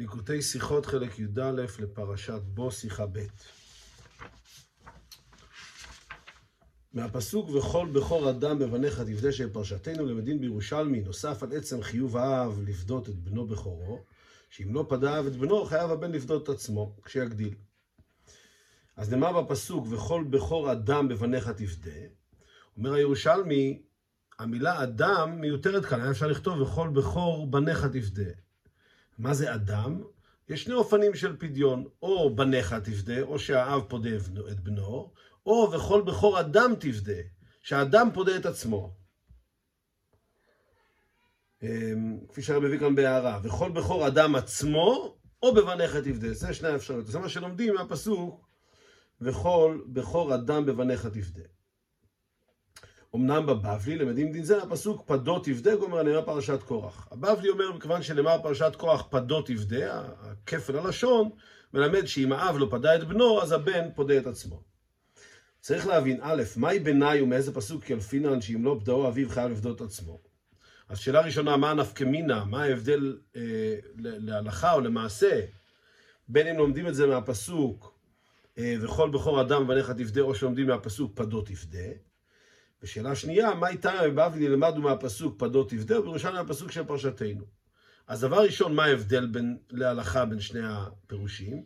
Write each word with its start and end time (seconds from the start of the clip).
ליקוטי 0.00 0.42
שיחות 0.42 0.86
חלק 0.86 1.18
י"א 1.18 1.50
לפרשת 1.78 2.40
בו 2.44 2.72
שיחה 2.72 3.06
ב'. 3.06 3.18
מהפסוק 6.92 7.50
וכל 7.50 7.88
בכור 7.92 8.30
אדם 8.30 8.58
בבניך 8.58 9.00
תפדה 9.00 9.32
של 9.32 9.52
פרשתנו 9.52 10.06
למדים 10.06 10.40
בירושלמי 10.40 11.00
נוסף 11.00 11.42
על 11.42 11.56
עצם 11.56 11.82
חיוב 11.82 12.16
האב 12.16 12.60
לפדות 12.66 13.08
את 13.08 13.14
בנו 13.14 13.46
בכורו 13.46 14.04
שאם 14.50 14.74
לא 14.74 14.86
פדה 14.88 15.14
האב 15.14 15.26
את 15.26 15.36
בנו 15.36 15.64
חייב 15.64 15.90
הבן 15.90 16.12
לפדות 16.12 16.42
את 16.42 16.48
עצמו 16.48 16.96
כשיגדיל. 17.04 17.54
אז 18.96 19.10
נאמר 19.10 19.42
בפסוק 19.42 19.86
וכל 19.90 20.24
בכור 20.30 20.72
אדם 20.72 21.08
בבניך 21.08 21.48
תפדה 21.48 22.00
אומר 22.76 22.92
הירושלמי 22.92 23.82
המילה 24.38 24.82
אדם 24.82 25.40
מיותרת 25.40 25.84
כאן, 25.84 26.00
היה 26.00 26.10
אפשר 26.10 26.26
לכתוב 26.26 26.60
וכל 26.60 26.88
בכור 26.88 27.50
בניך 27.50 27.84
תפדה. 27.84 28.30
מה 29.20 29.34
זה 29.34 29.54
אדם? 29.54 30.02
יש 30.48 30.62
שני 30.62 30.74
אופנים 30.74 31.14
של 31.14 31.36
פדיון, 31.36 31.84
או 32.02 32.36
בניך 32.36 32.74
תפדה, 32.74 33.20
או 33.20 33.38
שהאב 33.38 33.82
פודה 33.88 34.10
את 34.50 34.60
בנו, 34.60 35.12
או 35.46 35.72
וכל 35.72 36.02
בכור 36.02 36.40
אדם 36.40 36.74
תפדה, 36.80 37.20
שהאדם 37.62 38.08
פודה 38.14 38.36
את 38.36 38.46
עצמו. 38.46 38.94
אמ, 41.62 42.18
כפי 42.28 42.42
שהרב 42.42 42.62
מביא 42.62 42.78
כאן 42.78 42.94
בהערה, 42.94 43.40
וכל 43.42 43.70
בכור 43.70 44.06
אדם 44.06 44.34
עצמו, 44.34 45.16
או 45.42 45.54
בבניך 45.54 45.96
תפדה. 45.96 46.32
זה 46.32 46.54
שני 46.54 46.68
האפשרויות. 46.68 47.06
זה 47.06 47.18
מה 47.18 47.28
שלומדים 47.28 47.74
מהפסוק, 47.74 48.48
וכל 49.20 49.82
בכור 49.86 50.34
אדם 50.34 50.66
בבניך 50.66 51.06
תפדה. 51.06 51.42
אמנם 53.14 53.46
בבבלי 53.46 53.96
למדים 53.96 54.32
דין 54.32 54.44
זה 54.44 54.62
הפסוק 54.62 55.02
פדות 55.06 55.44
תפדה, 55.44 55.76
גומר 55.76 56.02
נאמר 56.02 56.22
פרשת 56.22 56.62
קורח. 56.62 57.08
הבבלי 57.10 57.48
אומר, 57.48 57.72
מכיוון 57.72 58.02
שנאמר 58.02 58.42
פרשת 58.42 58.72
קורח 58.76 59.02
פדות 59.10 59.46
תפדה, 59.46 60.02
הכפל 60.20 60.78
הלשון, 60.78 61.30
מלמד 61.74 62.06
שאם 62.06 62.32
האב 62.32 62.56
לא 62.58 62.66
פדה 62.70 62.96
את 62.96 63.04
בנו, 63.04 63.42
אז 63.42 63.52
הבן 63.52 63.88
פודה 63.94 64.18
את 64.18 64.26
עצמו. 64.26 64.62
צריך 65.60 65.86
להבין, 65.86 66.18
א', 66.22 66.42
מהי 66.56 66.78
ביניי 66.78 67.22
ומאיזה 67.22 67.54
פסוק 67.54 67.90
ילפינן 67.90 68.40
שאם 68.40 68.64
לא 68.64 68.76
פדאו 68.80 69.08
אביו 69.08 69.28
חייב 69.28 69.52
לפדות 69.52 69.80
עצמו? 69.80 70.20
אז 70.88 70.98
שאלה 70.98 71.20
ראשונה, 71.20 71.56
מה 71.56 71.70
הנפקמינה, 71.70 72.44
מה 72.44 72.62
ההבדל 72.62 73.18
אה, 73.36 73.76
להלכה 73.96 74.72
או 74.72 74.80
למעשה, 74.80 75.40
בין 76.28 76.46
אם 76.46 76.56
לומדים 76.56 76.86
את 76.86 76.94
זה 76.94 77.06
מהפסוק 77.06 77.98
אה, 78.58 78.74
וכל 78.80 79.10
בכור 79.10 79.40
אדם 79.40 79.62
ובניך 79.62 79.90
תפדה, 79.90 80.20
או 80.20 80.34
שלומדים 80.34 80.66
מהפסוק 80.66 81.12
פדות 81.14 81.46
תפדה. 81.46 81.88
ושאלה 82.82 83.14
שנייה, 83.14 83.54
מה 83.54 83.68
איתה 83.68 83.92
בבבלי 84.04 84.48
למדנו 84.48 84.80
מהפסוק 84.80 85.34
פדות 85.38 85.70
תפדה, 85.70 86.00
ובירושלים 86.00 86.34
מהפסוק 86.34 86.72
של 86.72 86.84
פרשתנו. 86.84 87.44
אז 88.06 88.20
דבר 88.20 88.42
ראשון, 88.42 88.74
מה 88.74 88.84
ההבדל 88.84 89.26
בין, 89.26 89.58
להלכה 89.70 90.24
בין 90.24 90.40
שני 90.40 90.60
הפירושים, 90.64 91.62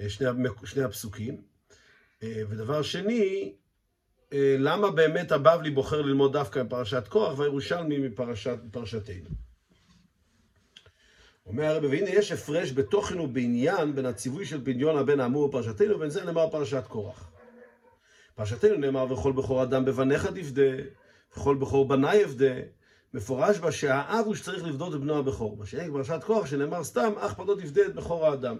אה, 0.00 0.08
שני, 0.08 0.28
שני 0.64 0.82
הפסוקים? 0.82 1.42
אה, 2.22 2.42
ודבר 2.48 2.82
שני, 2.82 3.54
אה, 4.32 4.56
למה 4.58 4.90
באמת 4.90 5.32
הבבלי 5.32 5.70
בוחר 5.70 6.02
ללמוד 6.02 6.32
דווקא 6.32 6.62
מפרשת 6.62 7.08
כוח 7.08 7.38
והירושלמי 7.38 7.98
מפרשת, 7.98 8.58
מפרשתנו? 8.64 9.30
אומר 11.46 11.64
הרב, 11.64 11.84
והנה 11.84 12.10
יש 12.10 12.32
הפרש 12.32 12.72
בתוכן 12.72 13.20
ובעניין 13.20 13.94
בין 13.94 14.06
הציווי 14.06 14.46
של 14.46 14.64
פדיון 14.64 14.98
הבן 14.98 15.20
האמור 15.20 15.48
בפרשתנו 15.48 15.94
ובין 15.96 16.10
זה 16.10 16.24
נאמר 16.24 16.50
פרשת 16.50 16.84
קורח. 16.88 17.30
פרשתנו 18.36 18.76
נאמר 18.76 19.12
וכל 19.12 19.32
בכור 19.32 19.62
אדם 19.62 19.84
בבניך 19.84 20.26
תפדה, 20.26 20.72
וכל 21.32 21.56
בכור 21.56 21.88
בני 21.88 22.14
יפדה, 22.14 22.54
מפורש 23.14 23.58
בה 23.58 23.72
שהאב 23.72 24.26
הוא 24.26 24.34
שצריך 24.34 24.64
לפדות 24.64 24.94
את 24.94 25.00
בנו 25.00 25.18
הבכור. 25.18 25.56
מה 25.56 25.66
שאין 25.66 25.92
בפרשת 25.92 26.24
כוח 26.24 26.46
שנאמר 26.46 26.84
סתם, 26.84 27.12
אך 27.18 27.34
פדות 27.34 27.60
תפדה 27.60 27.86
את 27.86 27.94
בכור 27.94 28.26
האדם. 28.26 28.56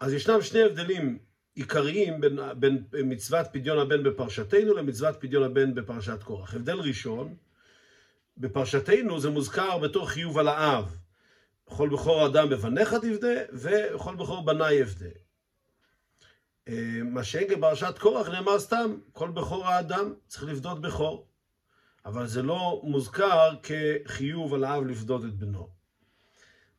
אז 0.00 0.12
ישנם 0.12 0.42
שני 0.42 0.62
הבדלים 0.62 1.18
עיקריים 1.54 2.20
בין, 2.20 2.38
בין 2.56 2.84
מצוות 3.04 3.46
פדיון 3.52 3.78
הבן 3.78 4.02
בפרשתנו 4.02 4.74
למצוות 4.74 5.16
פדיון 5.20 5.42
הבן 5.42 5.74
בפרשת 5.74 6.22
קורח. 6.22 6.54
הבדל 6.54 6.80
ראשון, 6.80 7.34
בפרשתנו 8.38 9.20
זה 9.20 9.30
מוזכר 9.30 9.78
בתור 9.78 10.08
חיוב 10.08 10.38
על 10.38 10.48
האב. 10.48 10.96
בכל 11.66 11.88
בכור 11.88 12.26
אדם 12.26 12.48
בבניך 12.48 12.94
תפדה, 12.94 13.34
ובכל 13.52 14.16
בכור 14.16 14.44
בני 14.44 14.72
יפדה. 14.72 15.08
מה 17.04 17.24
שאין 17.24 17.48
בפרשת 17.48 17.98
קורח 17.98 18.28
נאמר 18.28 18.58
סתם, 18.58 18.96
כל 19.12 19.30
בכור 19.30 19.66
האדם 19.66 20.14
צריך 20.26 20.44
לפדות 20.44 20.80
בכור. 20.80 21.26
אבל 22.06 22.26
זה 22.26 22.42
לא 22.42 22.80
מוזכר 22.84 23.54
כחיוב 23.62 24.54
על 24.54 24.64
האב 24.64 24.84
לפדות 24.84 25.24
את 25.24 25.34
בנו. 25.34 25.68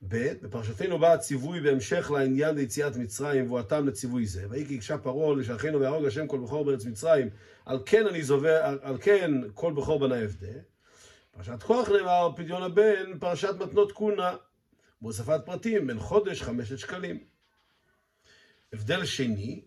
ב. 0.08 0.34
בפרשתנו 0.42 1.00
בא 1.00 1.14
הציווי 1.14 1.62
בהמשך 1.62 2.12
לעניין 2.12 2.56
ליציאת 2.56 2.96
מצרים 2.96 3.46
ובואתם 3.46 3.88
לציווי 3.88 4.26
זה. 4.26 4.48
ויהי 4.50 4.66
כי 4.66 4.76
הקשה 4.76 4.98
פרעה 4.98 5.36
לשלחנו 5.36 5.80
ויהרוג 5.80 6.06
השם 6.06 6.28
כל 6.28 6.40
בכור 6.40 6.66
בארץ 6.66 6.86
מצרים, 6.86 7.30
על 7.66 7.80
כן 7.86 8.08
אני 8.08 8.24
זובר, 8.24 8.56
על, 8.64 8.80
על 8.82 8.98
כן 9.02 9.32
כל 9.54 9.74
בכור 9.74 10.00
בנה 10.00 10.24
אבדה. 10.24 10.60
פרשת 11.32 11.64
כוח 11.64 11.90
נאמר 11.90 12.30
פדיון 12.36 12.64
הבן, 12.64 13.20
פרשת 13.20 13.56
מתנות 13.60 13.92
קונה, 13.92 14.36
בהוספת 15.02 15.42
פרטים, 15.46 15.88
בין 15.88 16.00
חודש 16.00 16.42
חמשת 16.42 16.80
שקלים. 16.80 17.24
הבדל 18.74 19.06
שני, 19.06 19.62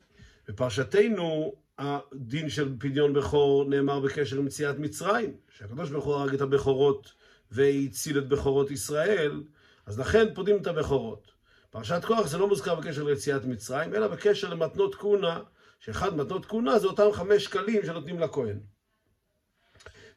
בפרשתנו 0.48 1.54
הדין 1.78 2.48
של 2.48 2.74
פדיון 2.78 3.12
בכור 3.12 3.64
נאמר 3.64 4.00
בקשר 4.00 4.36
עם 4.38 4.44
מציאת 4.44 4.78
מצרים, 4.78 5.36
שהקדוש 5.58 5.90
ברוך 5.90 6.04
הוא 6.04 6.14
הרג 6.14 6.34
את 6.34 6.40
הבכורות 6.40 7.12
והציל 7.50 8.18
את 8.18 8.28
בכורות 8.28 8.70
ישראל, 8.70 9.42
אז 9.86 9.98
לכן 9.98 10.34
פודים 10.34 10.56
את 10.56 10.66
הבכורות. 10.66 11.32
פרשת 11.70 12.04
כוח 12.04 12.26
זה 12.26 12.38
לא 12.38 12.48
מוזכר 12.48 12.74
בקשר 12.74 13.02
ליציאת 13.02 13.44
מצרים, 13.44 13.94
אלא 13.94 14.08
בקשר 14.08 14.48
למתנות 14.48 14.94
כהונה, 14.94 15.40
שאחד 15.80 16.16
מתנות 16.16 16.46
כהונה 16.46 16.78
זה 16.78 16.86
אותם 16.86 17.12
חמש 17.12 17.44
שקלים 17.44 17.86
שנותנים 17.86 18.18
לכהן. 18.18 18.60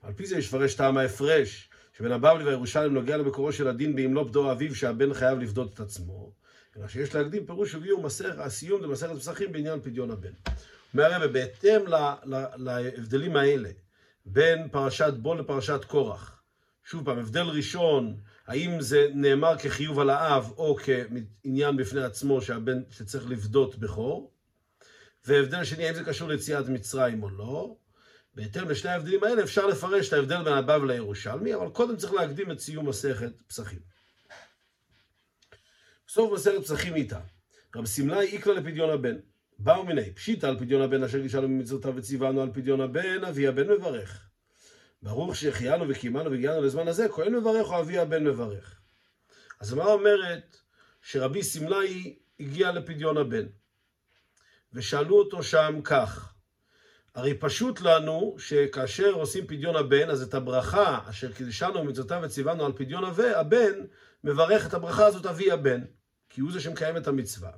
על 0.02 0.14
פי 0.14 0.26
זה 0.26 0.38
ישפרש 0.38 0.76
טעם 0.76 0.98
ההפרש, 0.98 1.70
שבין 1.98 2.12
הבבלי 2.12 2.44
והירושלים 2.44 2.94
נוגע 2.94 3.18
למקורו 3.18 3.52
של 3.52 3.68
הדין 3.68 3.96
באם 3.96 4.14
לא 4.14 4.26
פדו 4.28 4.52
אביו 4.52 4.76
שהבן 4.76 5.14
חייב 5.14 5.40
לפדות 5.40 5.74
את 5.74 5.80
עצמו. 5.80 6.34
אלא 6.78 6.88
שיש 6.88 7.16
להקדים 7.16 7.46
פירוש 7.46 7.76
הביאו 7.76 8.02
מסר, 8.02 8.42
הסיום 8.42 8.82
במסכת 8.82 9.16
פסחים 9.16 9.52
בעניין 9.52 9.82
פדיון 9.82 10.12
הבן. 10.12 10.32
אומר 10.94 11.14
הרב, 11.14 11.32
בהתאם 11.32 11.82
להבדלים 12.58 13.36
האלה 13.36 13.70
בין 14.26 14.70
פרשת 14.70 15.14
בו 15.14 15.36
לפרשת 15.36 15.86
קורח, 15.88 16.42
שוב 16.84 17.06
פעם, 17.06 17.20
הבדל 17.20 17.42
ראשון, 17.42 18.18
האם 18.48 18.82
זה 18.82 19.08
נאמר 19.14 19.58
כחיוב 19.58 20.00
על 20.00 20.10
האב 20.10 20.52
או 20.58 20.78
כעניין 20.84 21.78
בפני 21.78 22.04
עצמו 22.04 22.42
שהבן 22.42 22.82
שצריך 22.90 23.30
לפדות 23.30 23.76
בכור, 23.76 24.32
והבדל 25.26 25.64
שני, 25.64 25.86
האם 25.86 25.96
זה 25.96 26.04
קשור 26.04 26.30
ליציאת 26.30 26.70
מצרים 26.70 27.24
או 27.24 27.30
לא, 27.30 27.76
בהתאם 28.36 28.70
לשני 28.70 28.92
ההבדלים 28.92 29.24
האלה 29.24 29.44
אפשר 29.44 29.68
לפרש 29.68 30.08
את 30.08 30.14
ההבדל 30.14 30.44
בין 30.44 30.54
הבבא 30.54 30.86
לירושלמי, 30.86 31.56
אבל 31.56 31.70
קודם 31.70 31.96
צריך 31.96 32.14
להקדים 32.14 32.52
את 32.52 32.60
סיום 32.60 32.90
מסכת 32.90 33.32
פסחים. 33.48 33.95
בסוף 36.16 36.32
מסכת 36.32 36.64
פסחים 36.64 36.96
איתה, 36.96 37.20
רב 37.76 37.86
סמלי 37.86 38.26
איקלה 38.26 38.54
לפדיון 38.54 38.90
הבן. 38.90 39.16
באו 39.60 39.86
מיני, 39.86 40.14
פשיטא 40.14 40.46
על 40.46 40.60
פדיון 40.60 40.82
הבן 40.82 41.04
אשר 41.04 41.18
גישנו 41.20 41.48
ממצוותיו 41.48 41.94
וציוונו 41.96 42.42
על 42.42 42.50
פדיון 42.54 42.82
הבן, 42.82 43.24
אבי 43.24 43.48
הבן 43.48 43.68
מברך. 43.68 44.28
ברוך 45.02 45.36
שהחיינו 45.36 45.86
וקיימנו 45.90 46.32
והגיענו 46.32 46.62
לזמן 46.62 46.88
הזה, 46.88 47.10
כהן 47.10 47.36
מברך 47.36 47.68
או 47.68 47.80
אבי 47.80 47.98
הבן 47.98 48.24
מברך. 48.24 48.80
אז 49.60 49.74
הגמרא 49.74 49.94
אומרת 49.94 50.58
שרבי 51.02 51.44
סמלי 51.44 52.16
הגיע 52.40 52.72
לפדיון 52.72 53.18
הבן, 53.18 53.46
ושאלו 54.74 55.20
אותו 55.20 55.44
שם 55.44 55.80
כך, 55.84 56.34
הרי 57.16 57.34
פשוט 57.34 57.82
לנו 57.82 58.36
שכאשר 58.40 59.12
עושים 59.12 59.48
פדיון 59.48 59.76
הבן, 59.76 60.10
אז 60.10 60.22
את 60.22 60.34
הברכה 60.34 61.00
אשר 61.10 61.32
קידשנו 61.32 61.74
במצוותיו 61.74 62.22
וציוונו 62.24 62.66
על 62.66 62.72
פדיון 62.76 63.04
הבן, 63.36 63.74
מברך 64.24 64.68
את 64.68 64.74
הברכה 64.74 65.06
הזאת 65.06 65.26
אבי 65.26 65.52
הבן, 65.52 65.82
כי 66.30 66.42
הוא 66.42 66.52
זה 66.52 66.60
שמקיים 66.60 66.98
את 66.98 67.08
המצווה. 67.08 67.52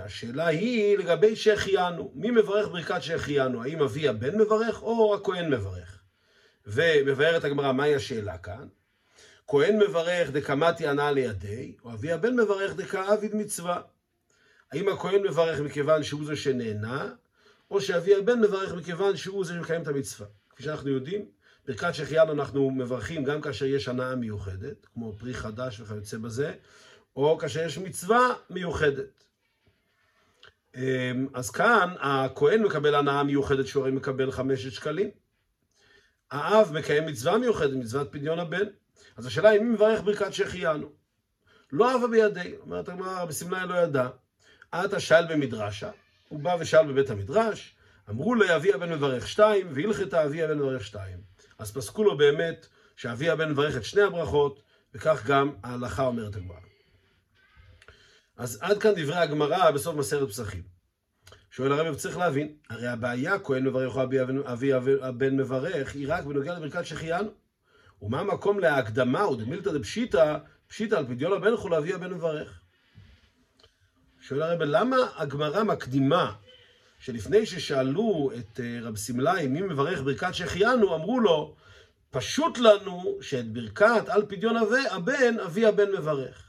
השאלה 0.00 0.46
היא 0.46 0.98
לגבי 0.98 1.36
שהחיינו, 1.36 2.12
מי 2.14 2.30
מברך 2.30 2.68
ברכת 2.68 3.02
שהחיינו? 3.02 3.62
האם 3.62 3.82
אבי 3.82 4.08
הבן 4.08 4.38
מברך 4.38 4.82
או 4.82 5.14
הכהן 5.14 5.50
מברך? 5.50 6.02
ומבארת 6.66 7.44
הגמרא, 7.44 7.72
מהי 7.72 7.94
השאלה 7.94 8.38
כאן? 8.38 8.68
כהן 9.46 9.78
מברך 9.78 10.30
דקמתי 10.30 10.86
ענה 10.86 11.12
לידי, 11.12 11.74
או 11.84 11.92
אבי 11.92 12.12
הבן 12.12 12.36
מברך 12.36 12.74
דקאביד 12.76 13.36
מצווה. 13.36 13.80
האם 14.72 14.88
הכהן 14.88 15.22
מברך 15.22 15.60
מכיוון 15.60 16.02
שהוא 16.02 16.24
זה 16.24 16.36
שנהנה, 16.36 17.14
או 17.70 17.80
שאבי 17.80 18.14
הבן 18.14 18.40
מברך 18.40 18.72
מכיוון 18.72 19.16
שהוא 19.16 19.44
זה 19.44 19.52
שמקיים 19.54 19.82
את 19.82 19.88
המצווה. 19.88 20.26
כפי 20.50 20.62
שאנחנו 20.62 20.90
יודעים, 20.90 21.28
ברכת 21.66 21.94
שהחיינו 21.94 22.32
אנחנו 22.32 22.70
מברכים 22.70 23.24
גם 23.24 23.40
כאשר 23.40 23.64
יש 23.64 23.88
הנאה 23.88 24.14
מיוחדת, 24.14 24.86
כמו 24.94 25.12
פרי 25.18 25.34
חדש 25.34 25.80
וכיוצא 25.80 26.18
בזה, 26.18 26.54
או 27.16 27.38
כאשר 27.38 27.60
יש 27.60 27.78
מצווה 27.78 28.34
מיוחדת. 28.50 29.24
אז 31.34 31.50
כאן 31.50 31.94
הכהן 32.00 32.62
מקבל 32.62 32.94
הנאה 32.94 33.22
מיוחדת 33.22 33.66
שהוא 33.66 33.82
הרי 33.82 33.92
מקבל 33.92 34.30
חמשת 34.30 34.72
שקלים. 34.72 35.10
האב 36.30 36.72
מקיים 36.72 37.06
מצווה 37.06 37.38
מיוחדת, 37.38 37.76
מצוות 37.76 38.08
פדיון 38.12 38.38
הבן. 38.38 38.66
אז 39.16 39.26
השאלה 39.26 39.48
היא 39.48 39.60
מי 39.60 39.70
מברך 39.70 40.00
ברכת 40.02 40.32
שהחיינו? 40.32 40.92
לא 41.72 41.92
אהבה 41.92 42.08
בידי. 42.08 42.54
אומרת 42.60 42.88
הגמרא, 42.88 43.22
רבי 43.22 43.32
סמלי 43.32 43.68
לא 43.68 43.74
ידע. 43.74 44.08
עתה 44.72 45.00
שאל 45.00 45.26
במדרשה, 45.34 45.90
הוא 46.28 46.40
בא 46.40 46.56
ושאל 46.60 46.86
בבית 46.92 47.10
המדרש, 47.10 47.76
אמרו 48.10 48.34
לו 48.34 48.56
אבי 48.56 48.72
הבן 48.72 48.92
מברך 48.92 49.28
שתיים, 49.28 49.68
והלכתה 49.74 50.24
אבי 50.24 50.42
הבן 50.42 50.58
מברך 50.58 50.84
שתיים. 50.84 51.18
אז 51.58 51.72
פסקו 51.72 52.04
לו 52.04 52.16
באמת 52.16 52.66
שאבי 52.96 53.30
הבן 53.30 53.50
מברך 53.50 53.76
את 53.76 53.84
שני 53.84 54.02
הברכות, 54.02 54.62
וכך 54.94 55.26
גם 55.26 55.52
ההלכה 55.62 56.06
אומרת 56.06 56.36
הגמרא. 56.36 56.56
אז 58.36 58.58
עד 58.62 58.78
כאן 58.78 58.90
דברי 58.96 59.16
הגמרא 59.16 59.70
בסוף 59.70 59.96
מסרת 59.96 60.28
פסחים. 60.28 60.62
שואל 61.50 61.72
הרב, 61.72 61.94
צריך 61.94 62.16
להבין, 62.16 62.56
הרי 62.70 62.86
הבעיה 62.86 63.38
כהן 63.38 63.64
מברך 63.66 63.96
או 63.96 64.02
אבי, 64.02 64.20
אבי 64.44 64.92
הבן 65.02 65.36
מברך, 65.36 65.94
היא 65.94 66.06
רק 66.08 66.24
בנוגע 66.24 66.54
לברכת 66.54 66.86
שהחיינו. 66.86 67.30
ומה 68.02 68.20
המקום 68.20 68.58
להקדמה, 68.58 69.28
ודמילתא 69.28 69.72
דפשיטא, 69.72 70.38
פשיטא 70.66 70.94
על 70.94 71.06
פדיון 71.06 71.32
הבן 71.32 71.52
יכול 71.52 71.70
להביא 71.70 71.94
הבן 71.94 72.12
מברך. 72.12 72.60
שואל 74.20 74.42
הרב, 74.42 74.62
למה 74.62 74.96
הגמרא 75.16 75.62
מקדימה, 75.62 76.32
שלפני 76.98 77.46
ששאלו 77.46 78.30
את 78.38 78.60
אה, 78.60 78.78
רב 78.82 78.96
סמלאי 78.96 79.46
מי 79.46 79.60
מברך 79.60 80.02
ברכת 80.02 80.34
שהחיינו, 80.34 80.94
אמרו 80.94 81.20
לו, 81.20 81.54
פשוט 82.10 82.58
לנו 82.58 83.18
שאת 83.20 83.52
ברכת 83.52 84.08
על 84.08 84.22
פדיון 84.28 84.56
הבן, 84.90 85.40
אבי 85.40 85.66
הבן 85.66 85.92
מברך. 85.92 86.42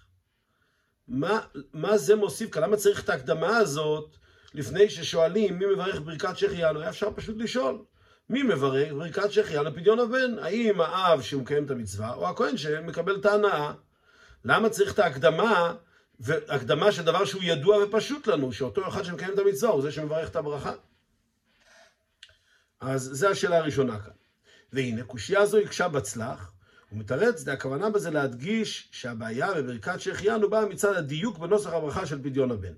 מה, 1.07 1.39
מה 1.73 1.97
זה 1.97 2.15
מוסיף? 2.15 2.55
למה 2.55 2.77
צריך 2.77 3.03
את 3.03 3.09
ההקדמה 3.09 3.57
הזאת 3.57 4.17
לפני 4.53 4.89
ששואלים 4.89 5.59
מי 5.59 5.65
מברך 5.65 6.01
ברכת 6.01 6.37
שהחיינו? 6.37 6.79
היה 6.79 6.89
אפשר 6.89 7.09
פשוט 7.15 7.37
לשאול. 7.37 7.77
מי 8.29 8.43
מברך 8.43 8.93
ברכת 8.93 9.31
שהחיינו 9.31 9.63
לפדיון 9.63 9.99
הבן? 9.99 10.39
האם 10.41 10.81
האב 10.81 11.21
שהוא 11.21 11.41
מקיים 11.41 11.65
את 11.65 11.71
המצווה, 11.71 12.13
או 12.13 12.29
הכהן 12.29 12.57
שמקבל 12.57 13.15
את 13.15 13.25
ההנאה? 13.25 13.73
למה 14.45 14.69
צריך 14.69 14.93
את 14.93 14.99
ההקדמה, 14.99 15.73
והקדמה 16.19 16.91
של 16.91 17.03
דבר 17.03 17.25
שהוא 17.25 17.43
ידוע 17.43 17.83
ופשוט 17.83 18.27
לנו, 18.27 18.53
שאותו 18.53 18.87
אחד 18.87 19.03
שמקיים 19.03 19.33
את 19.33 19.39
המצווה 19.39 19.71
הוא 19.71 19.81
זה 19.81 19.91
שמברך 19.91 20.29
את 20.29 20.35
הברכה? 20.35 20.73
אז 22.79 23.09
זו 23.13 23.27
השאלה 23.27 23.57
הראשונה 23.57 23.99
כאן. 23.99 24.11
והנה, 24.73 25.03
קושייה 25.03 25.45
זו 25.45 25.57
הקשה 25.57 25.87
בצלח, 25.87 26.51
הוא 26.89 26.99
מתרץ, 26.99 27.39
זה 27.39 27.53
הכוונה 27.53 27.89
בזה 27.89 28.11
להדגיש 28.11 28.89
שהבעיה 28.91 29.53
בברכת 29.53 30.01
שהחיינו 30.01 30.49
באה 30.49 30.65
מצד 30.65 30.95
הדיוק 30.95 31.37
בנוסח 31.37 31.73
הברכה 31.73 32.05
של 32.05 32.23
פדיון 32.23 32.51
הבן. 32.51 32.73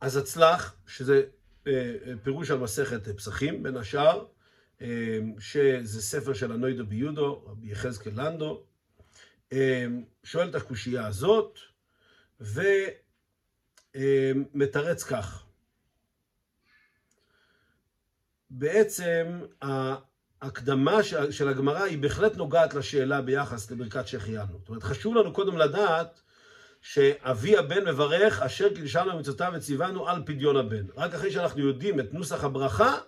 אז 0.00 0.16
הצלח, 0.16 0.74
שזה 0.86 1.22
אה, 1.66 1.72
אה, 2.06 2.12
פירוש 2.22 2.50
על 2.50 2.58
מסכת 2.58 3.08
פסחים, 3.08 3.62
בין 3.62 3.76
השאר, 3.76 4.26
אה, 4.82 5.18
שזה 5.38 6.02
ספר 6.02 6.32
של 6.32 6.52
הנוידו 6.52 6.86
ביודו, 6.86 7.44
רבי 7.46 7.70
יחזקאל 7.70 8.12
לנדו, 8.16 8.64
שואל 10.24 10.48
את 10.48 10.54
הקושייה 10.54 11.06
הזאת, 11.06 11.58
ומתרץ 13.94 15.04
כך. 15.04 15.44
בעצם 18.50 19.40
ההקדמה 20.42 21.02
של 21.30 21.48
הגמרא 21.48 21.82
היא 21.82 21.98
בהחלט 21.98 22.36
נוגעת 22.36 22.74
לשאלה 22.74 23.22
ביחס 23.22 23.70
לברכת 23.70 24.06
שהחיינו. 24.06 24.58
זאת 24.58 24.68
אומרת, 24.68 24.82
חשוב 24.82 25.14
לנו 25.14 25.32
קודם 25.32 25.58
לדעת 25.58 26.20
שאבי 26.80 27.56
הבן 27.56 27.88
מברך 27.88 28.42
אשר 28.42 28.74
קידשנו 28.74 29.18
מצוותיו 29.18 29.52
וציוונו 29.56 30.08
על 30.08 30.22
פדיון 30.26 30.56
הבן. 30.56 30.86
רק 30.96 31.14
אחרי 31.14 31.32
שאנחנו 31.32 31.60
יודעים 31.60 32.00
את 32.00 32.14
נוסח 32.14 32.44
הברכה, 32.44 32.98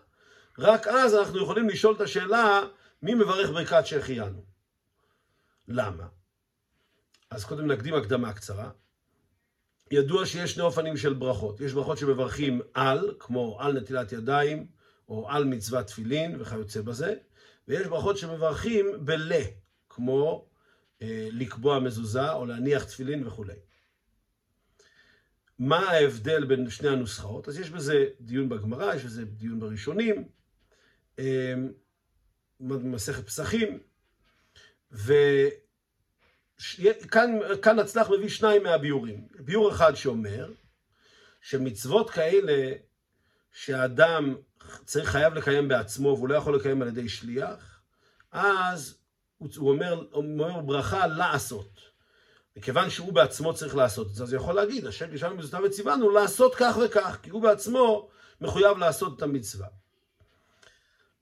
רק 0.59 0.87
אז 0.87 1.15
אנחנו 1.15 1.43
יכולים 1.43 1.69
לשאול 1.69 1.95
את 1.95 2.01
השאלה 2.01 2.61
מי 3.03 3.15
מברך 3.15 3.51
ברכת 3.51 3.87
שהחיינו. 3.87 4.45
למה? 5.69 6.22
אז 7.33 7.45
קודם 7.45 7.73
נקדים 7.73 7.95
הקדמה 7.95 8.33
קצרה. 8.33 8.71
ידוע 9.91 10.27
שיש 10.27 10.53
שני 10.53 10.63
אופנים 10.63 10.97
של 10.97 11.13
ברכות. 11.13 11.61
יש 11.61 11.73
ברכות 11.73 11.99
שמברכים 11.99 12.61
על, 12.75 13.15
כמו 13.19 13.57
על 13.61 13.73
נטילת 13.81 14.13
ידיים, 14.13 14.67
או 15.09 15.31
על 15.31 15.45
מצוות 15.45 15.87
תפילין 15.87 16.41
וכיוצא 16.41 16.83
בזה, 16.83 17.15
ויש 17.69 17.87
ברכות 17.87 18.19
שמברכים 18.19 18.87
בלה, 19.01 19.45
כמו 19.89 20.49
אה, 21.03 21.29
לקבוע 21.33 21.79
מזוזה 21.79 22.33
או 22.33 22.47
להניח 22.47 22.85
תפילין 22.85 23.27
וכולי. 23.27 23.55
מה 25.59 25.79
ההבדל 25.91 26.45
בין 26.45 26.71
שני 26.71 26.89
הנוסחאות? 26.89 27.49
אז 27.49 27.59
יש 27.59 27.71
בזה 27.71 28.07
דיון 28.21 28.49
בגמרא, 28.49 28.95
יש 28.95 29.05
בזה 29.05 29.25
דיון 29.25 29.61
בראשונים, 29.61 30.29
אה, 31.19 31.55
מסכת 32.61 33.27
פסחים, 33.27 33.79
וכאן 37.51 37.79
הצלח 37.79 38.11
מביא 38.11 38.29
שניים 38.29 38.63
מהביורים. 38.63 39.29
ביור 39.39 39.73
אחד 39.73 39.95
שאומר 39.95 40.51
שמצוות 41.41 42.11
כאלה 42.11 42.73
שהאדם 43.53 44.35
צריך 44.85 45.09
חייב 45.09 45.35
לקיים 45.35 45.69
בעצמו 45.69 46.09
והוא 46.09 46.29
לא 46.29 46.35
יכול 46.35 46.57
לקיים 46.57 46.83
על 46.83 46.89
ידי 46.89 47.09
שליח, 47.09 47.81
אז 48.33 48.99
הוא 49.57 49.71
אומר, 49.71 50.05
הוא 50.11 50.25
אומר 50.25 50.61
ברכה 50.61 51.07
לעשות. 51.07 51.81
מכיוון 52.57 52.91
שהוא 52.91 53.13
בעצמו 53.13 53.55
צריך 53.55 53.77
לעשות 53.77 54.07
את 54.07 54.15
זה, 54.15 54.23
אז 54.23 54.33
הוא 54.33 54.43
יכול 54.43 54.55
להגיד, 54.55 54.87
אשר 54.87 55.07
גישנו 55.07 55.37
מזותם 55.37 55.63
וציוונו 55.65 56.11
לעשות 56.11 56.55
כך 56.55 56.77
וכך, 56.85 57.19
כי 57.23 57.31
הוא 57.31 57.43
בעצמו 57.43 58.09
מחויב 58.41 58.79
לעשות 58.79 59.17
את 59.17 59.23
המצווה. 59.23 59.67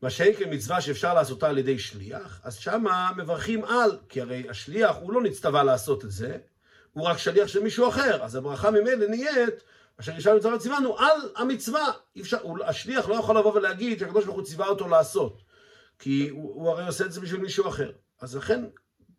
מה 0.03 0.11
שאין 0.11 0.35
כמצווה 0.35 0.81
שאפשר 0.81 1.15
לעשותה 1.15 1.49
על 1.49 1.59
ידי 1.59 1.79
שליח, 1.79 2.41
אז 2.45 2.57
שמה 2.57 3.11
מברכים 3.17 3.65
על, 3.65 3.99
כי 4.09 4.21
הרי 4.21 4.47
השליח 4.51 4.97
הוא 5.01 5.13
לא 5.13 5.23
נצטווה 5.23 5.63
לעשות 5.63 6.05
את 6.05 6.11
זה, 6.11 6.39
הוא 6.93 7.05
רק 7.07 7.19
שליח 7.19 7.49
של 7.49 7.63
מישהו 7.63 7.89
אחר, 7.89 8.23
אז 8.23 8.35
הברכה 8.35 8.71
ממילא 8.71 9.07
נהיית 9.09 9.63
אשר 10.01 10.17
ישאל 10.17 10.37
מצווה 10.37 10.55
וציוונו 10.55 10.99
על 10.99 11.21
המצווה. 11.37 11.93
אפשר, 12.21 12.39
הוא, 12.43 12.59
השליח 12.65 13.09
לא 13.09 13.15
יכול 13.15 13.39
לבוא 13.39 13.53
ולהגיד 13.55 13.99
שהקדוש 13.99 14.25
ברוך 14.25 14.37
הוא 14.37 14.45
ציווה 14.45 14.69
אותו 14.69 14.89
לעשות. 14.89 15.43
כי 15.99 16.29
הוא, 16.29 16.55
הוא 16.55 16.71
הרי 16.71 16.87
עושה 16.87 17.05
את 17.05 17.13
זה 17.13 17.21
בשביל 17.21 17.41
מישהו 17.41 17.69
אחר. 17.69 17.93
אז 18.21 18.37
לכן 18.37 18.65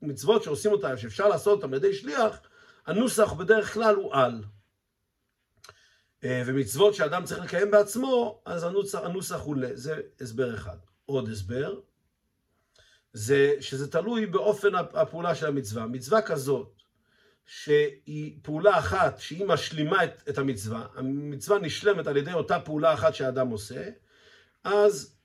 מצוות 0.01 0.43
שעושים 0.43 0.71
אותן, 0.71 0.97
שאפשר 0.97 1.27
לעשות 1.27 1.57
אותן 1.63 1.73
על 1.73 1.77
ידי 1.77 1.93
שליח, 1.93 2.39
הנוסח 2.87 3.33
בדרך 3.33 3.73
כלל 3.73 3.95
הוא 3.95 4.13
על. 4.13 4.43
אה, 6.23 6.43
ומצוות 6.45 6.95
שאדם 6.95 7.25
צריך 7.25 7.43
לקיים 7.43 7.71
בעצמו, 7.71 8.41
אז 8.45 8.63
הנוסח, 8.63 8.99
הנוסח 8.99 9.39
הוא 9.39 9.55
ל... 9.55 9.75
זה 9.75 10.01
הסבר 10.21 10.55
אחד. 10.55 10.77
עוד 11.05 11.29
הסבר, 11.29 11.79
זה 13.13 13.55
שזה 13.59 13.91
תלוי 13.91 14.25
באופן 14.25 14.75
הפעולה 14.75 15.35
של 15.35 15.45
המצווה. 15.45 15.87
מצווה 15.87 16.21
כזאת, 16.21 16.81
שהיא 17.45 18.39
פעולה 18.41 18.79
אחת 18.79 19.19
שהיא 19.19 19.45
משלימה 19.45 20.03
את, 20.03 20.23
את 20.29 20.37
המצווה, 20.37 20.87
המצווה 20.95 21.59
נשלמת 21.59 22.07
על 22.07 22.17
ידי 22.17 22.33
אותה 22.33 22.59
פעולה 22.59 22.93
אחת 22.93 23.15
שהאדם 23.15 23.47
עושה, 23.47 23.89
אז 24.63 25.15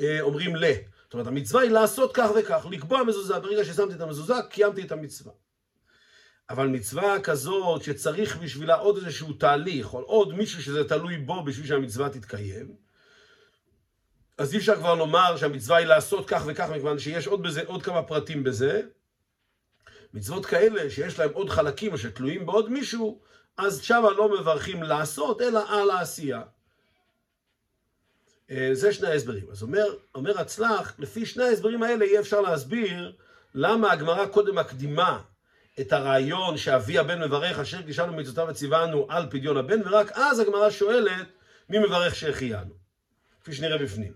אה, 0.00 0.20
אומרים 0.20 0.56
ל. 0.56 0.64
זאת 1.04 1.14
אומרת, 1.14 1.26
המצווה 1.26 1.62
היא 1.62 1.70
לעשות 1.70 2.10
כך 2.14 2.30
וכך, 2.38 2.66
לקבוע 2.70 3.02
מזוזה, 3.04 3.38
ברגע 3.38 3.64
ששמתי 3.64 3.94
את 3.94 4.00
המזוזה, 4.00 4.34
קיימתי 4.50 4.82
את 4.82 4.92
המצווה. 4.92 5.32
אבל 6.50 6.66
מצווה 6.66 7.20
כזאת 7.20 7.82
שצריך 7.82 8.36
בשבילה 8.36 8.74
עוד 8.74 8.96
איזשהו 8.96 9.32
תהליך, 9.32 9.94
או 9.94 10.00
עוד 10.00 10.34
מישהו 10.34 10.62
שזה 10.62 10.88
תלוי 10.88 11.18
בו 11.18 11.44
בשביל 11.44 11.66
שהמצווה 11.66 12.08
תתקיים, 12.08 12.76
אז 14.38 14.52
אי 14.52 14.58
אפשר 14.58 14.76
כבר 14.76 14.94
לומר 14.94 15.36
שהמצווה 15.36 15.76
היא 15.76 15.86
לעשות 15.86 16.28
כך 16.28 16.42
וכך, 16.46 16.68
מכיוון 16.70 16.98
שיש 16.98 17.26
עוד 17.26 17.42
בזה, 17.42 17.62
עוד 17.66 17.82
כמה 17.82 18.02
פרטים 18.02 18.44
בזה, 18.44 18.82
מצוות 20.14 20.46
כאלה 20.46 20.90
שיש 20.90 21.18
להם 21.18 21.30
עוד 21.32 21.50
חלקים 21.50 21.92
או 21.92 21.98
שתלויים 21.98 22.46
בעוד 22.46 22.70
מישהו, 22.70 23.20
אז 23.56 23.82
שמה 23.82 24.10
לא 24.10 24.40
מברכים 24.40 24.82
לעשות, 24.82 25.40
אלא 25.42 25.60
על 25.68 25.90
העשייה. 25.90 26.42
אה, 28.50 28.70
זה 28.72 28.92
שני 28.92 29.08
ההסברים. 29.08 29.50
אז 29.50 29.62
אומר, 29.62 29.94
אומר 30.14 30.40
הצלח, 30.40 30.94
לפי 30.98 31.26
שני 31.26 31.44
ההסברים 31.44 31.82
האלה 31.82 32.04
יהיה 32.04 32.20
אפשר 32.20 32.40
להסביר 32.40 33.16
למה 33.54 33.92
הגמרא 33.92 34.26
קודם 34.26 34.54
מקדימה 34.54 35.22
את 35.80 35.92
הרעיון 35.92 36.56
שאבי 36.56 36.98
הבן 36.98 37.22
מברך 37.22 37.58
אשר 37.58 37.80
גישנו 37.80 38.12
מצוותיו 38.12 38.46
וציוונו 38.50 39.06
על 39.08 39.26
פדיון 39.30 39.56
הבן, 39.56 39.80
ורק 39.84 40.12
אז 40.12 40.38
הגמרא 40.38 40.70
שואלת 40.70 41.26
מי 41.68 41.78
מברך 41.78 42.14
שהחיינו. 42.14 42.74
כפי 43.40 43.54
שנראה 43.54 43.78
בפנים. 43.78 44.12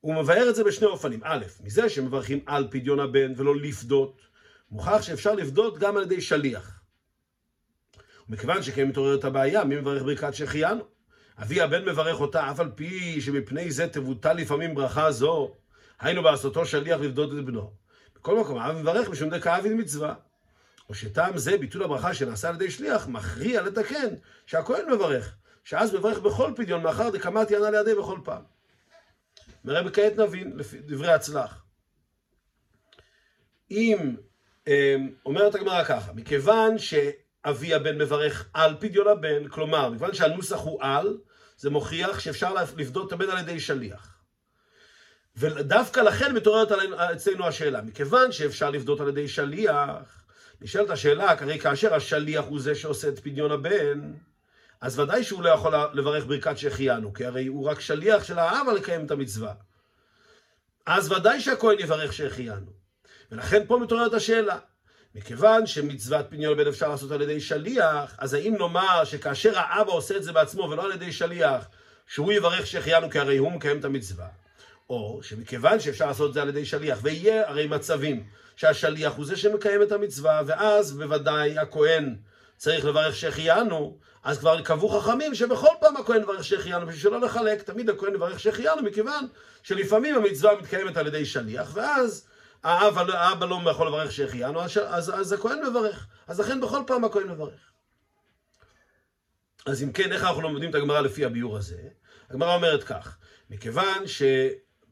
הוא 0.00 0.14
מבאר 0.14 0.48
את 0.48 0.54
זה 0.54 0.64
בשני 0.64 0.86
אופנים. 0.86 1.20
א', 1.22 1.44
מזה 1.60 1.88
שמברכים 1.88 2.40
על 2.46 2.68
פדיון 2.70 3.00
הבן 3.00 3.32
ולא 3.36 3.56
לפדות. 3.56 4.20
מוכח 4.70 5.02
שאפשר 5.02 5.34
לפדות 5.34 5.78
גם 5.78 5.96
על 5.96 6.02
ידי 6.02 6.20
שליח. 6.20 6.80
ומכיוון 8.28 8.62
שכן 8.62 8.88
מתעוררת 8.88 9.24
הבעיה, 9.24 9.64
מי 9.64 9.76
מברך 9.76 10.02
ברכת 10.02 10.34
שהחיינו? 10.34 10.84
אבי 11.42 11.60
הבן 11.60 11.84
מברך 11.84 12.20
אותה, 12.20 12.50
אף 12.50 12.60
על 12.60 12.70
פי 12.74 13.20
שמפני 13.20 13.70
זה 13.70 13.88
תבוטל 13.88 14.32
לפעמים 14.32 14.74
ברכה 14.74 15.12
זו, 15.12 15.54
היינו 16.00 16.22
בעשותו 16.22 16.66
שליח 16.66 17.00
לפדות 17.00 17.30
את 17.32 17.44
בנו. 17.44 17.72
בכל 18.16 18.40
מקום, 18.40 18.58
האב 18.58 18.76
מברך 18.76 19.08
משום 19.08 19.30
דקה 19.30 19.58
אבי 19.58 19.74
מצווה. 19.74 20.14
או 20.92 20.96
שטעם 20.96 21.38
זה, 21.38 21.58
ביטול 21.58 21.82
הברכה 21.82 22.14
שנעשה 22.14 22.48
על 22.48 22.54
ידי 22.54 22.70
שליח, 22.70 23.06
מכריע 23.06 23.62
לתקן 23.62 24.14
שהכהן 24.46 24.92
מברך, 24.92 25.36
שאז 25.64 25.94
מברך 25.94 26.18
בכל 26.18 26.52
פדיון, 26.56 26.82
מאחר 26.82 27.10
דקמת 27.10 27.50
יענה 27.50 27.70
לידי 27.70 27.94
בכל 27.94 28.18
פעם. 28.24 28.42
נראה 29.64 29.82
בכעת 29.82 30.16
נבין, 30.16 30.52
לפי 30.56 30.78
דברי 30.78 31.12
הצלח. 31.12 31.64
אם 33.70 34.16
אמ, 34.66 35.10
אומרת 35.26 35.54
הגמרא 35.54 35.84
ככה, 35.84 36.12
מכיוון 36.12 36.78
שאבי 36.78 37.74
הבן 37.74 37.98
מברך 37.98 38.48
על 38.54 38.76
פדיון 38.80 39.08
הבן, 39.08 39.48
כלומר, 39.48 39.90
מכיוון 39.90 40.14
שהנוסח 40.14 40.58
הוא 40.58 40.82
על, 40.82 41.18
זה 41.56 41.70
מוכיח 41.70 42.20
שאפשר 42.20 42.54
לפדות 42.76 43.08
את 43.08 43.12
הבן 43.12 43.30
על 43.30 43.38
ידי 43.38 43.60
שליח. 43.60 44.18
ודווקא 45.36 46.00
לכן 46.00 46.34
מתעוררת 46.34 46.72
אצלנו 47.12 47.46
השאלה, 47.46 47.82
מכיוון 47.82 48.32
שאפשר 48.32 48.70
לפדות 48.70 49.00
על 49.00 49.08
ידי 49.08 49.28
שליח, 49.28 50.21
נשאלת 50.62 50.90
השאלה, 50.90 51.34
הרי 51.40 51.58
כאשר 51.58 51.94
השליח 51.94 52.44
הוא 52.44 52.60
זה 52.60 52.74
שעושה 52.74 53.08
את 53.08 53.18
פדיון 53.18 53.52
הבן, 53.52 54.12
אז 54.80 54.98
ודאי 54.98 55.24
שהוא 55.24 55.42
לא 55.42 55.48
יכול 55.48 55.74
לברך 55.92 56.26
ברכת 56.26 56.58
שהחיינו, 56.58 57.14
כי 57.14 57.24
הרי 57.24 57.46
הוא 57.46 57.66
רק 57.66 57.80
שליח 57.80 58.24
של 58.24 58.38
האבא 58.38 58.72
לקיים 58.72 59.06
את 59.06 59.10
המצווה. 59.10 59.54
אז 60.86 61.12
ודאי 61.12 61.40
שהכהן 61.40 61.78
יברך 61.78 62.12
שהחיינו. 62.12 62.72
ולכן 63.32 63.62
פה 63.66 63.78
מתעוררת 63.78 64.14
השאלה. 64.14 64.58
מכיוון 65.14 65.66
שמצוות 65.66 66.26
פניון 66.30 66.56
בן 66.56 66.66
אפשר 66.66 66.88
לעשות 66.88 67.10
על 67.10 67.22
ידי 67.22 67.40
שליח, 67.40 68.14
אז 68.18 68.34
האם 68.34 68.56
נאמר 68.58 69.04
שכאשר 69.04 69.58
האבא 69.58 69.92
עושה 69.92 70.16
את 70.16 70.22
זה 70.24 70.32
בעצמו 70.32 70.62
ולא 70.62 70.84
על 70.84 70.92
ידי 70.92 71.12
שליח, 71.12 71.64
שהוא 72.06 72.32
יברך 72.32 72.66
שהחיינו 72.66 73.10
כי 73.10 73.18
הרי 73.18 73.36
הוא 73.36 73.52
מקיים 73.52 73.78
את 73.78 73.84
המצווה? 73.84 74.28
או 74.90 75.20
שמכיוון 75.22 75.80
שאפשר 75.80 76.06
לעשות 76.06 76.28
את 76.28 76.34
זה 76.34 76.42
על 76.42 76.48
ידי 76.48 76.64
שליח, 76.64 76.98
ויהיה 77.02 77.48
הרי 77.48 77.66
מצבים 77.66 78.26
שהשליח 78.56 79.12
הוא 79.14 79.26
זה 79.26 79.36
שמקיים 79.36 79.82
את 79.82 79.92
המצווה, 79.92 80.42
ואז 80.46 80.92
בוודאי 80.92 81.58
הכהן 81.58 82.16
צריך 82.56 82.84
לברך 82.84 83.16
שהחיינו, 83.16 83.98
אז 84.22 84.38
כבר 84.38 84.60
קבעו 84.60 84.88
חכמים 84.88 85.34
שבכל 85.34 85.68
פעם 85.80 85.96
הכהן 85.96 86.22
מברך 86.22 86.44
שהחיינו, 86.44 86.86
בשביל 86.86 87.00
שלא 87.00 87.20
לחלק, 87.20 87.62
תמיד 87.62 87.90
הכהן 87.90 88.14
מברך 88.14 88.40
שהחיינו, 88.40 88.82
מכיוון 88.82 89.26
שלפעמים 89.62 90.14
המצווה 90.14 90.56
מתקיימת 90.60 90.96
על 90.96 91.06
ידי 91.06 91.24
שליח, 91.24 91.70
ואז 91.74 92.26
האבא, 92.62 93.02
לא- 93.02 93.14
האבא 93.14 93.46
לא 93.46 93.60
יכול 93.70 93.88
לברך 93.88 94.12
שהחיינו, 94.12 94.62
אז, 94.62 94.78
אז, 94.86 95.20
אז 95.20 95.32
הכהן 95.32 95.58
מברך. 95.70 96.06
אז 96.26 96.40
לכן 96.40 96.60
בכל 96.60 96.80
פעם 96.86 97.04
הכהן 97.04 97.28
מברך. 97.28 97.72
אז 99.66 99.82
אם 99.82 99.92
כן, 99.92 100.12
איך 100.12 100.24
אנחנו 100.24 100.42
לומדים 100.42 100.70
את 100.70 100.74
הגמרא 100.74 101.00
לפי 101.00 101.24
הביאור 101.24 101.56
הזה? 101.56 101.78
הגמרא 102.30 102.54
אומרת 102.54 102.84
כך, 102.84 103.16
מכיוון 103.50 104.06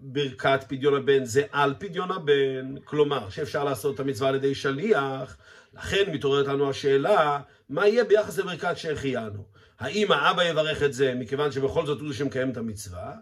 שברכת 0.01 0.65
פדיון 0.69 0.95
הבן 0.95 1.25
זה 1.25 1.43
על 1.53 1.75
פדיון 1.79 2.11
הבן, 2.11 2.75
כלומר 2.85 3.31
שאפשר 3.31 3.65
לעשות 3.65 3.95
את 3.95 4.01
המצווה 4.01 4.29
על 4.29 4.35
ידי 4.35 4.55
שליח, 4.55 5.37
לכן 5.75 6.13
מתעוררת 6.13 6.47
לנו 6.47 6.71
השאלה, 6.71 7.41
מה 7.69 7.89
יהיה 7.89 8.05
ביחס 8.05 8.39
לברכת 8.39 8.77
שהחיינו? 8.77 9.45
האם 9.79 10.13
האבא 10.13 10.45
יברך 10.45 10.83
את 10.83 10.93
זה 10.93 11.15
מכיוון 11.15 11.53
שבכל 11.53 11.87
זאת 11.87 12.01
הוא 12.01 12.13
שמקיים 12.13 12.51
את 12.51 12.57
המצווה, 12.57 13.15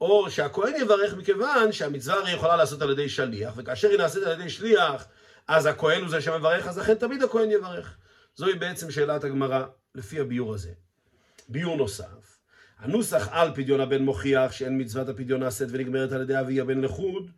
או 0.00 0.30
שהכהן 0.30 0.72
יברך 0.80 1.14
מכיוון 1.14 1.72
שהמצווה 1.72 2.16
הרי 2.16 2.32
יכולה 2.32 2.56
לעשות 2.56 2.82
על 2.82 2.90
ידי 2.90 3.08
שליח, 3.08 3.54
וכאשר 3.56 3.88
היא 3.88 3.98
נעשית 3.98 4.22
על 4.22 4.40
ידי 4.40 4.50
שליח, 4.50 5.06
אז 5.48 5.66
הכהן 5.66 6.00
הוא 6.00 6.10
זה 6.10 6.20
שמברך, 6.20 6.66
אז 6.66 6.78
לכן 6.78 6.94
תמיד 6.94 7.22
הכהן 7.22 7.50
יברך. 7.50 7.96
זוהי 8.36 8.54
בעצם 8.54 8.90
שאלת 8.90 9.24
הגמרא 9.24 9.64
לפי 9.94 10.20
הביור 10.20 10.54
הזה. 10.54 10.70
ביור 11.48 11.76
נוסף, 11.76 12.06
הנוסח 12.80 13.28
על 13.30 13.54
פדיון 13.54 13.80
הבן 13.80 14.02
מוכיח 14.02 14.52
שאין 14.52 14.80
מצוות 14.80 15.08
הפדיון 15.08 15.40
נעשית 15.40 15.68
ונגמרת 15.70 16.12
על 16.12 16.22
ידי 16.22 16.40
אבי 16.40 16.60
הבן 16.60 16.80
לחוד, 16.80 17.30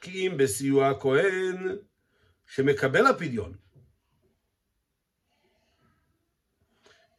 כי 0.00 0.26
אם 0.26 0.36
בסיוע 0.36 0.88
הכהן 0.88 1.76
שמקבל 2.46 3.06
הפדיון, 3.06 3.52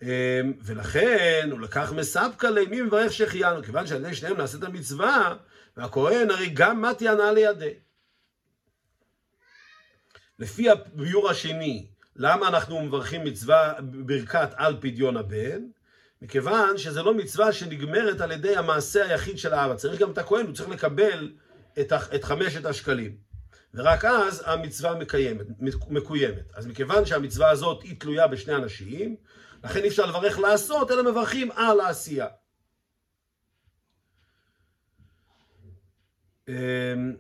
אמ, 0.02 0.54
ולכן 0.62 1.50
הוא 1.52 1.60
לקח 1.60 1.92
מספקא 1.96 2.48
למי 2.48 2.82
מברך 2.82 3.14
שהחיינו, 3.14 3.64
כיוון 3.64 3.88
שעל 3.88 4.06
ידי 4.06 4.16
שניהם 4.16 4.38
נעשית 4.38 4.64
המצווה, 4.64 5.36
והכהן 5.78 6.30
הרי 6.30 6.50
גם 6.54 6.82
מתי 6.82 7.08
ענה 7.08 7.32
לידי. 7.32 7.74
לפי 10.40 10.70
הביור 10.70 11.30
השני, 11.30 11.88
למה 12.16 12.48
אנחנו 12.48 12.82
מברכים 12.82 13.24
מצווה 13.24 13.74
ברכת 13.82 14.50
על 14.56 14.78
פדיון 14.82 15.18
הבן? 15.18 15.62
מכיוון 16.22 16.78
שזה 16.78 17.04
לא 17.04 17.14
מצווה 17.14 17.54
שנגמרת 17.54 18.22
על 18.22 18.32
ידי 18.32 18.56
המעשה 18.56 19.04
היחיד 19.04 19.38
של 19.38 19.54
האבא. 19.54 19.76
צריך 19.76 20.02
גם 20.02 20.12
את 20.12 20.18
הכהן, 20.18 20.46
הוא 20.46 20.56
צריך 20.56 20.70
לקבל 20.70 21.36
את, 21.80 21.94
את 22.16 22.24
חמשת 22.24 22.66
השקלים. 22.66 23.18
ורק 23.74 24.06
אז 24.06 24.44
המצווה 24.46 24.96
מקיימת, 24.96 25.46
מקוימת. 25.90 26.52
אז 26.54 26.68
מכיוון 26.68 27.06
שהמצווה 27.06 27.50
הזאת 27.50 27.84
היא 27.84 28.00
תלויה 28.00 28.28
בשני 28.28 28.56
אנשים, 28.56 29.16
לכן 29.64 29.84
אי 29.84 29.88
אפשר 29.88 30.06
לברך 30.06 30.40
לעשות, 30.40 30.92
אלא 30.92 31.12
מברכים 31.12 31.52
על 31.52 31.80
העשייה. 31.80 32.28
אמ, 36.48 37.16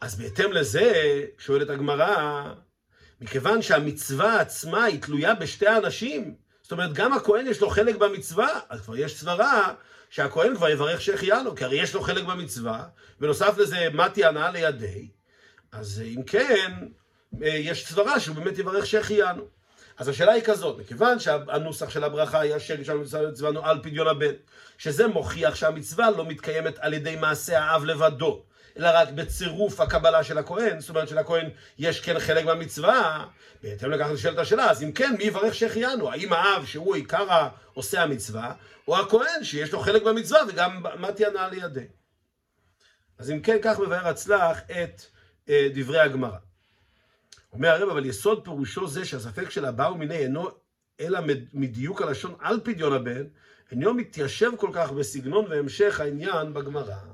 אז 0.00 0.18
בהתאם 0.18 0.52
לזה, 0.52 1.24
שואלת 1.38 1.70
הגמרא, 1.70 2.54
מכיוון 3.20 3.62
שהמצווה 3.62 4.40
עצמה 4.40 4.84
היא 4.84 5.02
תלויה 5.02 5.34
בשתי 5.34 5.66
האנשים, 5.66 6.36
זאת 6.72 6.78
אומרת, 6.78 6.92
גם 6.92 7.12
הכהן 7.12 7.46
יש 7.46 7.60
לו 7.60 7.70
חלק 7.70 7.96
במצווה, 7.96 8.48
אז 8.68 8.80
כבר 8.80 8.96
יש 8.96 9.20
סברה 9.20 9.74
שהכהן 10.10 10.56
כבר 10.56 10.68
יברך 10.68 11.00
שהחיינו, 11.00 11.56
כי 11.56 11.64
הרי 11.64 11.82
יש 11.82 11.94
לו 11.94 12.00
חלק 12.00 12.24
במצווה, 12.24 12.84
ונוסף 13.20 13.58
לזה, 13.58 13.88
מתי 13.94 14.24
הנאה 14.24 14.50
לידי, 14.50 15.08
אז 15.72 16.02
אם 16.06 16.22
כן, 16.22 16.72
אה, 17.42 17.48
יש 17.48 17.86
סברה 17.86 18.20
שהוא 18.20 18.36
באמת 18.36 18.58
יברך 18.58 18.86
שהחיינו. 18.86 19.42
אז 19.98 20.08
השאלה 20.08 20.32
היא 20.32 20.42
כזאת, 20.42 20.78
מכיוון 20.78 21.18
שהנוסח 21.18 21.90
של 21.90 22.04
הברכה 22.04 22.40
היה 22.40 22.60
שקט 22.60 22.84
של 22.84 22.92
המצווה 22.92 23.50
על 23.70 23.78
פדיון 23.82 24.08
הבן, 24.08 24.34
שזה 24.78 25.08
מוכיח 25.08 25.54
שהמצווה 25.54 26.10
לא 26.10 26.24
מתקיימת 26.24 26.78
על 26.78 26.94
ידי 26.94 27.16
מעשה 27.16 27.60
האב 27.60 27.84
לבדו, 27.84 28.42
אלא 28.78 28.88
רק 28.94 29.08
בצירוף 29.08 29.80
הקבלה 29.80 30.24
של 30.24 30.38
הכהן, 30.38 30.80
זאת 30.80 30.88
אומרת 30.90 31.08
שלכהן 31.08 31.50
יש 31.78 32.00
כן 32.00 32.18
חלק 32.18 32.44
במצווה, 32.44 33.26
בהתאם 33.62 33.90
לכך 33.90 34.06
נשאלת 34.12 34.38
השאלה, 34.38 34.70
אז 34.70 34.82
אם 34.82 34.92
כן, 34.92 35.14
מי 35.18 35.24
יברך 35.24 35.54
שהחיינו? 35.54 36.10
האם 36.10 36.32
האב 36.32 36.64
שהוא 36.64 36.94
עיקר 36.94 37.48
עושה 37.74 38.02
המצווה, 38.02 38.54
או 38.88 38.98
הכהן 38.98 39.44
שיש 39.44 39.72
לו 39.72 39.80
חלק 39.80 40.02
במצווה 40.02 40.40
וגם 40.48 40.82
מתי 40.98 41.26
הנאה 41.26 41.48
לידי? 41.48 41.86
אז 43.18 43.30
אם 43.30 43.40
כן, 43.40 43.56
כך 43.62 43.78
מבאר 43.78 44.08
הצלח 44.08 44.60
את 44.70 45.02
אה, 45.48 45.68
דברי 45.74 46.00
הגמרא. 46.00 46.38
אומר 47.52 47.68
הרב, 47.68 47.88
אבל 47.88 48.06
יסוד 48.06 48.44
פירושו 48.44 48.88
זה 48.88 49.04
שהספק 49.04 49.50
של 49.50 49.64
הבא 49.64 49.82
ומיני 49.82 50.16
אינו 50.16 50.50
אלא 51.00 51.20
מדיוק 51.52 52.02
הלשון 52.02 52.34
על 52.40 52.60
פדיון 52.64 52.92
הבן, 52.92 53.24
אינו 53.70 53.94
מתיישב 53.94 54.50
כל 54.56 54.70
כך 54.72 54.92
בסגנון 54.92 55.46
והמשך 55.50 56.00
העניין 56.00 56.54
בגמרא. 56.54 57.11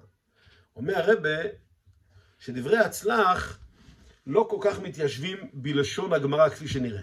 אומר 0.79 1.11
הרבה 1.11 1.39
שדברי 2.39 2.79
הצלח 2.79 3.59
לא 4.27 4.47
כל 4.51 4.57
כך 4.61 4.79
מתיישבים 4.79 5.51
בלשון 5.53 6.13
הגמרא 6.13 6.49
כפי 6.49 6.69
שנראה. 6.69 7.03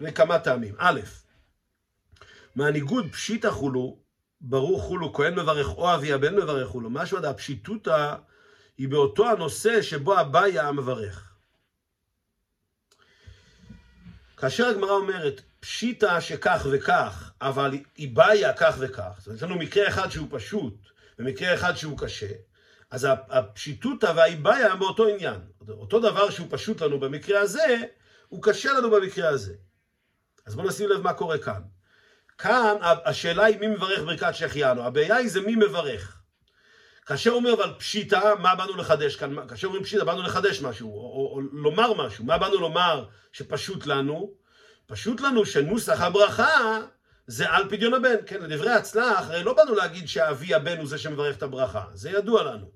לכמה 0.00 0.38
טעמים. 0.38 0.74
א', 0.78 1.00
מהניגוד 2.54 3.12
פשיטא 3.12 3.50
חולו, 3.50 3.98
ברוך 4.40 4.82
חולו, 4.82 5.12
כהן 5.12 5.34
מברך 5.38 5.68
או 5.68 5.94
אבי 5.94 6.12
הבן 6.12 6.34
מברך 6.36 6.68
חולו, 6.68 6.90
משהו 6.90 7.18
עד 7.18 7.24
הפשיטותא 7.24 8.14
היא 8.78 8.88
באותו 8.88 9.30
הנושא 9.30 9.82
שבו 9.82 10.18
הבעיה 10.18 10.72
מברך. 10.72 11.34
כאשר 14.36 14.66
הגמרא 14.66 14.90
אומרת, 14.90 15.40
פשיטא 15.60 16.20
שכך 16.20 16.66
וכך, 16.72 17.32
אבל 17.40 17.70
היא 17.96 18.16
בעיה 18.16 18.52
כך 18.52 18.76
וכך, 18.78 19.14
זאת 19.18 19.26
אומרת, 19.26 19.36
יש 19.36 19.42
לנו 19.42 19.58
מקרה 19.58 19.88
אחד 19.88 20.10
שהוא 20.10 20.28
פשוט, 20.30 20.74
ומקרה 21.18 21.54
אחד 21.54 21.76
שהוא 21.76 21.98
קשה, 21.98 22.28
אז 22.90 23.06
הפשיטותא 23.10 24.12
והאיבעיה 24.16 24.72
הם 24.72 24.78
באותו 24.78 25.06
עניין. 25.06 25.40
אותו 25.68 26.00
דבר 26.00 26.30
שהוא 26.30 26.46
פשוט 26.50 26.82
לנו 26.82 27.00
במקרה 27.00 27.40
הזה, 27.40 27.82
הוא 28.28 28.42
קשה 28.42 28.72
לנו 28.72 28.90
במקרה 28.90 29.28
הזה. 29.28 29.54
אז 30.46 30.54
בואו 30.54 30.68
נשים 30.68 30.88
לב 30.88 31.00
מה 31.00 31.12
קורה 31.12 31.38
כאן. 31.38 31.60
כאן 32.38 32.76
השאלה 32.82 33.44
היא 33.44 33.58
מי 33.58 33.66
מברך 33.66 34.00
ברכת 34.00 34.34
שהחיינו, 34.34 34.82
הבעיה 34.82 35.16
היא 35.16 35.28
זה 35.28 35.40
מי 35.40 35.56
מברך. 35.56 36.22
כאשר 37.06 37.30
אומר 37.30 37.54
אבל 37.54 37.74
פשיטה, 37.78 38.34
מה 38.40 38.54
באנו 38.54 38.76
לחדש 38.76 39.16
כאן? 39.16 39.48
כאשר 39.48 39.66
אומרים 39.66 39.84
פשיטה, 39.84 40.04
באנו 40.04 40.22
לחדש 40.22 40.62
משהו, 40.62 40.88
או, 40.88 41.00
או, 41.00 41.32
או 41.34 41.40
לומר 41.40 41.92
משהו. 41.92 42.24
מה 42.24 42.38
באנו 42.38 42.60
לומר 42.60 43.04
שפשוט 43.32 43.86
לנו? 43.86 44.34
פשוט 44.86 45.20
לנו 45.20 45.46
שנוסח 45.46 46.00
הברכה 46.00 46.80
זה 47.26 47.50
על 47.50 47.68
פדיון 47.68 47.94
הבן. 47.94 48.16
כן, 48.26 48.42
לדברי 48.42 48.70
הצלח, 48.70 49.30
הרי 49.30 49.44
לא 49.44 49.52
באנו 49.52 49.74
להגיד 49.74 50.08
שאבי 50.08 50.54
הבן 50.54 50.78
הוא 50.78 50.86
זה 50.86 50.98
שמברך 50.98 51.36
את 51.36 51.42
הברכה. 51.42 51.84
זה 51.94 52.10
ידוע 52.10 52.42
לנו. 52.42 52.70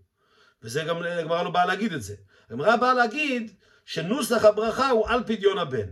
וזה 0.62 0.83
גם, 0.85 1.02
הגמרא 1.02 1.42
לא 1.42 1.50
באה 1.50 1.66
להגיד 1.66 1.92
את 1.92 2.02
זה. 2.02 2.14
הגמרא 2.50 2.76
באה 2.76 2.95
להגיד 2.95 3.52
שנוסח 3.85 4.45
הברכה 4.45 4.90
הוא 4.90 5.09
על 5.09 5.25
פדיון 5.26 5.59
הבן. 5.59 5.90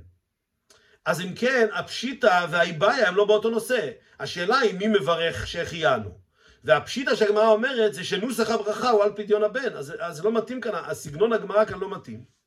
אז 1.04 1.20
אם 1.20 1.34
כן, 1.34 1.66
הפשיטה 1.72 2.46
והאיבעיה 2.50 3.08
הם 3.08 3.16
לא 3.16 3.24
באותו 3.24 3.50
נושא. 3.50 3.90
השאלה 4.20 4.58
היא 4.58 4.78
מי 4.78 4.86
מברך 4.86 5.46
שהחיינו. 5.46 6.18
והפשיטה 6.64 7.16
שהגמרא 7.16 7.48
אומרת 7.48 7.94
זה 7.94 8.04
שנוסח 8.04 8.50
הברכה 8.50 8.90
הוא 8.90 9.04
על 9.04 9.12
פדיון 9.16 9.44
הבן, 9.44 9.76
אז, 9.76 9.94
אז 9.98 10.24
לא 10.24 10.32
מתאים 10.32 10.60
כאן, 10.60 10.72
הסגנון 10.74 11.32
הגמרא 11.32 11.64
כאן 11.64 11.78
לא 11.78 11.90
מתאים. 11.90 12.37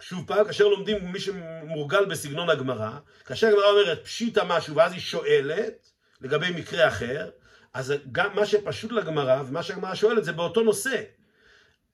שוב 0.00 0.26
פעם, 0.26 0.46
כאשר 0.46 0.64
לומדים 0.64 1.12
מי 1.12 1.20
שמורגל 1.20 2.04
בסגנון 2.04 2.50
הגמרא, 2.50 2.90
כאשר 3.24 3.46
הגמרא 3.46 3.70
אומרת 3.70 4.04
פשיטה 4.04 4.44
משהו 4.44 4.76
ואז 4.76 4.92
היא 4.92 5.00
שואלת 5.00 5.90
לגבי 6.20 6.50
מקרה 6.50 6.88
אחר, 6.88 7.30
אז 7.74 7.94
גם 8.12 8.36
מה 8.36 8.46
שפשוט 8.46 8.92
לגמרא 8.92 9.42
ומה 9.46 9.62
שהגמרא 9.62 9.94
שואלת 9.94 10.24
זה 10.24 10.32
באותו 10.32 10.62
נושא. 10.62 11.02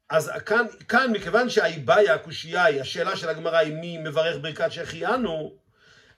אז 0.08 0.30
כאן, 0.46 0.66
כאן 0.88 1.12
מכיוון 1.12 1.50
שהאיבאיה, 1.50 2.14
הקושייה 2.14 2.64
היא, 2.64 2.80
השאלה 2.80 3.16
של 3.16 3.28
הגמרא 3.28 3.58
היא 3.58 3.74
מי 3.74 3.98
מברך 3.98 4.36
ברכת 4.42 4.72
שהחיינו, 4.72 5.56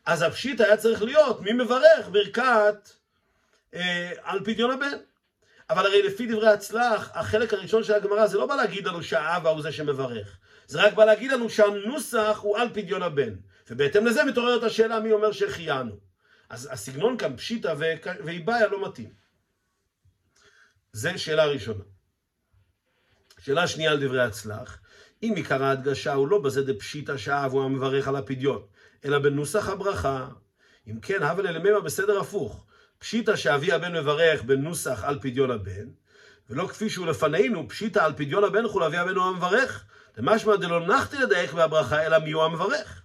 אז 0.06 0.22
הפשיט 0.22 0.60
היה 0.60 0.76
צריך 0.76 1.02
להיות 1.02 1.40
מי 1.40 1.52
מברך 1.52 2.08
ברכת 2.10 2.90
אה, 3.74 4.12
על 4.22 4.44
פדיון 4.44 4.70
הבן. 4.70 4.98
אבל 5.70 5.86
הרי 5.86 6.02
לפי 6.02 6.26
דברי 6.26 6.48
הצלח, 6.48 7.10
החלק 7.14 7.52
הראשון 7.54 7.84
של 7.84 7.92
הגמרא 7.92 8.26
זה 8.26 8.38
לא 8.38 8.46
בא 8.46 8.54
להגיד 8.54 8.86
לנו 8.86 9.02
שהאבא 9.02 9.50
הוא 9.50 9.62
זה 9.62 9.72
שמברך. 9.72 10.38
זה 10.68 10.82
רק 10.82 10.94
בא 10.94 11.04
להגיד 11.04 11.32
לנו 11.32 11.50
שהנוסח 11.50 12.38
הוא 12.42 12.58
על 12.58 12.68
פדיון 12.74 13.02
הבן. 13.02 13.34
ובהתאם 13.70 14.06
לזה 14.06 14.24
מתעוררת 14.24 14.62
השאלה 14.62 15.00
מי 15.00 15.12
אומר 15.12 15.32
שהחיינו. 15.32 15.98
אז 16.48 16.68
הסגנון 16.72 17.16
כאן 17.16 17.36
פשיטא 17.36 17.74
ואיבאיה 18.24 18.68
לא 18.68 18.88
מתאים. 18.88 19.10
זה 20.92 21.18
שאלה 21.18 21.46
ראשונה. 21.46 21.84
שאלה 23.38 23.66
שנייה 23.66 23.90
על 23.90 24.06
דברי 24.06 24.22
הצלח, 24.22 24.78
אם 25.22 25.32
עיקר 25.36 25.64
ההדגשה 25.64 26.14
הוא 26.14 26.28
לא 26.28 26.38
בזה 26.38 26.62
דפשיטא 26.62 27.16
שהאב 27.16 27.52
הוא 27.52 27.64
המברך 27.64 28.08
על 28.08 28.16
הפדיון, 28.16 28.62
אלא 29.04 29.18
בנוסח 29.18 29.68
הברכה. 29.68 30.28
אם 30.86 31.00
כן, 31.00 31.22
הבל 31.22 31.46
אלממה 31.46 31.80
בסדר 31.80 32.20
הפוך. 32.20 32.64
פשיטא 32.98 33.36
שאבי 33.36 33.72
הבן 33.72 33.96
מברך 33.96 34.42
בנוסח 34.42 35.04
על 35.04 35.18
פדיון 35.18 35.50
הבן, 35.50 35.88
ולא 36.50 36.66
כפי 36.66 36.90
שהוא 36.90 37.06
לפנינו, 37.06 37.68
פשיטא 37.68 37.98
על 37.98 38.12
פדיון 38.16 38.44
הבן 38.44 38.66
וכו' 38.66 38.86
אבי 38.86 38.96
הבן 38.96 39.14
הוא 39.14 39.24
המברך. 39.24 39.84
למשמע 40.18 40.56
דלא 40.56 40.86
נחתי 40.86 41.18
לדייק 41.18 41.52
בהברכה, 41.52 42.06
אלא 42.06 42.18
מי 42.18 42.32
הוא 42.32 42.42
המברך. 42.42 43.02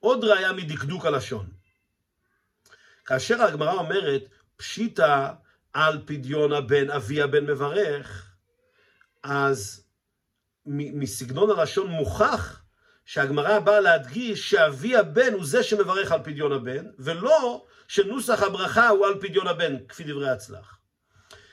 עוד 0.00 0.24
ראיה 0.24 0.52
מדקדוק 0.52 1.06
הלשון. 1.06 1.46
כאשר 3.04 3.42
הגמרא 3.42 3.72
אומרת, 3.72 4.22
פשיטא 4.56 5.28
על 5.72 6.02
פדיון 6.04 6.52
הבן, 6.52 6.90
אבי 6.90 7.22
הבן 7.22 7.46
מברך, 7.46 8.32
אז 9.22 9.84
מסגנון 10.66 11.50
הלשון 11.50 11.86
מוכח 11.86 12.62
שהגמרא 13.04 13.58
באה 13.58 13.80
להדגיש 13.80 14.50
שאבי 14.50 14.96
הבן 14.96 15.32
הוא 15.32 15.44
זה 15.44 15.62
שמברך 15.62 16.12
על 16.12 16.20
פדיון 16.24 16.52
הבן, 16.52 16.86
ולא 16.98 17.64
שנוסח 17.88 18.42
הברכה 18.42 18.88
הוא 18.88 19.06
על 19.06 19.20
פדיון 19.20 19.46
הבן, 19.46 19.86
כפי 19.88 20.04
דברי 20.04 20.30
הצלח. 20.30 20.78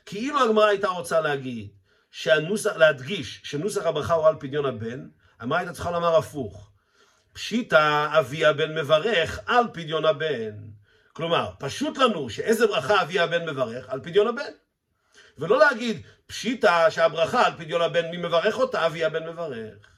כאילו 0.06 0.44
הגמרא 0.44 0.66
הייתה 0.66 0.88
רוצה 0.88 1.22
להגיד, 1.22 1.70
שהנוסח, 2.12 2.76
להדגיש 2.76 3.42
שנוסח 3.44 3.86
הברכה 3.86 4.14
הוא 4.14 4.28
על 4.28 4.36
פדיון 4.40 4.66
הבן, 4.66 5.08
הגמרא 5.40 5.58
הייתה 5.58 5.74
צריכה 5.74 5.92
לומר 5.92 6.16
הפוך. 6.16 6.72
פשיטא 7.34 8.08
אבי 8.20 8.46
הבן 8.46 8.76
מברך 8.76 9.40
על 9.46 9.66
פדיון 9.74 10.06
הבן. 10.06 10.52
כלומר, 11.14 11.50
פשוט 11.60 11.98
לנו 11.98 12.30
שאיזה 12.30 12.68
ברכה 12.68 13.02
אבי 13.02 13.20
הבן 13.20 13.50
מברך 13.50 13.90
על 13.90 14.00
פדיון 14.04 14.28
הבן. 14.28 14.52
ולא 15.38 15.60
להגיד 15.60 16.02
פשיטא 16.28 16.90
שהברכה 16.90 17.46
על 17.46 17.54
פדיון 17.58 17.82
הבן, 17.82 18.12
מי 18.12 18.18
מברך 18.18 18.58
אותה, 18.58 18.86
אבי 18.86 19.04
הבן 19.04 19.30
מברך. 19.30 19.90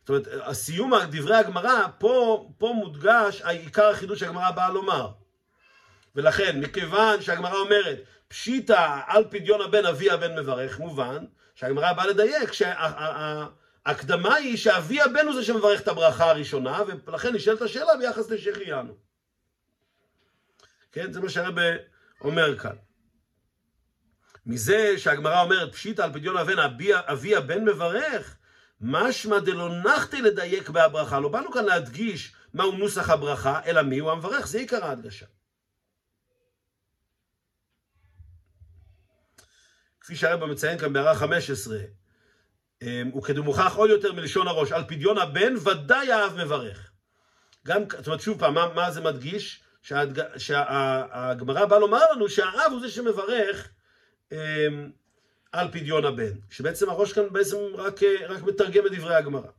זאת 0.00 0.08
אומרת, 0.08 0.26
הסיום 0.46 0.92
דברי 1.10 1.36
הגמרא, 1.36 1.86
פה, 1.98 2.48
פה 2.58 2.72
מודגש 2.76 3.42
העיקר 3.42 3.86
החידוש 3.86 4.20
שהגמרא 4.20 4.50
באה 4.50 4.70
לומר. 4.70 5.10
ולכן, 6.14 6.60
מכיוון 6.60 7.22
שהגמרא 7.22 7.56
אומרת, 7.56 7.98
פשיטא 8.28 9.00
על 9.06 9.24
פדיון 9.30 9.60
הבן 9.60 9.86
אבי 9.86 10.10
הבן 10.10 10.38
מברך, 10.38 10.78
מובן 10.78 11.24
שהגמרא 11.54 11.92
באה 11.92 12.06
לדייק 12.06 12.52
שההקדמה 12.52 14.34
היא 14.34 14.56
שאבי 14.56 15.00
הבן 15.00 15.26
הוא 15.26 15.34
זה 15.34 15.44
שמברך 15.44 15.80
את 15.80 15.88
הברכה 15.88 16.30
הראשונה, 16.30 16.82
ולכן 17.06 17.34
נשאלת 17.34 17.62
השאלה 17.62 17.96
ביחס 17.96 18.30
לשחיינו. 18.30 18.96
כן, 20.92 21.12
זה 21.12 21.20
מה 21.20 21.28
שהרבא 21.28 21.62
אומר 22.20 22.58
כאן. 22.58 22.76
מזה 24.46 24.98
שהגמרא 24.98 25.42
אומרת 25.42 25.72
פשיטא 25.72 26.02
על 26.02 26.12
פדיון 26.12 26.36
הבן 26.36 26.58
אבי, 26.58 26.90
אבי 26.94 27.36
הבן 27.36 27.64
מברך, 27.64 28.36
משמע 28.80 29.38
דלא 29.38 29.68
נחתי 29.84 30.22
לדייק 30.22 30.70
בהברכה. 30.70 31.20
לא 31.20 31.28
באנו 31.28 31.52
כאן 31.52 31.64
להדגיש 31.64 32.34
מהו 32.54 32.72
נוסח 32.72 33.10
הברכה, 33.10 33.60
אלא 33.66 33.82
מי 33.82 33.98
הוא 33.98 34.10
המברך, 34.10 34.46
זה 34.46 34.58
עיקר 34.58 34.84
ההדגשה. 34.84 35.26
כפי 40.06 40.16
שהרבא 40.16 40.46
מציין 40.46 40.78
כאן 40.78 40.92
בהערה 40.92 41.14
15, 41.14 41.78
אמ, 42.82 43.16
וכדמוכח 43.16 43.74
עוד 43.74 43.90
יותר 43.90 44.12
מלשון 44.12 44.48
הראש, 44.48 44.72
על 44.72 44.84
פדיון 44.88 45.18
הבן 45.18 45.54
ודאי 45.56 46.12
האב 46.12 46.36
מברך. 46.44 46.90
גם, 47.66 47.82
זאת 47.96 48.06
אומרת, 48.06 48.20
שוב 48.20 48.38
פעם, 48.38 48.54
מה, 48.54 48.74
מה 48.74 48.90
זה 48.90 49.00
מדגיש? 49.00 49.60
שהגמרא 49.82 50.38
שה, 50.38 51.66
באה 51.68 51.78
לומר 51.78 52.00
לנו 52.12 52.28
שהאב 52.28 52.72
הוא 52.72 52.80
זה 52.80 52.90
שמברך 52.90 53.68
אמ, 54.32 54.36
על 55.52 55.68
פדיון 55.72 56.04
הבן, 56.04 56.32
שבעצם 56.50 56.90
הראש 56.90 57.12
כאן 57.12 57.24
בעצם 57.32 57.56
רק, 57.74 58.00
רק 58.28 58.42
מתרגם 58.42 58.86
את 58.86 58.92
דברי 58.92 59.14
הגמרא. 59.14 59.50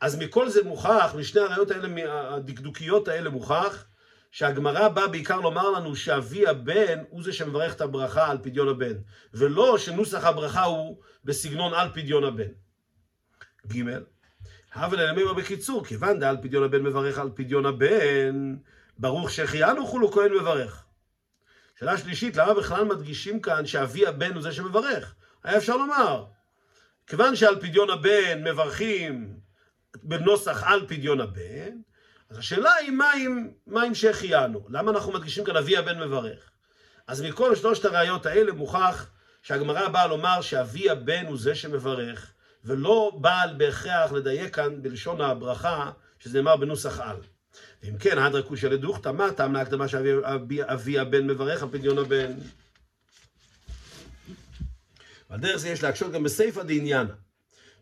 אז 0.00 0.16
מכל 0.16 0.48
זה 0.48 0.64
מוכח, 0.64 1.14
משני 1.18 1.40
הראיות 1.40 1.70
האלה, 1.70 1.88
הדקדוקיות 2.34 3.08
האלה 3.08 3.30
מוכח, 3.30 3.84
שהגמרא 4.34 4.88
באה 4.88 5.08
בעיקר 5.08 5.40
לומר 5.40 5.70
לנו 5.70 5.96
שאבי 5.96 6.46
הבן 6.46 6.98
הוא 7.08 7.22
זה 7.22 7.32
שמברך 7.32 7.74
את 7.74 7.80
הברכה 7.80 8.30
על 8.30 8.38
פדיון 8.42 8.68
הבן, 8.68 8.94
ולא 9.34 9.78
שנוסח 9.78 10.24
הברכה 10.24 10.62
הוא 10.62 11.02
בסגנון 11.24 11.74
על 11.74 11.88
פדיון 11.94 12.24
הבן. 12.24 12.48
ג' 13.66 13.82
הבל 14.72 15.00
אלמימה 15.00 15.34
בקיצור, 15.34 15.84
כיוון 15.84 16.18
דעל 16.18 16.36
פדיון 16.42 16.64
הבן 16.64 16.82
מברך 16.82 17.18
על 17.18 17.30
פדיון 17.34 17.66
הבן, 17.66 18.56
ברוך 18.98 19.30
שהחיינו 19.30 19.86
כולו 19.86 20.12
כהן 20.12 20.32
מברך. 20.32 20.84
שאלה 21.78 21.98
שלישית, 21.98 22.36
למה 22.36 22.54
בכלל 22.54 22.84
מדגישים 22.84 23.40
כאן 23.40 23.66
שאבי 23.66 24.06
הבן 24.06 24.34
הוא 24.34 24.42
זה 24.42 24.52
שמברך? 24.52 25.14
היה 25.44 25.56
אפשר 25.56 25.76
לומר, 25.76 26.24
כיוון 27.06 27.36
שעל 27.36 27.60
פדיון 27.60 27.90
הבן 27.90 28.44
מברכים 28.44 29.36
בנוסח 30.02 30.62
על 30.66 30.86
פדיון 30.88 31.20
הבן, 31.20 31.76
אז 32.34 32.38
השאלה 32.38 32.74
היא 32.74 32.90
מה 32.90 33.12
עם, 33.12 33.50
מה 33.66 33.82
עם 33.82 33.94
שהחיינו? 33.94 34.66
למה 34.68 34.90
אנחנו 34.90 35.12
מדגישים 35.12 35.44
כאן 35.44 35.56
אבי 35.56 35.76
הבן 35.76 36.00
מברך? 36.00 36.50
אז 37.06 37.22
מכל 37.22 37.56
שלושת 37.56 37.84
הראיות 37.84 38.26
האלה 38.26 38.52
מוכח 38.52 39.10
שהגמרא 39.42 39.88
באה 39.88 40.06
לומר 40.06 40.40
שאבי 40.40 40.90
הבן 40.90 41.26
הוא 41.26 41.38
זה 41.38 41.54
שמברך, 41.54 42.32
ולא 42.64 43.18
בא 43.20 43.46
בהכרח 43.56 44.12
לדייק 44.12 44.54
כאן 44.54 44.82
בלשון 44.82 45.20
הברכה, 45.20 45.90
שזה 46.18 46.38
נאמר 46.38 46.56
בנוסח 46.56 47.00
על. 47.00 47.16
אם 47.88 47.98
כן, 47.98 48.18
הדרא 48.18 48.42
קושיא 48.42 48.68
לדוכתא, 48.68 49.08
מה 49.08 49.32
טעם 49.32 49.52
להקדמה 49.52 49.88
שאבי 49.88 50.98
הבן 50.98 51.26
מברך 51.26 51.62
על 51.62 51.68
פדיון 51.72 51.98
הבן? 51.98 52.32
על 55.28 55.40
דרך 55.40 55.56
זה 55.56 55.68
יש 55.68 55.82
להקשות 55.82 56.12
גם 56.12 56.22
בסייפא 56.22 56.62
דעניינא. 56.62 57.14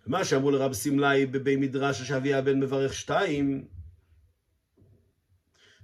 ומה 0.07 0.25
שאמרו 0.25 0.51
לרב 0.51 0.73
סמלאי 0.73 1.27
בבי 1.27 1.57
מדרש 1.57 2.03
שאבי 2.03 2.35
הבן 2.35 2.61
מברך 2.61 2.95
שתיים, 2.95 3.82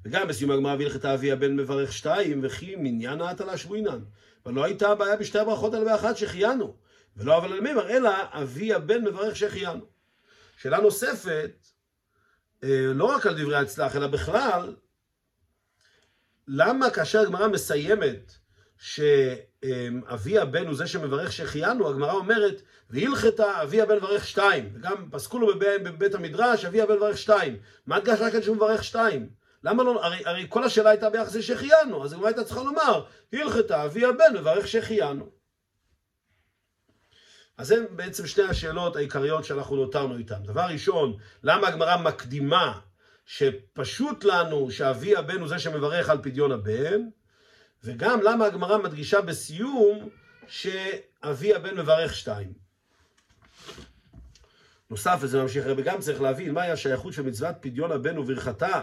וגם 0.09 0.29
בסיום 0.29 0.51
הגמרא 0.51 0.77
והלכתה 0.79 1.14
אבי 1.14 1.33
הבן 1.33 1.57
מברך 1.57 1.92
שתיים, 1.92 2.40
וכי 2.42 2.77
מניין 2.77 3.21
ההטלה 3.21 3.57
שבוינן. 3.57 3.99
אבל 4.47 4.55
לא 4.55 4.64
הייתה 4.64 4.88
הבעיה 4.88 5.16
בשתי 5.16 5.38
הברכות 5.38 5.75
האלה 5.75 5.85
באחת 5.85 6.16
שהחיינו. 6.16 6.77
ולא 7.16 7.38
אבל 7.38 7.53
על 7.53 7.61
מימר, 7.61 7.90
אלא 7.90 8.11
אבי 8.33 8.75
הבן 8.75 9.05
מברך 9.05 9.37
שהחיינו. 9.37 9.87
שאלה 10.57 10.81
נוספת, 10.81 11.66
אה, 12.64 12.92
לא 12.94 13.05
רק 13.05 13.27
על 13.27 13.42
דברי 13.42 13.57
הצלח, 13.57 13.97
אלא 13.97 14.07
בכלל, 14.07 14.75
למה 16.49 16.90
כאשר 16.90 17.21
הגמרא 17.21 17.49
מסיימת 17.49 18.33
שאבי 18.79 20.38
הבן 20.38 20.66
הוא 20.66 20.75
זה 20.75 20.87
שמברך 20.87 21.33
שהחיינו, 21.33 21.88
הגמרא 21.88 22.12
אומרת, 22.12 22.62
והלכתה 22.90 23.62
אבי 23.62 23.81
הבן 23.81 23.97
מברך 23.97 24.27
שתיים, 24.27 24.71
וגם 24.75 25.09
פסקו 25.11 25.38
לו 25.38 25.59
בבית, 25.59 26.14
המדרש, 26.14 26.64
אבי 26.64 26.81
הבן 26.81 26.97
מברך 26.97 27.18
שתיים. 27.18 27.57
מה 27.87 27.97
הדגש 27.97 28.18
רק 28.21 28.35
על 28.35 28.42
שהוא 28.42 28.57
מברך 28.57 28.85
שתיים? 28.85 29.38
למה 29.64 29.83
לא, 29.83 30.05
הרי, 30.05 30.23
הרי 30.25 30.47
כל 30.49 30.64
השאלה 30.64 30.90
הייתה 30.90 31.11
ביחס 31.11 31.35
לשחיינו, 31.35 32.05
אז 32.05 32.12
הגמרא 32.12 32.27
הייתה 32.27 32.44
צריכה 32.44 32.62
לומר, 32.62 33.05
הלכתה 33.33 33.85
אבי 33.85 34.05
הבן 34.05 34.37
מברך 34.37 34.68
שהחיינו. 34.68 35.29
אז 37.57 37.66
זה 37.66 37.85
בעצם 37.90 38.27
שתי 38.27 38.42
השאלות 38.42 38.97
העיקריות 38.97 39.44
שאנחנו 39.44 39.77
נותרנו 39.77 40.16
איתן. 40.16 40.42
דבר 40.42 40.61
ראשון, 40.62 41.16
למה 41.42 41.68
הגמרא 41.68 41.97
מקדימה 41.97 42.81
שפשוט 43.27 44.25
לנו 44.25 44.71
שאבי 44.71 45.16
הבן 45.16 45.40
הוא 45.40 45.49
זה 45.49 45.59
שמברך 45.59 46.09
על 46.09 46.18
פדיון 46.23 46.53
הבן, 46.53 47.03
וגם 47.85 48.21
למה 48.23 48.44
הגמרא 48.44 48.79
מדגישה 48.79 49.21
בסיום 49.21 50.09
שאבי 50.47 51.55
הבן 51.55 51.79
מברך 51.79 52.14
שתיים. 52.14 52.53
נוסף, 54.90 55.18
וזה 55.21 55.42
ממשיך, 55.42 55.66
הרי 55.66 55.83
גם 55.83 56.01
צריך 56.01 56.21
להבין 56.21 56.55
מהי 56.55 56.71
השייכות 56.71 57.12
של 57.12 57.23
מצוות 57.23 57.57
פדיון 57.61 57.92
הבן 57.92 58.18
וברכתה, 58.18 58.83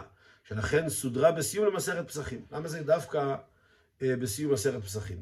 שלכן 0.50 0.90
סודרה 0.90 1.32
בסיום 1.32 1.66
למסכת 1.66 2.08
פסחים. 2.08 2.46
למה 2.52 2.68
זה 2.68 2.84
דווקא 2.84 3.36
אה, 4.02 4.16
בסיום 4.16 4.54
מסכת 4.54 4.84
פסחים? 4.84 5.22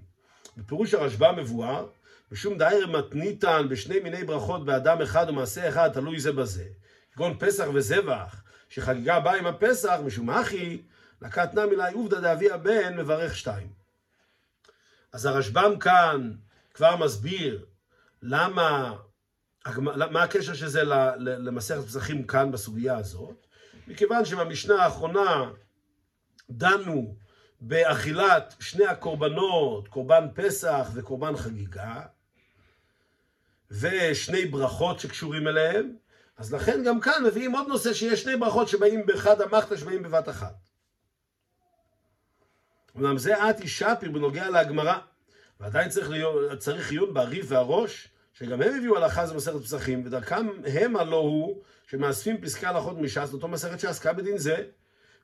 בפירוש 0.58 0.94
הרשב"א 0.94 1.32
מבואר 1.32 1.88
ושום 2.32 2.58
דאירא 2.58 3.00
מתניתן 3.00 3.66
בשני 3.70 4.00
מיני 4.00 4.24
ברכות 4.24 4.66
באדם 4.66 5.02
אחד 5.02 5.26
ומעשה 5.30 5.70
אחד 5.70 5.90
תלוי 5.94 6.20
זה 6.20 6.32
בזה. 6.32 6.66
כגון 7.14 7.38
פסח 7.40 7.66
וזבח, 7.74 8.44
שחגיגה 8.70 9.20
באה 9.20 9.36
עם 9.36 9.46
הפסח, 9.46 10.00
משום 10.06 10.30
אחי, 10.30 10.82
לקט 11.22 11.54
נמי 11.54 11.76
לי 11.76 11.94
עובדא 11.94 12.20
דאבי 12.20 12.52
הבן 12.52 12.98
מברך 12.98 13.36
שתיים. 13.36 13.68
אז 15.12 15.26
הרשב"ם 15.26 15.80
כאן 15.80 16.32
כבר 16.74 16.96
מסביר 16.96 17.66
למה 18.22 18.96
מה 19.96 20.24
הקשר 20.24 20.54
של 20.54 20.68
זה 20.68 20.84
למסכת 21.18 21.84
פסחים 21.86 22.28
כאן 22.28 22.52
בסוגיה 22.52 22.98
הזאת? 22.98 23.43
מכיוון 23.88 24.26
שבמשנה 24.26 24.84
האחרונה 24.84 25.52
דנו 26.50 27.16
באכילת 27.62 28.56
שני 28.60 28.86
הקורבנות, 28.86 29.88
קורבן 29.88 30.28
פסח 30.36 30.90
וקורבן 30.94 31.38
חגיגה, 31.38 32.02
ושני 33.72 34.46
ברכות 34.46 35.00
שקשורים 35.00 35.48
אליהם, 35.48 35.96
אז 36.38 36.54
לכן 36.54 36.84
גם 36.84 37.00
כאן 37.00 37.24
מביאים 37.28 37.52
עוד 37.52 37.68
נושא 37.68 37.94
שיש 37.94 38.24
שני 38.24 38.36
ברכות 38.38 38.68
שבאים 38.68 39.06
באחד 39.06 39.42
המחתא 39.42 39.78
שבאים 39.78 40.04
בבת 40.04 40.30
אחת. 40.30 40.56
אומנם 42.96 43.18
זה 43.18 43.50
את 43.50 43.62
אישפיר 43.62 44.12
בנוגע 44.12 44.50
להגמרא, 44.50 44.98
ועדיין 45.60 45.90
צריך, 45.90 46.10
להיות, 46.10 46.60
צריך 46.60 46.92
עיון 46.92 47.14
בריף 47.14 47.46
והראש, 47.50 48.08
שגם 48.34 48.62
הם 48.62 48.76
הביאו 48.78 48.98
הלכה 48.98 49.26
זה 49.28 49.34
מסכת 49.34 49.62
פסחים, 49.64 50.06
ודרכם 50.06 50.48
הם 50.66 50.96
הלא 50.96 51.16
הוא 51.16 51.64
שמאספים 51.88 52.42
פסקי 52.42 52.66
הלכות 52.66 52.98
מש"ס, 52.98 53.30
לאותו 53.32 53.48
מסכת 53.48 53.80
שעסקה 53.80 54.14
בדין 54.14 54.38
זה, 54.38 54.66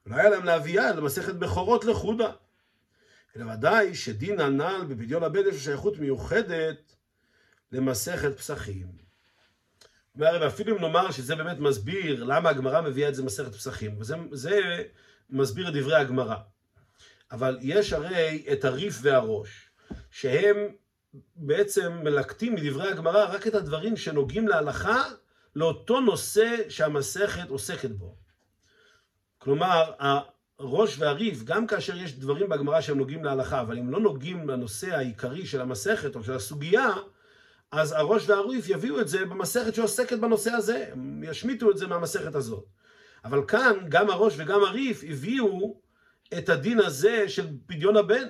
ולא 0.05 0.15
היה 0.15 0.29
להם 0.29 0.45
להביאה 0.45 0.89
אלא 0.89 1.01
מסכת 1.01 1.33
בכורות 1.35 1.85
לחודה. 1.85 2.31
אלא 3.35 3.53
ודאי 3.53 3.95
שדין 3.95 4.39
הנ"ל 4.39 4.85
בפדיון 4.89 5.23
הבן 5.23 5.47
יש 5.49 5.63
שייכות 5.63 5.97
מיוחדת 5.97 6.95
למסכת 7.71 8.37
פסחים. 8.37 8.87
אומר, 10.15 10.37
ואפילו 10.41 10.77
אם 10.77 10.81
נאמר 10.81 11.11
שזה 11.11 11.35
באמת 11.35 11.59
מסביר 11.59 12.23
למה 12.23 12.49
הגמרא 12.49 12.81
מביאה 12.81 13.09
את 13.09 13.15
זה 13.15 13.23
מסכת 13.23 13.55
פסחים, 13.55 13.95
וזה 13.99 14.59
מסביר 15.29 15.69
את 15.69 15.73
דברי 15.73 15.95
הגמרא. 15.95 16.35
אבל 17.31 17.57
יש 17.61 17.93
הרי 17.93 18.45
את 18.51 18.65
הריף 18.65 18.99
והראש, 19.01 19.69
שהם 20.11 20.57
בעצם 21.35 21.99
מלקטים 22.03 22.55
מדברי 22.55 22.91
הגמרא 22.91 23.25
רק 23.35 23.47
את 23.47 23.55
הדברים 23.55 23.97
שנוגעים 23.97 24.47
להלכה 24.47 25.03
לאותו 25.55 26.01
נושא 26.01 26.69
שהמסכת 26.69 27.49
עוסקת 27.49 27.91
בו. 27.91 28.15
כלומר, 29.37 29.91
הראש 30.59 30.99
והריף, 30.99 31.43
גם 31.43 31.67
כאשר 31.67 31.97
יש 31.97 32.19
דברים 32.19 32.49
בגמרא 32.49 32.81
שהם 32.81 32.97
נוגעים 32.97 33.25
להלכה, 33.25 33.61
אבל 33.61 33.77
אם 33.77 33.89
לא 33.89 33.99
נוגעים 33.99 34.49
לנושא 34.49 34.95
העיקרי 34.95 35.45
של 35.45 35.61
המסכת 35.61 36.15
או 36.15 36.23
של 36.23 36.33
הסוגיה, 36.33 36.89
אז 37.71 37.91
הראש 37.91 38.29
והריף 38.29 38.69
יביאו 38.69 38.99
את 38.99 39.07
זה 39.07 39.25
במסכת 39.25 39.75
שעוסקת 39.75 40.19
בנושא 40.19 40.51
הזה, 40.51 40.87
הם 40.91 41.23
ישמיטו 41.23 41.71
את 41.71 41.77
זה 41.77 41.87
מהמסכת 41.87 42.35
הזאת. 42.35 42.65
אבל 43.25 43.45
כאן, 43.47 43.73
גם 43.89 44.09
הראש 44.09 44.33
וגם 44.37 44.63
הריף 44.63 45.03
הביאו 45.09 45.81
את 46.37 46.49
הדין 46.49 46.79
הזה 46.79 47.29
של 47.29 47.47
פדיון 47.65 47.97
הבן. 47.97 48.27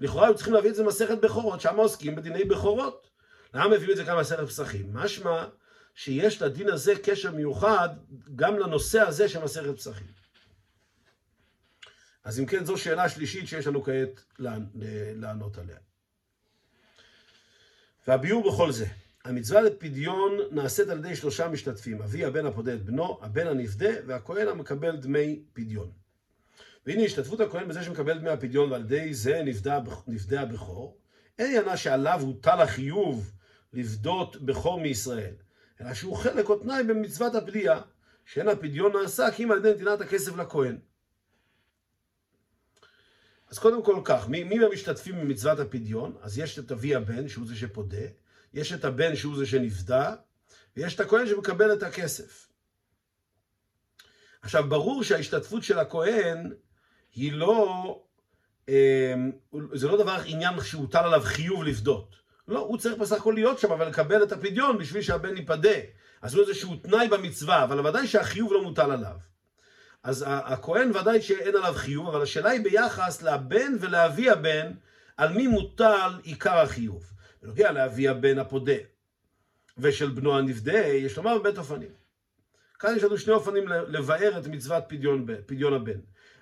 לכאורה 0.00 0.26
היו 0.26 0.34
צריכים 0.34 0.54
להביא 0.54 0.70
את 0.70 0.74
זה 0.74 0.82
במסכת 0.82 1.18
בכורות, 1.18 1.60
שם 1.60 1.76
עוסקים 1.76 2.16
בדיני 2.16 2.44
בכורות. 2.44 3.10
למה 3.54 3.74
הביאו 3.74 3.92
את 3.92 3.96
זה 3.96 4.04
כאן 4.04 4.16
במסכת 4.16 4.46
פסחים? 4.46 4.92
משמע 4.92 5.44
שיש 5.94 6.42
לדין 6.42 6.68
הזה 6.68 6.92
קשר 7.02 7.32
מיוחד 7.32 7.88
גם 8.36 8.58
לנושא 8.58 9.00
הזה 9.00 9.28
של 9.28 9.44
מסכת 9.44 9.76
פסחים. 9.76 10.06
אז 12.24 12.40
אם 12.40 12.46
כן, 12.46 12.64
זו 12.64 12.76
שאלה 12.76 13.08
שלישית 13.08 13.48
שיש 13.48 13.66
לנו 13.66 13.82
כעת 13.82 14.24
לענות 15.14 15.58
עליה. 15.58 15.76
והביאור 18.06 18.52
בכל 18.52 18.72
זה, 18.72 18.86
המצווה 19.24 19.60
לפדיון 19.60 20.38
נעשית 20.50 20.88
על 20.88 20.98
ידי 20.98 21.16
שלושה 21.16 21.48
משתתפים, 21.48 22.02
אבי 22.02 22.24
הבן 22.24 22.46
הפודה 22.46 22.74
את 22.74 22.84
בנו, 22.84 23.18
הבן 23.22 23.46
הנפדה 23.46 23.90
והכהן 24.06 24.48
המקבל 24.48 24.96
דמי 24.96 25.42
פדיון. 25.52 25.92
והנה 26.88 27.02
השתתפות 27.02 27.40
הכהן 27.40 27.68
בזה 27.68 27.82
שמקבל 27.82 28.18
דמי 28.18 28.30
הפדיון 28.30 28.72
ועל 28.72 28.80
ידי 28.80 29.14
זה 29.14 29.42
נפדה, 30.06 30.40
הבכור, 30.40 30.98
אין 31.38 31.46
עניינה 31.46 31.76
שעליו 31.76 32.20
הוטל 32.20 32.60
החיוב 32.60 33.32
לפדות 33.72 34.36
בכור 34.36 34.80
מישראל, 34.80 35.34
אלא 35.80 35.94
שהוא 35.94 36.16
חלק 36.16 36.48
או 36.48 36.58
תנאי 36.58 36.82
במצוות 36.82 37.34
הפדיעה, 37.34 37.80
שאין 38.24 38.48
הפדיון 38.48 38.92
נעשה 39.02 39.30
כי 39.30 39.44
אם 39.44 39.50
על 39.50 39.58
ידי 39.58 39.72
נתינת 39.72 40.00
הכסף 40.00 40.36
לכהן. 40.36 40.78
אז 43.48 43.58
קודם 43.58 43.84
כל 43.84 44.00
כך, 44.04 44.28
מי, 44.28 44.44
מי 44.44 44.64
המשתתפים 44.64 45.20
במצוות 45.20 45.58
הפדיון? 45.58 46.16
אז 46.20 46.38
יש 46.38 46.58
את 46.58 46.72
אבי 46.72 46.94
הבן, 46.94 47.28
שהוא 47.28 47.46
זה 47.46 47.56
שפודה, 47.56 48.06
יש 48.54 48.72
את 48.72 48.84
הבן 48.84 49.16
שהוא 49.16 49.36
זה 49.36 49.46
שנפדה, 49.46 50.14
ויש 50.76 50.94
את 50.94 51.00
הכהן 51.00 51.26
שמקבל 51.26 51.72
את 51.72 51.82
הכסף. 51.82 52.48
עכשיו, 54.42 54.68
ברור 54.68 55.02
שההשתתפות 55.02 55.62
של 55.62 55.78
הכהן 55.78 56.52
היא 57.18 57.32
לא, 57.32 58.00
אמ, 58.68 59.30
זה 59.72 59.88
לא 59.88 59.96
דבר, 59.96 60.20
עניין 60.26 60.60
שהוטל 60.60 60.98
עליו 60.98 61.20
חיוב 61.24 61.64
לפדות. 61.64 62.16
לא, 62.48 62.58
הוא 62.58 62.78
צריך 62.78 62.98
בסך 62.98 63.16
הכל 63.16 63.32
להיות 63.36 63.58
שם, 63.58 63.72
אבל 63.72 63.88
לקבל 63.88 64.22
את 64.22 64.32
הפדיון 64.32 64.78
בשביל 64.78 65.02
שהבן 65.02 65.36
ייפדה. 65.36 65.78
אז 66.22 66.34
הוא 66.34 66.42
איזשהו 66.42 66.76
תנאי 66.76 67.08
במצווה, 67.08 67.64
אבל 67.64 67.86
ודאי 67.86 68.06
שהחיוב 68.06 68.52
לא 68.52 68.62
מוטל 68.62 68.90
עליו. 68.90 69.16
אז 70.02 70.24
הכהן 70.28 70.90
ודאי 70.96 71.22
שאין 71.22 71.56
עליו 71.56 71.72
חיוב, 71.76 72.08
אבל 72.08 72.22
השאלה 72.22 72.50
היא 72.50 72.64
ביחס 72.64 73.22
לבן 73.22 73.72
ולאבי 73.80 74.30
הבן, 74.30 74.72
על 75.16 75.32
מי 75.32 75.46
מוטל 75.46 76.10
עיקר 76.22 76.58
החיוב. 76.58 77.12
בנוגע 77.42 77.72
לאבי 77.72 78.08
הבן 78.08 78.38
הפודה 78.38 78.72
ושל 79.78 80.10
בנו 80.10 80.38
הנפדה, 80.38 80.78
יש 80.78 81.16
לומר 81.16 81.38
בבית 81.38 81.58
אופנים. 81.58 81.90
כאן 82.78 82.96
יש 82.96 83.02
לנו 83.02 83.18
שני 83.18 83.32
אופנים 83.32 83.68
לבאר 83.68 84.38
את 84.38 84.46
מצוות 84.46 84.84
פדיון, 84.88 85.26
פדיון 85.46 85.74
הבן. 85.74 85.98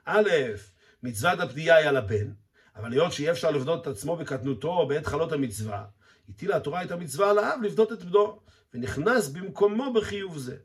א', 0.07 0.31
מצוות 1.03 1.40
הפדיעה 1.40 1.77
היא 1.77 1.88
על 1.88 1.97
הבן, 1.97 2.33
אבל 2.77 2.92
היות 2.92 3.12
שאי 3.12 3.31
אפשר 3.31 3.51
לבדות 3.51 3.83
את 3.83 3.87
עצמו 3.87 4.16
בקטנותו 4.16 4.87
בעת 4.88 5.07
חלות 5.07 5.33
המצווה, 5.33 5.85
הטילה 6.29 6.57
התורה 6.57 6.85
את 6.85 6.90
המצווה 6.90 7.31
על 7.31 7.38
האב 7.38 7.62
לבדות 7.62 7.92
את 7.92 8.03
בנו, 8.03 8.40
ונכנס 8.75 9.29
במקומו 9.29 9.92
בחיוב 9.92 10.38
זה. 10.38 10.57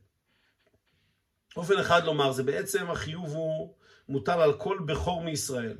אופן 1.57 1.77
אחד 1.79 2.03
לומר, 2.03 2.31
זה 2.31 2.43
בעצם 2.43 2.89
החיוב 2.89 3.33
הוא 3.33 3.75
מוטל 4.09 4.41
על 4.41 4.53
כל 4.53 4.79
בכור 4.85 5.23
מישראל. 5.23 5.77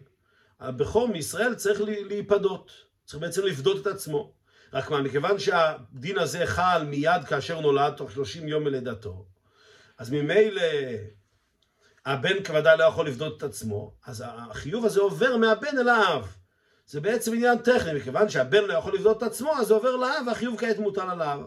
הבכור 0.60 1.08
מישראל 1.08 1.56
צריך 1.56 1.82
להיפדות, 1.82 2.71
צריך 3.06 3.21
בעצם 3.21 3.45
לפדות 3.45 3.82
את 3.82 3.88
עצמו. 3.88 4.34
רק 4.74 4.91
מה, 4.91 5.02
מכיוון 5.02 5.39
שהדין 5.39 6.17
הזה 6.17 6.45
חל 6.45 6.84
מיד 6.84 7.24
כאשר 7.28 7.62
נולד, 7.62 7.93
תוך 7.97 8.12
30 8.12 8.47
יום 8.47 8.63
מלידתו, 8.63 9.26
אז 9.97 10.10
ממילא 10.10 10.62
הבן 12.05 12.43
כוודאי 12.45 12.77
לא 12.77 12.83
יכול 12.83 13.07
לפדות 13.07 13.37
את 13.37 13.43
עצמו, 13.43 13.93
אז 14.05 14.23
החיוב 14.27 14.85
הזה 14.85 15.01
עובר 15.01 15.37
מהבן 15.37 15.77
אל 15.79 15.89
האב. 15.89 16.35
זה 16.85 17.01
בעצם 17.01 17.33
עניין 17.33 17.57
טכני, 17.57 17.93
מכיוון 17.93 18.29
שהבן 18.29 18.63
לא 18.63 18.73
יכול 18.73 18.93
לפדות 18.95 19.17
את 19.17 19.23
עצמו, 19.23 19.51
אז 19.57 19.67
זה 19.67 19.73
עובר 19.73 19.95
לאב, 19.95 20.27
והחיוב 20.27 20.59
כעת 20.59 20.79
מוטל 20.79 21.09
על 21.09 21.21
האב. 21.21 21.41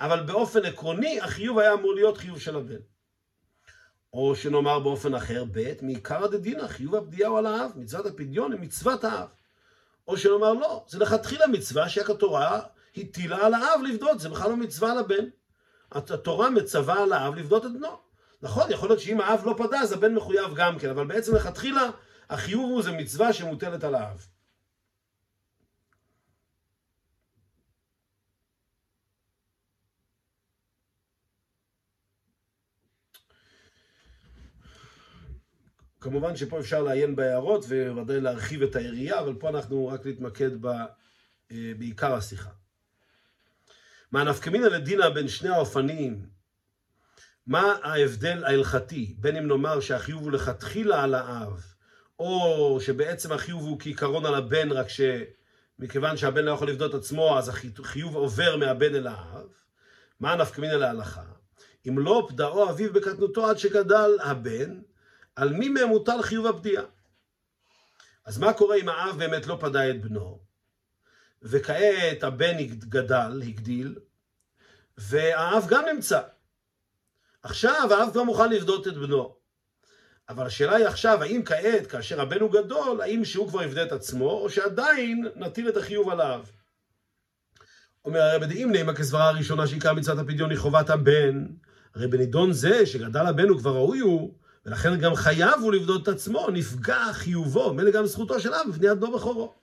אבל 0.00 0.22
באופן 0.22 0.64
עקרוני, 0.64 1.20
החיוב 1.20 1.58
היה 1.58 1.72
אמור 1.72 1.94
להיות 1.94 2.18
חיוב 2.18 2.40
של 2.40 2.56
הבן. 2.56 2.80
או 4.12 4.36
שנאמר 4.36 4.78
באופן 4.78 5.14
אחר, 5.14 5.44
ב', 5.52 5.72
מעיקרא 5.82 6.26
דדינא, 6.26 6.68
חיוב 6.68 6.94
הפדיעה 6.94 7.30
הוא 7.30 7.38
על 7.38 7.46
האב, 7.46 7.70
מצוות 7.76 8.06
הפדיון 8.06 8.52
היא 8.52 8.60
מצוות 8.60 9.04
האב. 9.04 9.28
או 10.08 10.16
שנאמר 10.16 10.52
לא, 10.52 10.84
זה 10.88 10.98
לכתחילה 10.98 11.46
מצווה 11.46 11.88
שהתורה 11.88 12.60
הטילה 12.96 13.46
על 13.46 13.54
האב 13.54 13.80
לבדות, 13.88 14.20
זה 14.20 14.28
בכלל 14.28 14.50
לא 14.50 14.56
מצווה 14.56 14.92
על 14.92 14.98
הבן. 14.98 15.24
התורה 15.92 16.50
מצווה 16.50 17.02
על 17.02 17.12
האב 17.12 17.34
לבדות 17.34 17.66
את 17.66 17.72
בנו. 17.72 18.09
נכון, 18.42 18.70
יכול 18.70 18.88
להיות 18.88 19.00
שאם 19.00 19.20
האב 19.20 19.42
לא 19.46 19.54
פדה, 19.58 19.80
אז 19.80 19.92
הבן 19.92 20.14
מחויב 20.14 20.54
גם 20.54 20.78
כן, 20.78 20.90
אבל 20.90 21.06
בעצם 21.06 21.34
לכתחילה 21.34 21.90
החיוב 22.30 22.70
הוא 22.70 22.82
זה 22.82 22.92
מצווה 22.92 23.32
שמוטלת 23.32 23.84
על 23.84 23.94
האב. 23.94 24.26
כמובן 36.00 36.36
שפה 36.36 36.60
אפשר 36.60 36.82
לעיין 36.82 37.16
בהערות 37.16 37.64
וודאי 37.94 38.20
להרחיב 38.20 38.62
את 38.62 38.76
היריעה, 38.76 39.20
אבל 39.20 39.34
פה 39.34 39.48
אנחנו 39.48 39.86
רק 39.86 40.06
נתמקד 40.06 40.62
ב, 40.62 40.66
אה, 41.52 41.72
בעיקר 41.78 42.14
השיחה. 42.14 42.50
מה 44.12 44.24
נפקמינא 44.24 44.66
לדינא 44.66 45.08
בין 45.08 45.28
שני 45.28 45.48
האופנים, 45.48 46.26
מה 47.50 47.76
ההבדל 47.82 48.44
ההלכתי, 48.44 49.14
בין 49.18 49.36
אם 49.36 49.48
נאמר 49.48 49.80
שהחיוב 49.80 50.22
הוא 50.22 50.32
לכתחילה 50.32 51.02
על 51.02 51.14
האב, 51.14 51.62
או 52.18 52.78
שבעצם 52.80 53.32
החיוב 53.32 53.62
הוא 53.62 53.80
כעיקרון 53.80 54.26
על 54.26 54.34
הבן, 54.34 54.72
רק 54.72 54.86
שמכיוון 54.88 56.16
שהבן 56.16 56.44
לא 56.44 56.50
יכול 56.50 56.68
לבדות 56.68 56.94
עצמו, 56.94 57.38
אז 57.38 57.48
החיוב 57.48 58.14
עובר 58.14 58.56
מהבן 58.56 58.94
אל 58.94 59.06
האב, 59.06 59.48
מה 60.20 60.36
נפקמינא 60.36 60.72
להלכה? 60.72 61.22
אם 61.88 61.98
לא 61.98 62.26
פדאו 62.28 62.70
אביו 62.70 62.92
בקטנותו 62.92 63.46
עד 63.46 63.58
שגדל 63.58 64.10
הבן, 64.22 64.80
על 65.36 65.52
מי 65.52 65.68
מהם 65.68 65.88
מוטל 65.88 66.22
חיוב 66.22 66.46
הפדיעה. 66.46 66.84
אז 68.24 68.38
מה 68.38 68.52
קורה 68.52 68.76
אם 68.76 68.88
האב 68.88 69.18
באמת 69.18 69.46
לא 69.46 69.56
פדה 69.60 69.90
את 69.90 70.02
בנו, 70.02 70.40
וכעת 71.42 72.22
הבן 72.22 72.56
גדל, 72.78 73.42
הגדיל, 73.46 73.98
והאב 74.98 75.66
גם 75.68 75.84
נמצא. 75.94 76.20
עכשיו 77.42 77.88
האב 77.90 78.10
כבר 78.12 78.22
מוכן 78.22 78.50
לפדות 78.50 78.88
את 78.88 78.96
בנו. 78.96 79.36
אבל 80.28 80.46
השאלה 80.46 80.76
היא 80.76 80.86
עכשיו, 80.86 81.22
האם 81.22 81.42
כעת, 81.44 81.86
כאשר 81.86 82.20
הבן 82.20 82.40
הוא 82.40 82.52
גדול, 82.52 83.00
האם 83.00 83.24
שהוא 83.24 83.48
כבר 83.48 83.62
יפדה 83.62 83.82
את 83.82 83.92
עצמו, 83.92 84.30
או 84.30 84.50
שעדיין 84.50 85.26
נטיל 85.36 85.68
את 85.68 85.76
החיוב 85.76 86.10
עליו. 86.10 86.44
אומר 88.04 88.20
הרב 88.20 88.44
דאם 88.44 88.72
נעימה 88.72 88.94
כסברה 88.94 89.28
הראשונה 89.28 89.66
שעיקר 89.66 89.94
מצוות 89.94 90.18
הפדיון 90.18 90.50
היא 90.50 90.58
חובת 90.58 90.90
הבן, 90.90 91.46
הרי 91.94 92.06
בנידון 92.06 92.52
זה 92.52 92.86
שגדל 92.86 93.26
הבן 93.26 93.48
הוא 93.48 93.58
כבר 93.58 93.74
ראוי 93.74 93.98
הוא, 93.98 94.34
ולכן 94.66 94.98
גם 94.98 95.14
חייב 95.14 95.60
הוא 95.60 95.72
לבדות 95.72 96.02
את 96.02 96.08
עצמו, 96.08 96.50
נפגע 96.52 97.12
חיובו, 97.12 97.74
מילא 97.74 97.90
גם 97.90 98.06
זכותו 98.06 98.40
של 98.40 98.54
אב 98.54 98.70
בפני 98.70 98.94
בנו 98.94 99.12
בכורו. 99.12 99.54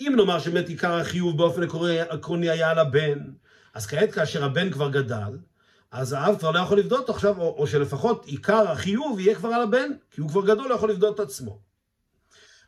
אם 0.00 0.12
נאמר 0.16 0.38
שבאמת 0.38 0.68
עיקר 0.68 0.92
החיוב 0.92 1.38
באופן 1.38 1.62
עקרוני 2.08 2.50
היה 2.50 2.70
על 2.70 2.78
הבן, 2.78 3.18
אז 3.74 3.86
כעת 3.86 4.12
כאשר 4.12 4.44
הבן 4.44 4.70
כבר 4.70 4.90
גדל, 4.90 5.38
אז 5.90 6.12
האב 6.12 6.38
כבר 6.38 6.50
לא 6.50 6.58
יכול 6.58 6.78
לבדות 6.78 7.08
עכשיו, 7.08 7.38
או, 7.38 7.56
או 7.58 7.66
שלפחות 7.66 8.26
עיקר 8.26 8.70
החיוב 8.70 9.20
יהיה 9.20 9.34
כבר 9.34 9.48
על 9.48 9.62
הבן, 9.62 9.90
כי 10.10 10.20
הוא 10.20 10.30
כבר 10.30 10.46
גדול, 10.46 10.68
לא 10.68 10.74
יכול 10.74 10.90
לבדות 10.90 11.14
את 11.14 11.20
עצמו. 11.20 11.60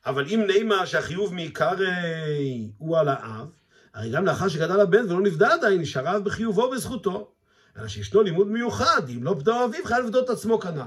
אבל 0.06 0.26
אם 0.26 0.44
נעימה 0.46 0.86
שהחיוב 0.86 1.34
מעיקר 1.34 1.74
הוא 2.78 2.98
על 2.98 3.08
האב, 3.08 3.48
הרי 3.94 4.10
גם 4.10 4.26
לאחר 4.26 4.48
שגדל 4.48 4.80
הבן 4.80 5.04
ולא 5.04 5.20
נבדל 5.20 5.50
עדיין, 5.50 5.80
נשאר 5.80 6.08
האב 6.08 6.24
בחיובו 6.24 6.62
ובזכותו. 6.62 7.32
אלא 7.76 7.88
שישנו 7.88 8.22
לימוד 8.22 8.46
מיוחד, 8.46 9.08
אם 9.08 9.24
לא 9.24 9.36
פדו 9.38 9.64
אביו, 9.64 9.84
חייב 9.84 10.04
לבדות 10.04 10.24
את 10.24 10.30
עצמו 10.30 10.60
כנ"ל. 10.60 10.80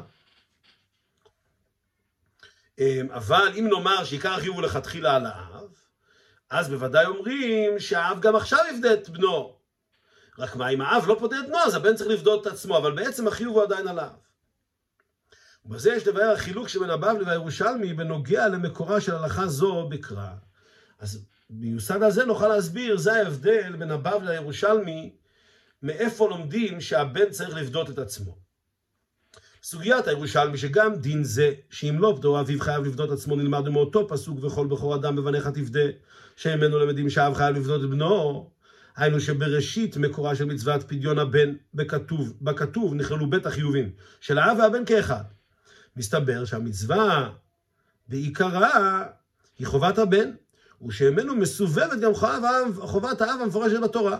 אמ, 2.79 3.07
אבל 3.11 3.51
אם 3.59 3.67
נאמר 3.69 4.03
שעיקר 4.03 4.33
החיוב 4.33 4.55
הוא 4.55 4.63
לכתחילה 4.63 5.15
על 5.15 5.25
האב, 5.25 5.69
אז 6.49 6.69
בוודאי 6.69 7.05
אומרים 7.05 7.79
שהאב 7.79 8.19
גם 8.19 8.35
עכשיו 8.35 8.59
יפדה 8.73 8.93
את 8.93 9.09
בנו. 9.09 9.62
רק 10.39 10.55
מה, 10.55 10.69
אם 10.69 10.81
האב 10.81 11.07
לא 11.07 11.15
פודה 11.19 11.39
את 11.39 11.47
בנו, 11.47 11.57
אז 11.57 11.75
הבן 11.75 11.95
צריך 11.95 12.09
לפדות 12.09 12.47
את 12.47 12.53
עצמו, 12.53 12.77
אבל 12.77 12.95
בעצם 12.95 13.27
החיוב 13.27 13.55
הוא 13.55 13.63
עדיין 13.63 13.87
על 13.87 13.99
האב. 13.99 14.11
ובזה 15.65 15.93
יש 15.93 16.07
לבאר 16.07 16.31
החילוק 16.31 16.67
שבין 16.67 16.89
הבבלי 16.89 17.23
והירושלמי 17.23 17.93
בנוגע 17.93 18.47
למקורה 18.47 19.01
של 19.01 19.15
הלכה 19.15 19.47
זו 19.47 19.87
בקרא. 19.89 20.29
אז 20.99 21.25
מיוסד 21.49 22.03
על 22.03 22.11
זה 22.11 22.25
נוכל 22.25 22.47
להסביר, 22.47 22.97
זה 22.97 23.13
ההבדל 23.13 23.75
בין 23.75 23.91
הבבלי 23.91 24.31
לירושלמי, 24.31 25.13
מאיפה 25.83 26.29
לומדים 26.29 26.81
שהבן 26.81 27.29
צריך 27.29 27.55
לפדות 27.55 27.89
את 27.89 27.97
עצמו. 27.97 28.37
סוגיית 29.63 30.07
הירושלמי 30.07 30.57
שגם 30.57 30.95
דין 30.95 31.23
זה, 31.23 31.53
שאם 31.69 31.95
לא 31.99 32.13
פדו 32.17 32.39
אביו 32.39 32.59
חייב 32.59 32.83
לפדות 32.83 33.11
עצמו, 33.11 33.35
נלמד 33.35 33.69
מאותו 33.69 34.07
פסוק 34.07 34.43
וכל 34.43 34.67
בכור 34.67 34.95
אדם 34.95 35.15
בבניך 35.15 35.47
תפדה, 35.47 35.85
שממנו 36.35 36.79
למדים 36.79 37.09
שאב 37.09 37.33
חייב 37.33 37.55
לפדות 37.55 37.83
את 37.83 37.89
בנו. 37.89 38.52
היינו 38.95 39.19
שבראשית 39.19 39.97
מקורה 39.97 40.35
של 40.35 40.45
מצוות 40.45 40.83
פדיון 40.83 41.19
הבן 41.19 41.53
בכתוב, 41.73 42.33
בכתוב 42.41 42.93
נכללו 42.93 43.29
בית 43.29 43.45
החיובים 43.45 43.91
של 44.21 44.37
האב 44.37 44.57
והבן 44.59 44.85
כאחד. 44.85 45.23
מסתבר 45.95 46.45
שהמצווה 46.45 47.29
בעיקרה 48.07 49.03
היא 49.59 49.67
חובת 49.67 49.97
הבן, 49.97 50.31
ושממנו 50.87 51.35
מסובבת 51.35 51.99
גם 52.01 52.13
חובת 52.75 53.21
האב 53.21 53.39
המפורשת 53.43 53.79
בתורה. 53.83 54.17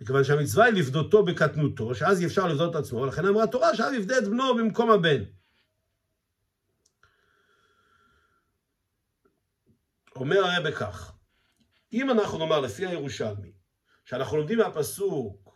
מכיוון 0.00 0.24
שהמצווה 0.24 0.64
היא 0.64 0.74
לפדותו 0.74 1.24
בקטנותו, 1.24 1.94
שאז 1.94 2.20
אי 2.20 2.26
אפשר 2.26 2.46
לפדות 2.46 2.70
את 2.70 2.80
עצמו, 2.80 3.06
לכן 3.06 3.26
אמרה 3.26 3.44
התורה 3.44 3.74
שאב 3.74 3.92
יפדה 3.92 4.18
את 4.18 4.28
בנו 4.28 4.54
במקום 4.54 4.90
הבן. 4.90 5.22
אומר 10.16 10.44
הרב 10.44 10.70
כך, 10.70 11.12
אם 11.92 12.10
אנחנו 12.10 12.38
נאמר 12.38 12.60
לפי 12.60 12.86
הירושלמי, 12.86 13.52
שאנחנו 14.06 14.36
לומדים 14.36 14.58
מהפסוק, 14.58 15.52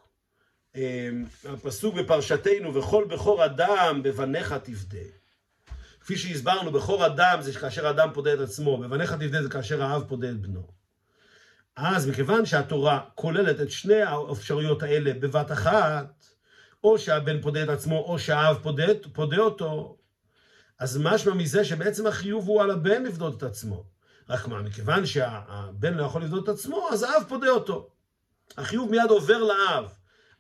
אמ, 0.75 1.25
הפסוק 1.45 1.95
בפרשתנו, 1.95 2.75
וכל 2.75 3.05
בכור 3.11 3.45
אדם 3.45 4.01
בבניך 4.03 4.53
תפדה. 4.53 4.99
כפי 6.01 6.17
שהסברנו, 6.17 6.73
בכור 6.73 7.07
אדם 7.07 7.39
זה 7.41 7.53
כאשר 7.53 7.91
אדם 7.91 8.11
פודה 8.15 8.35
את 8.35 8.39
עצמו, 8.39 8.79
בבניך 8.79 9.13
תפדה 9.13 9.43
זה 9.43 9.49
כאשר 9.49 9.83
האב 9.83 10.05
פודה 10.09 10.31
את 10.31 10.41
בנו. 10.41 10.69
אז 11.77 12.09
מכיוון 12.09 12.47
שהתורה 12.47 13.01
כוללת 13.15 13.61
את 13.61 13.71
שני 13.71 14.03
האפשרויות 14.03 14.83
האלה 14.83 15.13
בבת 15.15 15.53
אחת, 15.53 16.25
או 16.85 16.99
שהבן 16.99 17.43
פודה 17.43 17.63
את 17.63 17.69
עצמו 17.69 17.99
או 17.99 18.19
שהאב 18.19 18.59
פודה, 18.63 18.85
פודה 19.13 19.39
אותו, 19.39 19.97
אז 20.79 20.99
משמע 21.03 21.35
מזה 21.35 21.65
שבעצם 21.65 22.07
החיוב 22.07 22.49
הוא 22.49 22.63
על 22.63 22.71
הבן 22.71 23.03
לפדות 23.03 23.37
את 23.37 23.43
עצמו. 23.43 23.85
רק 24.29 24.49
מה, 24.49 24.63
מכיוון 24.63 25.07
שהבן 25.07 25.95
לא 25.95 26.03
יכול 26.03 26.23
לפדות 26.23 26.45
את 26.45 26.49
עצמו, 26.49 26.89
אז 26.93 27.03
האב 27.03 27.23
פודה 27.29 27.49
אותו. 27.49 27.91
החיוב 28.59 28.91
מיד 28.91 29.11
עובר 29.11 29.39
לאב. 29.43 29.93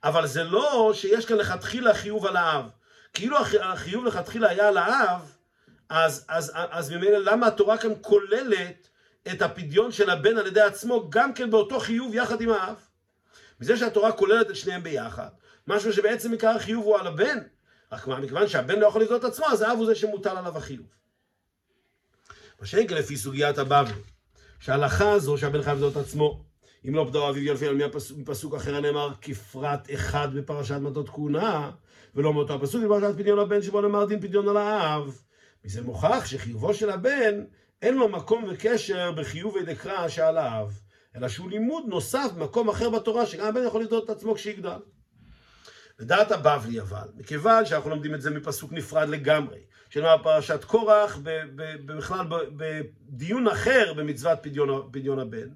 אבל 0.05 0.27
זה 0.27 0.45
לא 0.45 0.93
שיש 0.95 1.27
כאן 1.27 1.37
לכתחילה 1.37 1.95
חיוב 1.95 2.27
על 2.27 2.37
האב. 2.37 2.65
כאילו 3.13 3.37
החיוב 3.61 4.05
לכתחילה 4.05 4.49
היה 4.49 4.69
על 4.69 4.77
האב, 4.77 5.33
אז, 5.89 6.25
אז, 6.29 6.53
אז 6.55 6.91
ממילא 6.91 7.19
למה 7.19 7.47
התורה 7.47 7.79
כאן 7.79 7.93
כוללת 8.01 8.89
את 9.33 9.43
הפדיון 9.43 9.93
של 9.93 10.11
הבן 10.11 10.39
על 10.39 10.47
ידי 10.47 10.61
עצמו, 10.61 11.11
גם 11.11 11.35
כן 11.35 11.51
באותו 11.51 11.81
חיוב 11.81 12.15
יחד 12.15 12.41
עם 12.41 12.51
האב. 12.51 12.77
מזה 13.61 13.77
שהתורה 13.77 14.13
כוללת 14.13 14.51
את 14.51 14.57
שניהם 14.57 14.83
ביחד, 14.83 15.29
משהו 15.67 15.93
שבעצם 15.93 16.33
עיקר 16.33 16.49
החיוב 16.49 16.85
הוא 16.85 16.99
על 16.99 17.07
הבן, 17.07 17.39
רק 17.93 18.07
מה, 18.07 18.21
מכיוון 18.21 18.49
שהבן 18.49 18.79
לא 18.79 18.87
יכול 18.87 19.03
לבדוק 19.03 19.25
את 19.25 19.31
עצמו, 19.31 19.47
אז 19.47 19.63
האב 19.63 19.79
הוא 19.79 19.87
זה 19.87 19.95
שמוטל 19.95 20.37
עליו 20.37 20.59
החיוב. 20.59 20.87
מה 22.61 22.67
שאין 22.67 22.87
לפי 22.91 23.17
סוגיית 23.17 23.59
הבבלי, 23.59 23.95
שההלכה 24.61 25.13
הזו 25.13 25.39
שהבן 25.39 25.63
חייב 25.63 25.79
לבדוק 25.79 25.97
את 25.97 26.07
עצמו, 26.07 26.45
אם 26.89 26.95
לא 26.95 27.05
פדור 27.09 27.31
אביו 27.31 27.43
ילפי 27.43 27.67
על 27.67 27.79
מפסוק 28.17 28.55
אחר 28.55 28.77
הנאמר 28.77 29.11
כפרט 29.21 29.89
אחד 29.95 30.35
בפרשת 30.35 30.75
מטות 30.75 31.09
כהונה, 31.09 31.71
ולא 32.15 32.33
מאותו 32.33 32.55
הפסוק 32.55 32.85
בפרשת 32.85 33.19
פדיון 33.19 33.39
הבן 33.39 33.63
שבו 33.63 33.81
נאמר 33.81 34.05
דין 34.05 34.21
פדיון 34.21 34.49
על 34.49 34.57
האב. 34.57 35.19
מזה 35.65 35.83
מוכח 35.83 36.27
שחיובו 36.27 36.75
של 36.75 36.91
הבן 36.91 37.45
אין 37.83 37.95
לו 37.95 38.09
מקום 38.09 38.45
וקשר 38.49 39.13
בחיובי 39.13 39.63
דקרא 39.63 40.09
שעליו, 40.09 40.71
אלא 41.17 41.29
שהוא 41.29 41.51
לימוד 41.51 41.85
נוסף 41.89 42.31
במקום 42.37 42.69
אחר 42.69 42.91
בתורה, 42.91 43.27
שגם 43.27 43.47
הבן 43.47 43.67
יכול 43.67 43.83
לבדוק 43.83 44.05
את 44.05 44.11
עצמו 44.11 44.35
כשיגדל. 44.35 44.79
לדעת 45.99 46.33
הבבלי 46.33 46.81
אבל, 46.81 47.09
מכיוון 47.17 47.67
שאנחנו 47.67 47.91
לומדים 47.91 48.15
את 48.15 48.21
זה 48.21 48.31
מפסוק 48.31 48.73
נפרד 48.73 49.09
לגמרי, 49.09 49.59
שנאמר 49.91 50.23
פרשת 50.23 50.65
קורח, 50.65 51.19
בכלל 51.87 52.27
בדיון 52.57 53.49
אחר 53.49 53.95
במצוות 53.97 54.39
פדיון, 54.43 54.89
פדיון 54.93 55.19
הבן, 55.19 55.49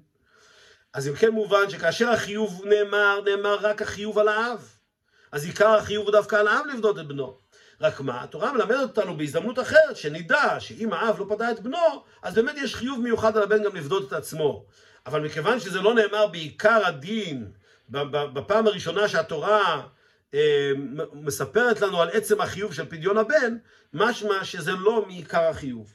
אז 0.95 1.07
אם 1.07 1.15
כן 1.15 1.29
מובן 1.29 1.69
שכאשר 1.69 2.09
החיוב 2.09 2.61
נאמר, 2.65 3.21
נאמר 3.25 3.57
רק 3.61 3.81
החיוב 3.81 4.19
על 4.19 4.27
האב. 4.27 4.75
אז 5.31 5.45
עיקר 5.45 5.69
החיוב 5.69 6.05
הוא 6.05 6.11
דווקא 6.11 6.35
על 6.35 6.47
האב 6.47 6.65
לבדות 6.73 6.99
את 6.99 7.07
בנו. 7.07 7.37
רק 7.81 8.01
מה, 8.01 8.23
התורה 8.23 8.53
מלמדת 8.53 8.81
אותנו 8.81 9.17
בהזדמנות 9.17 9.59
אחרת, 9.59 9.97
שנדע 9.97 10.59
שאם 10.59 10.93
האב 10.93 11.19
לא 11.19 11.25
פדה 11.29 11.51
את 11.51 11.59
בנו, 11.59 12.03
אז 12.21 12.35
באמת 12.35 12.55
יש 12.57 12.75
חיוב 12.75 13.01
מיוחד 13.01 13.37
על 13.37 13.43
הבן 13.43 13.63
גם 13.63 13.75
לפדות 13.75 14.07
את 14.07 14.13
עצמו. 14.13 14.65
אבל 15.05 15.21
מכיוון 15.21 15.59
שזה 15.59 15.81
לא 15.81 15.93
נאמר 15.93 16.27
בעיקר 16.27 16.85
הדין, 16.85 17.51
בפעם 18.33 18.67
הראשונה 18.67 19.07
שהתורה 19.07 19.81
אה, 20.33 20.71
מספרת 21.13 21.81
לנו 21.81 22.01
על 22.01 22.09
עצם 22.13 22.41
החיוב 22.41 22.73
של 22.73 22.85
פדיון 22.85 23.17
הבן, 23.17 23.57
משמע 23.93 24.43
שזה 24.43 24.71
לא 24.71 25.05
מעיקר 25.07 25.41
החיוב. 25.41 25.94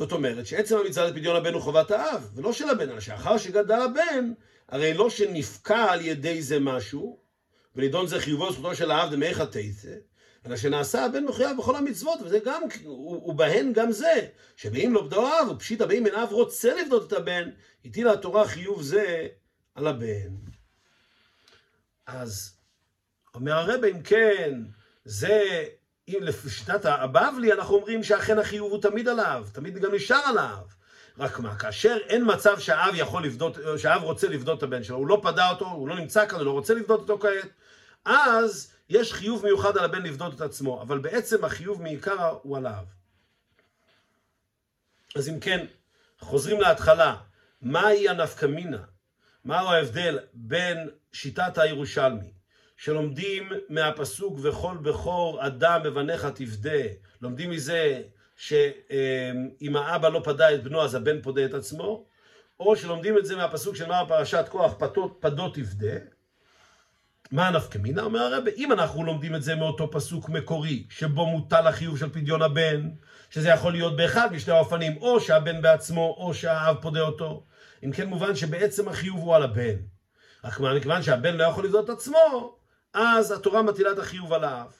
זאת 0.00 0.12
אומרת 0.12 0.46
שעצם 0.46 0.76
המצווה 0.76 1.06
לפדיון 1.06 1.36
הבן 1.36 1.54
הוא 1.54 1.62
חובת 1.62 1.90
האב, 1.90 2.30
ולא 2.34 2.52
של 2.52 2.70
הבן, 2.70 2.90
אלא 2.90 3.00
שאחר 3.00 3.38
שגדל 3.38 3.80
הבן, 3.80 4.32
הרי 4.68 4.94
לא 4.94 5.10
שנפקע 5.10 5.84
על 5.92 6.00
ידי 6.00 6.42
זה 6.42 6.60
משהו, 6.60 7.18
ונידון 7.76 8.06
זה 8.06 8.20
חיובו 8.20 8.44
וזכותו 8.44 8.74
של 8.74 8.90
האב 8.90 9.10
דמי 9.10 9.26
תיתא, 9.52 9.94
אלא 10.46 10.56
שנעשה 10.56 11.04
הבן 11.04 11.24
מחויב 11.24 11.56
בכל 11.58 11.76
המצוות, 11.76 12.22
וזה 12.22 12.38
גם, 12.44 12.62
ובהן 13.26 13.72
גם 13.72 13.92
זה, 13.92 14.26
שבאם 14.56 14.92
לא 14.94 15.02
בדו 15.02 15.26
אב, 15.26 15.48
ופשיטא 15.50 15.86
באם 15.86 16.06
אין 16.06 16.14
אב 16.14 16.28
רוצה 16.32 16.74
לבדות 16.74 17.12
את 17.12 17.12
הבן, 17.12 17.50
הטילה 17.84 18.12
התורה 18.12 18.48
חיוב 18.48 18.82
זה 18.82 19.26
על 19.74 19.86
הבן. 19.86 20.34
אז 22.06 22.56
אומר 23.34 23.52
הרבה, 23.52 23.88
אם 23.88 24.02
כן, 24.02 24.60
זה, 25.04 25.64
לשיטת 26.20 26.84
הבבלי, 26.84 27.52
אנחנו 27.52 27.74
אומרים 27.74 28.02
שאכן 28.02 28.38
החיוב 28.38 28.72
הוא 28.72 28.82
תמיד 28.82 29.08
עליו, 29.08 29.46
תמיד 29.52 29.78
גם 29.78 29.94
נשאר 29.94 30.20
עליו. 30.26 30.64
רק 31.18 31.38
מה, 31.38 31.56
כאשר 31.56 31.96
אין 32.08 32.24
מצב 32.26 32.58
שהאב 32.58 32.94
יכול 32.94 33.24
לבדות, 33.24 33.58
שהאב 33.76 34.02
רוצה 34.02 34.28
לבדות 34.28 34.58
את 34.58 34.62
הבן 34.62 34.82
שלו, 34.82 34.96
הוא 34.96 35.06
לא 35.06 35.20
פדה 35.22 35.50
אותו, 35.50 35.66
הוא 35.66 35.88
לא 35.88 35.96
נמצא 35.96 36.28
כאן, 36.28 36.38
הוא 36.38 36.46
לא 36.46 36.50
רוצה 36.50 36.74
לבדות 36.74 37.00
אותו 37.00 37.18
כעת, 37.18 37.48
אז 38.04 38.72
יש 38.88 39.12
חיוב 39.12 39.44
מיוחד 39.44 39.76
על 39.78 39.84
הבן 39.84 40.02
לבדות 40.02 40.34
את 40.34 40.40
עצמו, 40.40 40.82
אבל 40.82 40.98
בעצם 40.98 41.44
החיוב 41.44 41.82
מעיקר 41.82 42.36
הוא 42.42 42.56
על 42.56 42.66
האב. 42.66 42.84
אז 45.16 45.28
אם 45.28 45.40
כן, 45.40 45.66
חוזרים 46.20 46.60
להתחלה, 46.60 47.16
מהי 47.62 48.08
הנפקמינה? 48.08 48.82
מהו 49.44 49.68
ההבדל 49.68 50.18
בין 50.32 50.90
שיטת 51.12 51.58
הירושלמי, 51.58 52.32
שלומדים 52.80 53.48
מהפסוק 53.68 54.38
וכל 54.42 54.76
בכור 54.82 55.46
אדם 55.46 55.80
בבניך 55.84 56.26
תפדה, 56.34 56.80
לומדים 57.22 57.50
מזה 57.50 58.02
שאם 58.36 59.76
האבא 59.76 60.08
לא 60.08 60.20
פדה 60.24 60.54
את 60.54 60.62
בנו 60.62 60.82
אז 60.82 60.94
הבן 60.94 61.22
פודה 61.22 61.44
את 61.44 61.54
עצמו, 61.54 62.04
או 62.60 62.76
שלומדים 62.76 63.18
את 63.18 63.26
זה 63.26 63.36
מהפסוק 63.36 63.76
שנאמר 63.76 64.04
פרשת 64.08 64.44
כוח 64.48 64.74
פדות, 64.78 65.16
פדות 65.20 65.54
תפדה, 65.54 65.96
מה 67.32 67.50
נפקא 67.50 67.78
מינה? 67.78 68.02
אומר 68.02 68.20
הרב, 68.20 68.44
אם 68.56 68.72
אנחנו 68.72 69.04
לומדים 69.04 69.34
את 69.34 69.42
זה 69.42 69.54
מאותו 69.54 69.90
פסוק 69.90 70.28
מקורי, 70.28 70.86
שבו 70.90 71.26
מוטל 71.26 71.66
החיוב 71.66 71.98
של 71.98 72.08
פדיון 72.08 72.42
הבן, 72.42 72.90
שזה 73.30 73.48
יכול 73.48 73.72
להיות 73.72 73.96
באחד 73.96 74.32
משני 74.32 74.54
האופנים, 74.54 74.96
או 74.96 75.20
שהבן 75.20 75.62
בעצמו, 75.62 76.14
או 76.18 76.34
שהאב 76.34 76.76
פודה 76.80 77.00
אותו, 77.00 77.44
אם 77.84 77.92
כן 77.92 78.06
מובן 78.06 78.36
שבעצם 78.36 78.88
החיוב 78.88 79.18
הוא 79.18 79.36
על 79.36 79.42
הבן. 79.42 79.76
רק 80.44 80.60
מכיוון 80.60 81.02
שהבן 81.02 81.36
לא 81.36 81.44
יכול 81.44 81.64
לבדות 81.64 81.84
את 81.84 81.90
עצמו, 81.90 82.59
אז 82.94 83.30
התורה 83.30 83.62
מטילה 83.62 83.92
את 83.92 83.98
החיוב 83.98 84.32
על 84.32 84.44
האב. 84.44 84.72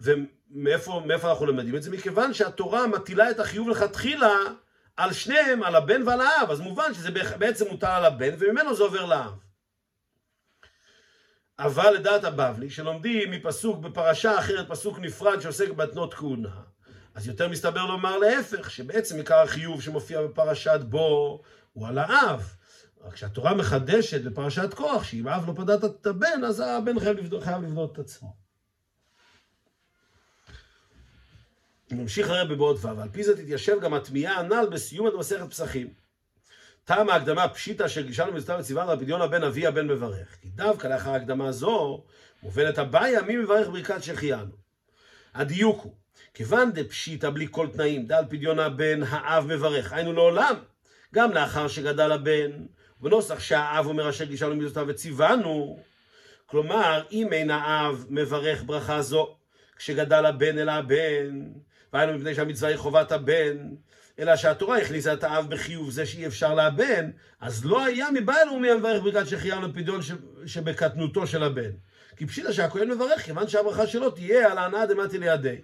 ומאיפה 0.00 1.30
אנחנו 1.30 1.46
למדים 1.46 1.76
את 1.76 1.82
זה? 1.82 1.90
מכיוון 1.90 2.34
שהתורה 2.34 2.86
מטילה 2.86 3.30
את 3.30 3.40
החיוב 3.40 3.68
לכתחילה 3.68 4.34
על 4.96 5.12
שניהם, 5.12 5.62
על 5.62 5.74
הבן 5.74 6.08
ועל 6.08 6.20
האב, 6.20 6.50
אז 6.50 6.60
מובן 6.60 6.94
שזה 6.94 7.10
בעצם 7.38 7.68
מוטל 7.68 7.86
על 7.86 8.04
הבן, 8.04 8.34
וממנו 8.38 8.76
זה 8.76 8.82
עובר 8.82 9.04
לאב. 9.04 9.38
אבל 11.58 11.90
לדעת 11.90 12.24
הבבלי, 12.24 12.70
שלומדים 12.70 13.30
מפסוק 13.30 13.78
בפרשה 13.78 14.38
אחרת, 14.38 14.68
פסוק 14.68 14.98
נפרד 14.98 15.40
שעוסק 15.40 15.70
בהתנות 15.70 16.14
כהונה, 16.14 16.60
אז 17.14 17.28
יותר 17.28 17.48
מסתבר 17.48 17.86
לומר 17.86 18.18
להפך, 18.18 18.70
שבעצם 18.70 19.16
עיקר 19.16 19.38
החיוב 19.38 19.82
שמופיע 19.82 20.22
בפרשת 20.22 20.80
בו 20.80 21.42
הוא 21.72 21.88
על 21.88 21.98
האב. 21.98 22.54
רק 23.04 23.12
כשהתורה 23.12 23.54
מחדשת 23.54 24.22
בפרשת 24.22 24.74
כוח, 24.74 25.04
שאם 25.04 25.28
האב 25.28 25.48
לא 25.48 25.52
פדת 25.52 25.84
את 25.84 26.06
הבן, 26.06 26.44
אז 26.46 26.60
הבן 26.60 27.00
חייב 27.00 27.18
לבדות, 27.18 27.42
חייב 27.42 27.62
לבדות 27.62 27.92
את 27.92 27.98
עצמו. 27.98 28.36
ממשיך 31.90 32.30
הרב 32.30 32.52
בבעוד 32.52 32.84
ו', 32.84 33.00
על 33.00 33.08
פי 33.12 33.24
זה 33.24 33.36
תתיישב 33.36 33.80
גם 33.80 33.94
התמיהה 33.94 34.38
הנ"ל 34.38 34.66
בסיום 34.70 35.18
מסכת 35.18 35.50
פסחים. 35.50 35.88
טעם 36.84 37.10
ההקדמה 37.10 37.48
פשיטא 37.48 37.88
של 37.88 38.06
גישנו 38.06 38.32
מזוטה 38.32 38.56
וציוונו 38.60 38.90
על 38.90 38.98
פדיון 38.98 39.22
הבן 39.22 39.44
אבי 39.44 39.66
הבן 39.66 39.86
מברך. 39.86 40.36
כי 40.40 40.48
דווקא 40.48 40.86
לאחר 40.86 41.14
הקדמה 41.14 41.52
זו, 41.52 42.04
מובנת 42.42 42.78
הבעיה 42.78 43.22
מי 43.22 43.36
מברך 43.36 43.68
ברכת 43.68 44.02
שהחיינו. 44.02 44.52
הדיוק 45.34 45.82
הוא, 45.82 45.94
כיוון 46.34 46.72
דפשיטא 46.72 47.30
בלי 47.30 47.46
כל 47.50 47.68
תנאים, 47.72 48.06
דל 48.06 48.22
פדיון 48.28 48.58
הבן 48.58 49.02
האב 49.02 49.46
מברך, 49.46 49.92
היינו 49.92 50.12
לעולם, 50.12 50.54
גם 51.14 51.32
לאחר 51.32 51.68
שגדל 51.68 52.12
הבן, 52.12 52.50
בנוסח 53.00 53.40
שהאב 53.40 53.86
אומר 53.86 54.10
אשר 54.10 54.24
גישנו 54.24 54.56
מזוטה 54.56 54.82
וציוונו, 54.86 55.78
כלומר, 56.46 57.02
אם 57.12 57.32
אין 57.32 57.50
האב 57.50 58.06
מברך 58.08 58.62
ברכה 58.66 59.02
זו, 59.02 59.36
כשגדל 59.76 60.26
הבן 60.26 60.58
אל 60.58 60.68
הבן, 60.68 61.42
והיינו 61.92 62.18
מפני 62.18 62.34
שהמצווה 62.34 62.70
היא 62.70 62.76
חובת 62.76 63.12
הבן, 63.12 63.68
אלא 64.18 64.36
שהתורה 64.36 64.78
הכניסה 64.78 65.12
את 65.12 65.24
האב 65.24 65.46
בחיוב 65.50 65.90
זה 65.90 66.06
שאי 66.06 66.26
אפשר 66.26 66.54
לאבן, 66.54 67.10
אז 67.40 67.64
לא 67.64 67.84
היה 67.84 68.10
מבעל 68.10 68.46
לאומי 68.46 68.70
המברך 68.70 69.02
ברכת 69.02 69.28
שהחיינו 69.28 69.68
לפדיון 69.68 70.00
שבקטנותו 70.46 71.26
של 71.26 71.42
הבן. 71.42 71.70
כי 72.16 72.26
פשיטה 72.26 72.52
שהכהן 72.52 72.90
מברך, 72.90 73.22
כיוון 73.22 73.48
שהברכה 73.48 73.86
שלו 73.86 74.10
תהיה 74.10 74.52
על 74.52 74.58
ההנאה 74.58 74.86
דמתי 74.86 75.18
לידי. 75.18 75.56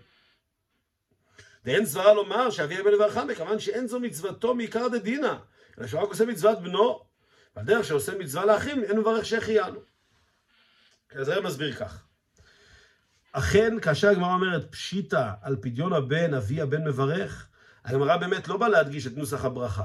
ואין 1.64 1.86
סברה 1.86 2.14
לומר 2.14 2.50
שאבי 2.50 2.80
אבן 2.80 2.90
לברכה, 2.90 3.24
מכיוון 3.24 3.58
שאין 3.58 3.86
זו 3.86 4.00
מצוותו 4.00 4.54
מעיקר 4.54 4.88
דדינא, 4.88 5.34
אלא 5.78 5.86
שהוא 5.86 6.00
רק 6.00 6.08
עושה 6.08 6.24
מצוות 6.24 6.62
בנו, 6.62 7.00
והדרך 7.56 7.84
שעושה 7.84 8.18
מצווה 8.18 8.44
לאחים, 8.44 8.84
אין 8.84 8.98
מברך 8.98 9.24
שהחיינו. 9.24 9.80
אז 11.14 11.26
זה 11.26 11.40
מסביר 11.40 11.74
כך. 11.74 12.04
אכן, 13.32 13.80
כאשר 13.80 14.08
הגמרא 14.08 14.34
אומרת 14.34 14.72
פשיטה 14.72 15.34
על 15.42 15.56
פדיון 15.60 15.92
הבן, 15.92 16.34
אבי 16.34 16.60
הבן 16.60 16.88
מברך, 16.88 17.48
הגמרא 17.84 18.16
באמת 18.16 18.48
לא 18.48 18.56
באה 18.56 18.68
להדגיש 18.68 19.06
את 19.06 19.16
נוסח 19.16 19.44
הברכה. 19.44 19.84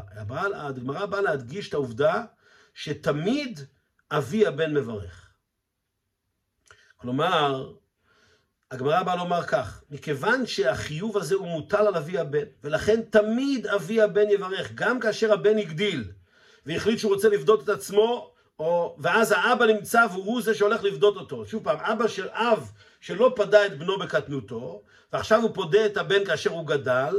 הגמרא 0.54 1.06
באה 1.06 1.22
להדגיש 1.22 1.70
את 1.70 1.74
העובדה 1.74 2.24
שתמיד 2.74 3.60
אבי 4.12 4.48
הבן 4.48 4.74
מברך. 4.74 5.30
כלומר, 6.98 7.74
הגמרא 8.72 9.04
באה 9.04 9.16
לומר 9.16 9.44
כך, 9.44 9.84
מכיוון 9.90 10.46
שהחיוב 10.46 11.18
הזה 11.18 11.36
הוא 11.36 11.48
מוטל 11.48 11.88
על 11.88 11.96
אבי 11.96 12.18
הבן, 12.18 12.46
ולכן 12.64 13.02
תמיד 13.02 13.68
אבי 13.68 14.02
הבן 14.02 14.30
יברך, 14.30 14.72
גם 14.76 15.00
כאשר 15.00 15.34
הבן 15.34 15.58
הגדיל, 15.58 16.12
והחליט 16.70 17.00
שהוא 17.00 17.14
רוצה 17.14 17.30
לפדות 17.30 17.64
את 17.64 17.70
עצמו, 17.70 18.32
או, 18.60 18.96
ואז 19.00 19.32
האבא 19.32 19.66
נמצא 19.66 20.06
והוא 20.12 20.42
זה 20.42 20.54
שהולך 20.54 20.84
לפדות 20.84 21.16
אותו. 21.16 21.46
שוב 21.46 21.64
פעם, 21.64 21.78
אבא 21.80 22.08
של 22.08 22.28
אב 22.32 22.72
שלא 23.00 23.34
פדה 23.36 23.66
את 23.66 23.78
בנו 23.78 24.00
בקטנותו, 24.00 24.82
ועכשיו 25.14 25.42
הוא 25.42 25.50
פודה 25.54 25.86
את 25.86 25.98
הבן 25.98 26.26
כאשר 26.26 26.50
הוא 26.50 26.68
גדל, 26.68 27.16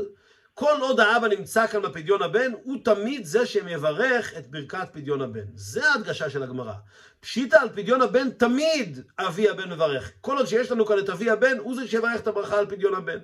כל 0.54 0.76
עוד 0.80 1.00
האבא 1.00 1.28
נמצא 1.28 1.66
כאן 1.66 1.82
בפדיון 1.82 2.22
הבן, 2.22 2.52
הוא 2.64 2.76
תמיד 2.84 3.24
זה 3.24 3.46
שמברך 3.46 4.34
את 4.38 4.50
ברכת 4.50 4.88
פדיון 4.92 5.20
הבן. 5.22 5.44
זה 5.54 5.90
ההדגשה 5.90 6.30
של 6.30 6.42
הגמרא. 6.42 6.72
פשיטא 7.20 7.56
על 7.56 7.68
פדיון 7.68 8.02
הבן, 8.02 8.30
תמיד 8.30 9.00
אבי 9.18 9.48
הבן 9.48 9.70
מברך. 9.70 10.12
כל 10.20 10.36
עוד 10.36 10.46
שיש 10.46 10.70
לנו 10.70 10.86
כאן 10.86 10.98
את 10.98 11.10
אבי 11.10 11.30
הבן, 11.30 11.58
הוא 11.58 11.76
זה 11.76 11.88
שיברך 11.88 12.20
את 12.20 12.26
הברכה 12.26 12.58
על 12.58 12.66
פדיון 12.66 12.94
הבן. 12.94 13.18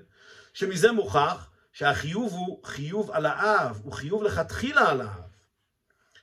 שמזה 0.54 0.92
מוכח 0.92 1.50
שהחיוב 1.72 2.32
הוא 2.32 2.60
חיוב 2.64 3.10
על 3.10 3.26
האב, 3.26 3.80
הוא 3.84 3.92
חיוב 3.92 4.22
לכתחילה 4.22 4.90
על 4.90 5.00
האב. 5.00 5.25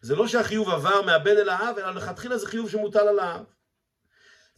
זה 0.04 0.16
לא 0.16 0.28
שהחיוב 0.28 0.70
עבר 0.70 1.02
מהבן 1.02 1.38
אל 1.38 1.50
האב, 1.50 1.78
אלא 1.78 1.92
לכתחילה 1.92 2.38
זה 2.38 2.48
חיוב 2.48 2.70
שמוטל 2.70 3.08
על 3.08 3.20
האב. 3.20 3.44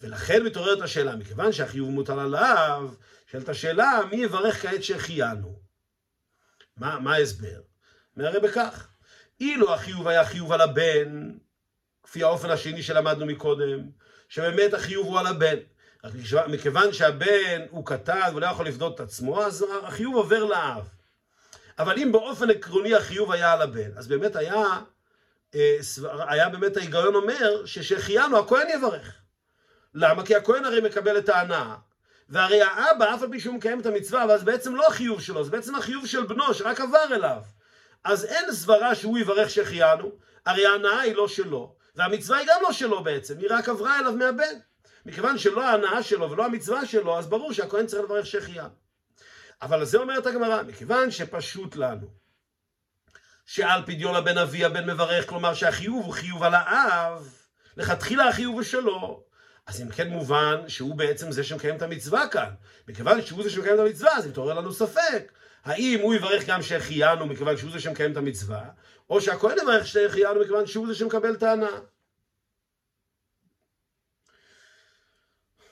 ולכן 0.01 0.43
מתעוררת 0.43 0.81
השאלה, 0.81 1.15
מכיוון 1.15 1.51
שהחיוב 1.51 1.89
מוטל 1.89 2.19
על 2.19 2.35
האב, 2.35 2.95
שאלת 3.31 3.49
השאלה, 3.49 3.99
מי 4.11 4.15
יברך 4.15 4.61
כעת 4.61 4.83
שהחיינו? 4.83 5.59
מה, 6.77 6.99
מה 6.99 7.13
ההסבר? 7.13 7.61
מהרי 8.15 8.39
בכך, 8.39 8.87
אילו 9.39 9.73
החיוב 9.73 10.07
היה 10.07 10.25
חיוב 10.25 10.51
על 10.51 10.61
הבן, 10.61 11.31
כפי 12.03 12.23
האופן 12.23 12.49
השני 12.49 12.83
שלמדנו 12.83 13.25
מקודם, 13.25 13.79
שבאמת 14.29 14.73
החיוב 14.73 15.07
הוא 15.07 15.19
על 15.19 15.27
הבן. 15.27 15.57
מכיוון 16.47 16.93
שהבן 16.93 17.61
הוא 17.69 17.85
קטן 17.85 18.31
ולא 18.35 18.45
יכול 18.45 18.67
לפדות 18.67 18.95
את 18.95 18.99
עצמו, 18.99 19.43
אז 19.43 19.65
החיוב 19.83 20.15
עובר 20.15 20.43
לאב. 20.43 20.89
אבל 21.79 21.97
אם 21.97 22.11
באופן 22.11 22.49
עקרוני 22.49 22.95
החיוב 22.95 23.31
היה 23.31 23.53
על 23.53 23.61
הבן, 23.61 23.97
אז 23.97 24.07
באמת 24.07 24.35
היה, 24.35 24.63
היה 26.27 26.49
באמת 26.49 26.77
ההיגיון 26.77 27.15
אומר 27.15 27.65
ששהחיינו 27.65 28.39
הכהן 28.39 28.67
יברך. 28.69 29.13
למה? 29.93 30.25
כי 30.25 30.35
הכהן 30.35 30.65
הרי 30.65 30.81
מקבל 30.81 31.17
את 31.17 31.29
ההנאה. 31.29 31.75
והרי 32.29 32.61
האבא, 32.61 33.15
אף 33.15 33.21
על 33.21 33.29
פי 33.31 33.39
שהוא 33.39 33.55
מקיים 33.55 33.79
את 33.79 33.85
המצווה, 33.85 34.25
ואז 34.29 34.43
בעצם 34.43 34.75
לא 34.75 34.87
החיוב 34.87 35.21
שלו, 35.21 35.43
זה 35.43 35.51
בעצם 35.51 35.75
החיוב 35.75 36.05
של 36.05 36.25
בנו, 36.25 36.53
שרק 36.53 36.81
עבר 36.81 37.15
אליו. 37.15 37.41
אז 38.03 38.25
אין 38.25 38.51
סברה 38.51 38.95
שהוא 38.95 39.17
יברך 39.17 39.49
שהחיינו, 39.49 40.11
הרי 40.45 40.65
ההנאה 40.65 40.99
היא 40.99 41.15
לא 41.15 41.27
שלו, 41.27 41.75
והמצווה 41.95 42.37
היא 42.37 42.47
גם 42.47 42.61
לא 42.61 42.71
שלו 42.71 43.03
בעצם, 43.03 43.37
היא 43.37 43.47
רק 43.49 43.69
עברה 43.69 43.99
אליו 43.99 44.11
מהבן. 44.11 44.53
מכיוון 45.05 45.37
שלא 45.37 45.63
ההנאה 45.63 46.03
שלו 46.03 46.31
ולא 46.31 46.45
המצווה 46.45 46.85
שלו, 46.85 47.17
אז 47.19 47.27
ברור 47.27 47.53
שהכהן 47.53 47.85
צריך 47.85 48.03
לברך 48.03 48.25
שהחיינו. 48.25 48.69
אבל 49.61 49.79
על 49.79 49.85
זה 49.85 49.97
אומרת 49.97 50.25
הגמרא, 50.25 50.63
מכיוון 50.63 51.11
שפשוט 51.11 51.75
לנו, 51.75 52.07
שעל 53.45 53.81
פדיון 53.85 54.15
הבן 54.15 54.37
אבי 54.37 54.65
הבן 54.65 54.89
מברך, 54.89 55.29
כלומר 55.29 55.53
שהחיוב 55.53 56.05
הוא 56.05 56.13
חיוב 56.13 56.43
על 56.43 56.53
האב, 56.55 57.33
לכתחילה 57.77 58.27
החיוב 58.27 58.55
הוא 58.55 58.63
שלו, 58.63 59.23
אז 59.67 59.81
אם 59.81 59.89
כן 59.89 60.09
מובן 60.09 60.69
שהוא 60.69 60.95
בעצם 60.95 61.31
זה 61.31 61.43
שמקיים 61.43 61.75
את 61.75 61.81
המצווה 61.81 62.27
כאן. 62.27 62.49
מכיוון 62.87 63.21
שהוא 63.21 63.43
זה 63.43 63.49
שמקיים 63.49 63.75
את 63.75 63.79
המצווה, 63.79 64.17
אז 64.17 64.27
מתעורר 64.27 64.53
לנו 64.53 64.73
ספק. 64.73 65.31
האם 65.63 65.99
הוא 66.01 66.15
יברך 66.15 66.45
גם 66.47 66.61
שהחיינו 66.61 67.25
מכיוון 67.25 67.57
שהוא 67.57 67.71
זה 67.71 67.79
שמקיים 67.79 68.11
את 68.11 68.17
המצווה, 68.17 68.69
או 69.09 69.21
שהכהן 69.21 69.57
יברך 69.61 69.87
שהחיינו 69.87 70.41
מכיוון 70.41 70.65
שהוא 70.65 70.87
זה 70.87 70.95
שמקבל 70.95 71.35
ההנאה. 71.41 71.79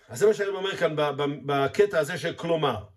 אז 0.10 0.20
זה 0.20 0.28
מה 0.28 0.34
שאני 0.34 0.50
אומר 0.50 0.78
כאן 0.78 0.96
בקטע 1.46 2.00
הזה 2.00 2.18
של 2.18 2.34
כלומר. 2.34 2.93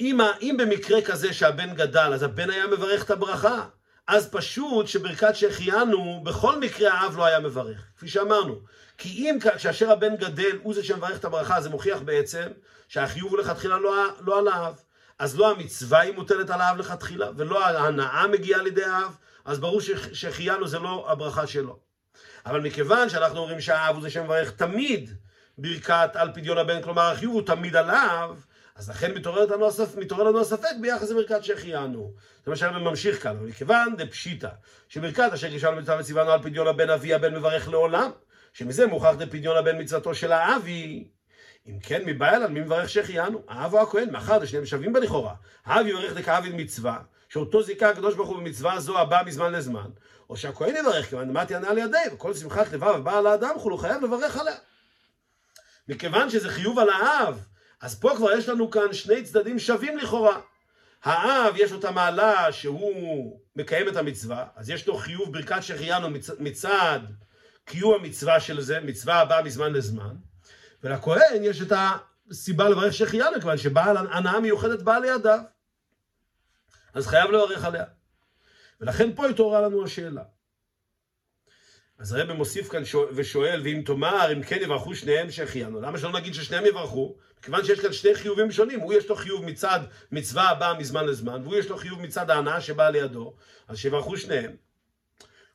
אם, 0.00 0.20
אם 0.42 0.56
במקרה 0.58 1.02
כזה 1.02 1.32
שהבן 1.32 1.74
גדל, 1.74 2.10
אז 2.14 2.22
הבן 2.22 2.50
היה 2.50 2.66
מברך 2.66 3.04
את 3.04 3.10
הברכה. 3.10 3.66
אז 4.06 4.30
פשוט 4.30 4.86
שברכת 4.86 5.36
שהחיינו, 5.36 6.20
בכל 6.24 6.60
מקרה 6.60 6.92
האב 6.92 7.16
לא 7.16 7.24
היה 7.24 7.40
מברך, 7.40 7.80
כפי 7.96 8.08
שאמרנו. 8.08 8.60
כי 8.98 9.08
אם 9.08 9.38
כאשר 9.40 9.90
הבן 9.90 10.16
גדל 10.16 10.58
הוא 10.62 10.74
זה 10.74 10.84
שמברך 10.84 11.18
את 11.18 11.24
הברכה, 11.24 11.60
זה 11.60 11.70
מוכיח 11.70 12.00
בעצם 12.00 12.46
שהחיוב 12.88 13.30
הוא 13.30 13.38
לכתחילה 13.38 13.78
לא, 13.78 13.94
לא 14.20 14.38
על 14.38 14.48
האב. 14.48 14.80
אז 15.18 15.38
לא 15.38 15.50
המצווה 15.50 16.00
היא 16.00 16.14
מוטלת 16.14 16.50
על 16.50 16.60
האב 16.60 16.76
לכתחילה, 16.78 17.30
ולא 17.36 17.64
ההנאה 17.64 18.26
מגיעה 18.26 18.62
לידי 18.62 18.84
האב, 18.84 19.16
אז 19.44 19.58
ברור 19.58 19.80
שהחיינו 20.12 20.68
זה 20.68 20.78
לא 20.78 21.06
הברכה 21.08 21.46
שלו. 21.46 21.78
אבל 22.46 22.60
מכיוון 22.60 23.08
שאנחנו 23.08 23.38
אומרים 23.38 23.60
שהאב 23.60 23.94
הוא 23.94 24.02
זה 24.02 24.10
שמברך 24.10 24.50
תמיד 24.50 25.10
ברכת 25.58 26.10
על 26.14 26.32
פדיון 26.34 26.58
הבן, 26.58 26.82
כלומר 26.82 27.02
החיוב 27.02 27.34
הוא 27.34 27.42
תמיד 27.42 27.76
עליו, 27.76 28.36
אז 28.76 28.90
לכן 28.90 29.14
מתעורר 29.14 29.46
לנו, 29.46 29.68
מתעורר 29.96 30.24
לנו 30.24 30.40
הספק 30.40 30.68
ביחס 30.80 31.10
לברכת 31.10 31.44
שהחיינו. 31.44 32.12
זה 32.44 32.50
מה 32.50 32.56
שהרב 32.56 32.78
ממשיך 32.78 33.22
כאן, 33.22 33.36
ומכיוון 33.40 33.96
דפשיטא, 33.96 34.48
שברכת 34.88 35.30
אשר 35.34 35.48
גישרנו 35.48 35.80
מצווה 35.80 36.00
וציוונו 36.00 36.30
על 36.30 36.42
פדיון 36.42 36.66
הבן 36.66 36.90
אבי 36.90 37.14
הבן 37.14 37.34
מברך 37.34 37.68
לעולם, 37.68 38.10
שמזה 38.52 38.86
מוכח 38.86 39.14
דפדיון 39.18 39.56
הבן 39.56 39.80
מצוותו 39.80 40.14
של 40.14 40.32
האבי. 40.32 41.08
אם 41.66 41.78
כן, 41.80 42.02
מבעיה 42.06 42.36
על 42.36 42.46
מי 42.46 42.60
מברך 42.60 42.88
שהחיינו? 42.88 43.42
האב 43.48 43.74
או 43.74 43.82
הכהן, 43.82 44.10
מאחר 44.10 44.44
ששניהם 44.44 44.66
שווים 44.66 44.92
בה 44.92 45.00
לכאורה. 45.00 45.34
האב 45.64 45.86
יברך 45.86 46.12
דכאבי 46.12 46.50
מצווה, 46.50 46.98
שאותו 47.28 47.62
זיכה 47.62 47.90
הקדוש 47.90 48.14
ברוך 48.14 48.28
הוא 48.28 48.36
במצווה 48.36 48.80
זו 48.80 48.98
הבאה 48.98 49.22
מזמן 49.22 49.52
לזמן, 49.52 49.90
או 50.30 50.36
שהכהן 50.36 50.76
יברך, 50.76 51.08
כיוון 51.08 51.28
דמתי 51.28 51.54
ענה 51.54 51.68
על 51.68 51.78
ידי, 51.78 51.98
וכל 52.12 52.34
שמחת 52.34 52.72
לבב 52.72 52.82
הבאה 52.82 53.18
על 53.18 53.26
האדם 53.26 53.50
הוא 53.54 53.78
חייב 53.78 54.04
לברך 54.04 54.36
עליה. 54.36 54.54
מכיוון 55.88 56.30
שזה 56.30 56.48
חיוב 56.48 56.78
על 56.78 56.90
האב, 56.90 57.46
אז 57.84 58.00
פה 58.00 58.12
כבר 58.16 58.32
יש 58.32 58.48
לנו 58.48 58.70
כאן 58.70 58.92
שני 58.92 59.22
צדדים 59.22 59.58
שווים 59.58 59.98
לכאורה. 59.98 60.40
האב 61.02 61.54
יש 61.56 61.72
לו 61.72 61.78
את 61.78 61.84
המעלה 61.84 62.52
שהוא 62.52 63.40
מקיים 63.56 63.88
את 63.88 63.96
המצווה, 63.96 64.46
אז 64.56 64.70
יש 64.70 64.86
לו 64.86 64.96
חיוב 64.96 65.32
ברכת 65.32 65.62
שהחיינו 65.62 66.08
מצד 66.38 67.00
קיום 67.64 67.94
המצווה 67.94 68.40
של 68.40 68.60
זה, 68.60 68.80
מצווה 68.80 69.20
הבאה 69.20 69.42
מזמן 69.42 69.72
לזמן, 69.72 70.16
ולכהן 70.82 71.42
יש 71.42 71.62
את 71.62 71.72
הסיבה 72.30 72.68
לברך 72.68 72.94
שהחיינו, 72.94 73.40
כיוון 73.40 73.58
שבעל 73.58 73.96
הנאה 73.96 74.40
מיוחדת 74.40 74.82
באה 74.82 75.00
לידיו. 75.00 75.38
אז 76.94 77.06
חייב 77.06 77.30
לברך 77.30 77.64
עליה. 77.64 77.84
ולכן 78.80 79.14
פה 79.14 79.26
התעוררה 79.26 79.60
לנו 79.60 79.84
השאלה. 79.84 80.22
אז 81.98 82.12
הרב 82.12 82.32
מוסיף 82.32 82.68
כאן 82.68 82.82
ושואל, 83.12 83.60
ואם 83.64 83.82
תאמר, 83.86 84.32
אם 84.32 84.42
כן 84.42 84.58
יברכו 84.62 84.94
שניהם 84.94 85.30
שהחיינו, 85.30 85.80
למה 85.80 85.98
שלא 85.98 86.12
נגיד 86.12 86.34
ששניהם 86.34 86.66
יברכו? 86.66 87.16
מכיוון 87.38 87.64
שיש 87.64 87.80
כאן 87.80 87.92
שני 87.92 88.14
חיובים 88.14 88.50
שונים, 88.50 88.80
הוא 88.80 88.94
יש 88.94 89.08
לו 89.08 89.16
חיוב 89.16 89.44
מצד 89.44 89.80
מצווה 90.12 90.48
הבאה 90.48 90.78
מזמן 90.78 91.06
לזמן, 91.06 91.42
והוא 91.42 91.56
יש 91.56 91.68
לו 91.68 91.76
חיוב 91.76 92.00
מצד 92.00 92.30
ההנאה 92.30 92.60
שבאה 92.60 92.90
לידו, 92.90 93.34
אז 93.68 93.78
שיברכו 93.78 94.16
שניהם. 94.16 94.56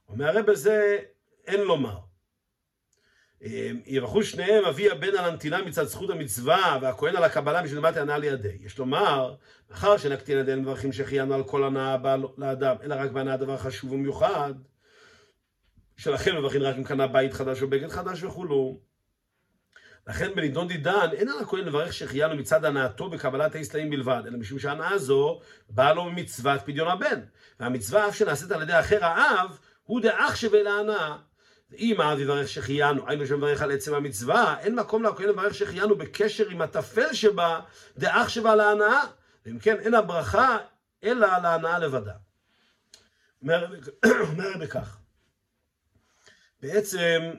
אומר 0.10 0.28
הרב 0.28 0.46
בזה, 0.46 0.98
אין 1.48 1.62
לומר. 1.62 1.98
אמ, 3.42 3.82
יברכו 3.86 4.24
שניהם 4.24 4.66
אבי 4.66 4.92
הבן 4.92 5.08
על 5.18 5.26
הנתינה 5.26 5.62
מצד 5.62 5.84
זכות 5.84 6.10
המצווה 6.10 6.78
והכהן 6.82 7.16
על 7.16 7.24
הקבלה 7.24 7.62
בשביל 7.62 7.80
מת 7.80 7.98
הנאה 7.98 8.18
לידי. 8.18 8.58
יש 8.60 8.78
לומר, 8.78 9.36
מאחר 9.70 9.98
שנקטין 9.98 10.38
ידינו 10.38 10.62
מברכים 10.62 10.94
שהחיינו 10.94 11.34
על 11.34 11.44
כל 11.44 11.64
הנאה 11.64 11.94
הבאה 11.94 12.16
לאדם, 12.38 12.76
אלא 12.84 12.96
רק 12.96 13.12
בהנאה 13.12 13.38
דבר 13.38 13.58
חשוב 13.58 13.92
ומיוחד, 13.92 14.54
שלכן 16.00 16.38
מברכים 16.38 16.62
רק 16.62 16.76
אם 16.78 16.84
קנה 16.84 17.08
בית 17.08 17.34
חדש 17.34 17.62
או 17.62 17.70
בגד 17.70 17.90
חדש 17.90 18.24
וכולו. 18.24 18.80
לכן 20.08 20.36
בנידון 20.36 20.68
דידן 20.68 21.10
אין 21.14 21.30
על 21.30 21.40
הכהן 21.40 21.66
לברך 21.66 21.94
שהחיינו 21.94 22.36
מצד 22.36 22.66
הנאתו 22.66 23.10
בקבלת 23.10 23.56
האסלעים 23.56 23.90
בלבד, 23.90 24.24
אלא 24.28 24.38
משום 24.38 24.60
שהנאה 24.60 24.98
זו 24.98 25.40
באה 25.70 25.94
לו 25.94 26.04
ממצוות 26.04 26.62
פדיון 26.66 26.88
הבן. 26.88 27.22
והמצווה 27.60 28.08
אף 28.08 28.16
שנעשית 28.16 28.52
על 28.52 28.62
ידי 28.62 28.80
אחר 28.80 29.06
האב, 29.06 29.58
הוא 29.84 30.02
דאח 30.02 30.36
שווה 30.36 30.64
להנאה. 30.64 31.18
אם 31.78 32.02
האב 32.02 32.20
יברך 32.20 32.48
שהחיינו, 32.48 33.08
היינו 33.08 33.28
שמברך 33.28 33.62
על 33.62 33.72
עצם 33.72 33.94
המצווה, 33.94 34.60
אין 34.60 34.76
מקום 34.76 35.04
לכהן 35.04 35.30
לברך 35.30 35.54
שהחיינו 35.54 35.96
בקשר 35.96 36.50
עם 36.50 36.62
הטפל 36.62 37.14
שבה, 37.14 37.60
דאח 37.98 38.30
שווה 38.30 38.56
להנאה. 38.56 39.02
ואם 39.46 39.60
כן, 39.60 39.76
אין 39.80 39.94
הברכה 39.94 40.58
אלא 41.04 41.28
להנאה 41.38 41.80
לבדה. 41.80 42.14
אומר 43.42 43.66
בכך. 44.62 44.99
בעצם 46.62 47.32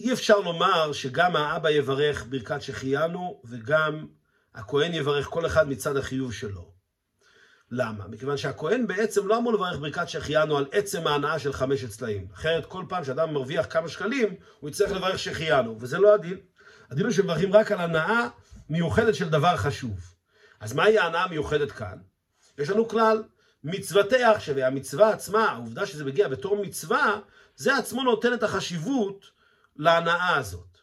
אי 0.00 0.12
אפשר 0.12 0.38
לומר 0.38 0.92
שגם 0.92 1.36
האבא 1.36 1.70
יברך 1.70 2.26
ברכת 2.28 2.62
שהחיינו 2.62 3.42
וגם 3.44 4.06
הכהן 4.54 4.94
יברך 4.94 5.26
כל 5.26 5.46
אחד 5.46 5.68
מצד 5.68 5.96
החיוב 5.96 6.32
שלו. 6.32 6.74
למה? 7.70 8.08
מכיוון 8.08 8.36
שהכהן 8.36 8.86
בעצם 8.86 9.26
לא 9.26 9.38
אמור 9.38 9.52
לברך 9.52 9.78
ברכת 9.78 10.08
שהחיינו 10.08 10.58
על 10.58 10.66
עצם 10.72 11.06
ההנאה 11.06 11.38
של 11.38 11.52
חמשת 11.52 11.88
צלעים. 11.88 12.26
אחרת 12.34 12.66
כל 12.66 12.84
פעם 12.88 13.04
שאדם 13.04 13.34
מרוויח 13.34 13.66
כמה 13.70 13.88
שקלים, 13.88 14.34
הוא 14.60 14.70
יצטרך 14.70 14.92
לברך 14.92 15.18
שהחיינו, 15.18 15.76
וזה 15.80 15.98
לא 15.98 16.14
הדין. 16.14 16.38
הדין 16.90 17.04
הוא 17.04 17.12
שמברכים 17.12 17.52
רק 17.52 17.72
על 17.72 17.80
הנאה 17.80 18.28
מיוחדת 18.70 19.14
של 19.14 19.28
דבר 19.28 19.56
חשוב. 19.56 20.14
אז 20.60 20.72
מהי 20.72 20.98
ההנאה 20.98 21.24
המיוחדת 21.24 21.72
כאן? 21.72 21.98
יש 22.58 22.70
לנו 22.70 22.88
כלל, 22.88 23.22
מצוותי 23.64 24.32
אח 24.32 24.40
שווה, 24.40 24.66
המצווה 24.66 25.10
עצמה, 25.10 25.50
העובדה 25.50 25.86
שזה 25.86 26.04
מגיע 26.04 26.28
בתור 26.28 26.62
מצווה, 26.62 27.20
זה 27.56 27.76
עצמו 27.76 28.02
נותן 28.02 28.34
את 28.34 28.42
החשיבות 28.42 29.30
להנאה 29.76 30.36
הזאת. 30.36 30.78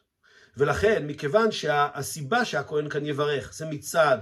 ולכן, 0.56 1.06
מכיוון 1.06 1.52
שהסיבה 1.52 2.44
שהכהן 2.44 2.88
כאן 2.88 3.06
יברך 3.06 3.52
זה 3.52 3.66
מצד 3.66 4.18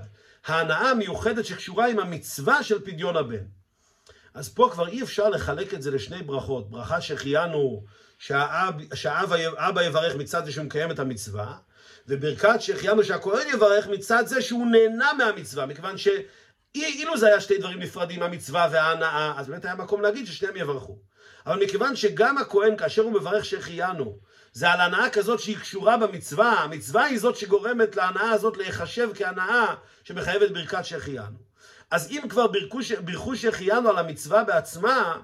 ההנאה 0.46 0.90
המיוחדת 0.90 1.44
שקשורה 1.44 1.88
עם 1.88 1.98
המצווה 1.98 2.62
של 2.62 2.84
פדיון 2.84 3.16
הבן. 3.16 3.44
אז 4.34 4.48
פה 4.48 4.68
כבר 4.72 4.88
אי 4.88 5.02
אפשר 5.02 5.28
לחלק 5.28 5.74
את 5.74 5.82
זה 5.82 5.90
לשני 5.90 6.22
ברכות. 6.22 6.70
ברכה 6.70 7.00
שהחיינו 7.00 7.84
שהאבא 8.94 9.82
יברך 9.82 10.14
מצד 10.16 10.44
זה 10.44 10.52
שהוא 10.52 10.64
מקיים 10.64 10.90
את 10.90 10.98
המצווה, 10.98 11.58
וברכת 12.08 12.60
שהחיינו 12.60 13.04
שהכהן 13.04 13.48
יברך 13.54 13.86
מצד 13.86 14.26
זה 14.26 14.42
שהוא 14.42 14.66
נהנה 14.66 15.12
מהמצווה, 15.18 15.66
מכיוון 15.66 15.98
שאילו 15.98 17.18
זה 17.18 17.26
היה 17.26 17.40
שתי 17.40 17.58
דברים 17.58 17.78
נפרדים, 17.78 18.22
המצווה 18.22 18.68
וההנאה, 18.72 19.34
אז 19.36 19.48
באמת 19.48 19.64
היה 19.64 19.74
מקום 19.74 20.00
להגיד 20.00 20.26
ששניהם 20.26 20.56
יברכו. 20.56 20.98
אבל 21.50 21.64
מכיוון 21.64 21.96
שגם 21.96 22.38
הכהן, 22.38 22.76
כאשר 22.76 23.02
הוא 23.02 23.12
מברך 23.12 23.44
שהחיינו, 23.44 24.18
זה 24.52 24.70
על 24.70 24.80
הנאה 24.80 25.10
כזאת 25.10 25.40
שהיא 25.40 25.58
קשורה 25.58 25.96
במצווה, 25.96 26.52
המצווה 26.52 27.04
היא 27.04 27.18
זאת 27.18 27.36
שגורמת 27.36 27.96
להנאה 27.96 28.30
הזאת 28.30 28.56
להיחשב 28.56 29.08
כהנאה 29.14 29.74
שמחייבת 30.04 30.50
ברכת 30.50 30.84
שהחיינו. 30.84 31.38
אז 31.90 32.10
אם 32.10 32.22
כבר 32.28 32.46
בירכו 33.04 33.36
שהחיינו 33.36 33.88
על 33.88 33.98
המצווה 33.98 34.44
בעצמה, 34.44 35.20